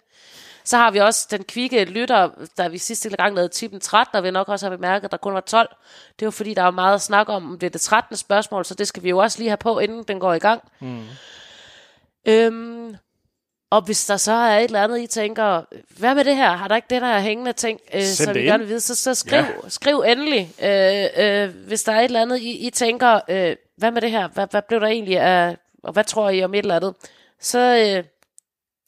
[0.65, 4.23] Så har vi også den kvikke lytter, der vi sidste gang lavede tippen 13, og
[4.23, 5.69] vi nok også har bemærket, at der kun var 12.
[6.19, 8.17] Det var fordi, der var meget snak om, om det er det 13.
[8.17, 10.61] spørgsmål, så det skal vi jo også lige have på, inden den går i gang.
[10.79, 11.03] Mm.
[12.27, 12.95] Øhm,
[13.71, 15.61] og hvis der så er et eller andet, I tænker,
[15.97, 16.51] hvad med det her?
[16.51, 18.69] Har der ikke det, der er hængende ting, øh, Send som vi det gerne vil
[18.69, 18.79] vide?
[18.79, 19.69] Så, så skriv, ja.
[19.69, 23.91] skriv endelig, øh, øh, hvis der er et eller andet, I, I tænker, øh, hvad
[23.91, 24.27] med det her?
[24.27, 26.95] Hvad, hvad blev der egentlig af, og hvad tror I om et eller andet?
[27.39, 28.03] Så øh,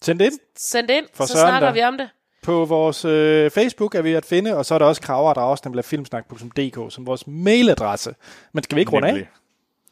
[0.02, 0.40] Send det ind.
[0.58, 2.10] send det ind, For så snakker vi om det.
[2.44, 5.36] På vores øh, Facebook er vi at finde, og så er der også kraver og
[5.36, 8.16] dragstemler filmsnak.dk som vores mailadresse.
[8.54, 9.28] Men skal vi ikke runde af?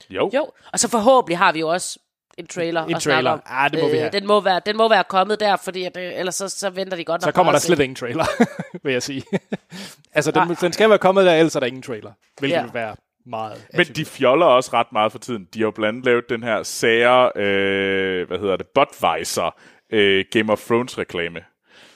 [0.09, 0.31] Jo.
[0.33, 1.99] Jo, og så forhåbentlig har vi jo også
[2.37, 3.31] en trailer En trailer.
[3.31, 3.41] om.
[3.45, 4.09] Ah, det må vi have.
[4.13, 6.97] Den må være, den må være kommet der, fordi at, øh, ellers så, så venter
[6.97, 7.83] de godt nok Så kommer der slet ikke?
[7.83, 8.25] ingen trailer,
[8.83, 9.23] vil jeg sige.
[10.15, 12.11] altså, den, den skal være kommet der, ellers er der ingen trailer.
[12.39, 12.59] Hvilket Ja.
[12.59, 12.65] ja.
[12.65, 12.95] vil være
[13.25, 15.47] meget Men de fjoller også ret meget for tiden.
[15.53, 19.55] De har jo blandt andet lavet den her sære, øh, hvad hedder det, Budweiser
[19.89, 21.39] øh, Game of Thrones reklame.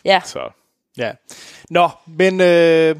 [0.05, 0.49] Ja, Så
[0.97, 1.11] Ja.
[1.69, 2.95] Nå, men øh,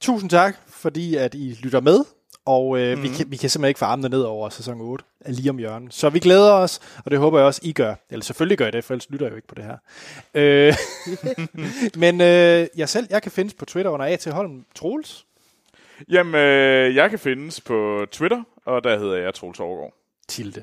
[0.00, 2.04] tusind tak, fordi at I lytter med.
[2.50, 3.02] Og øh, mm.
[3.02, 5.58] vi, kan, vi kan simpelthen ikke få armene ned over sæson 8 er lige om
[5.58, 5.94] hjørnet.
[5.94, 7.94] Så vi glæder os, og det håber jeg også, I gør.
[8.10, 9.76] Eller selvfølgelig gør I det, for ellers lytter jeg jo ikke på det her.
[10.34, 10.74] Øh,
[12.02, 14.26] men øh, jeg selv, jeg kan findes på Twitter under A.T.
[14.26, 15.26] Holm Troels.
[16.08, 19.94] Jamen, øh, jeg kan findes på Twitter, og der hedder jeg Troels Overgaard.
[20.28, 20.62] Tilde.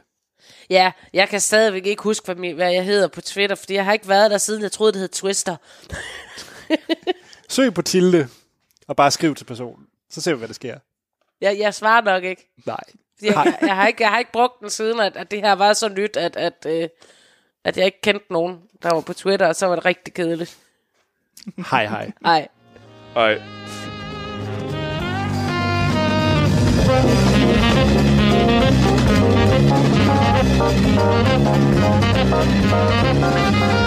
[0.70, 4.08] ja, jeg kan stadigvæk ikke huske, hvad jeg hedder på Twitter, fordi jeg har ikke
[4.08, 5.56] været der siden, jeg troede, det hed Twister.
[7.50, 8.28] Søg på Tilde,
[8.88, 9.86] og bare skriv til personen.
[10.10, 10.78] Så ser vi, hvad der sker.
[11.42, 12.50] Jeg, jeg svarer nok ikke.
[12.66, 12.78] Nej.
[13.22, 15.54] Jeg, jeg, jeg, har ikke, jeg har ikke brugt den siden, at, at det her
[15.54, 16.90] var så nyt, at, at, øh,
[17.64, 20.58] at jeg ikke kendte nogen, der var på Twitter, og så var det rigtig kedeligt.
[21.72, 22.12] Hej hej.
[22.22, 22.48] Nej.
[23.14, 23.42] Hej.
[32.98, 33.87] Thank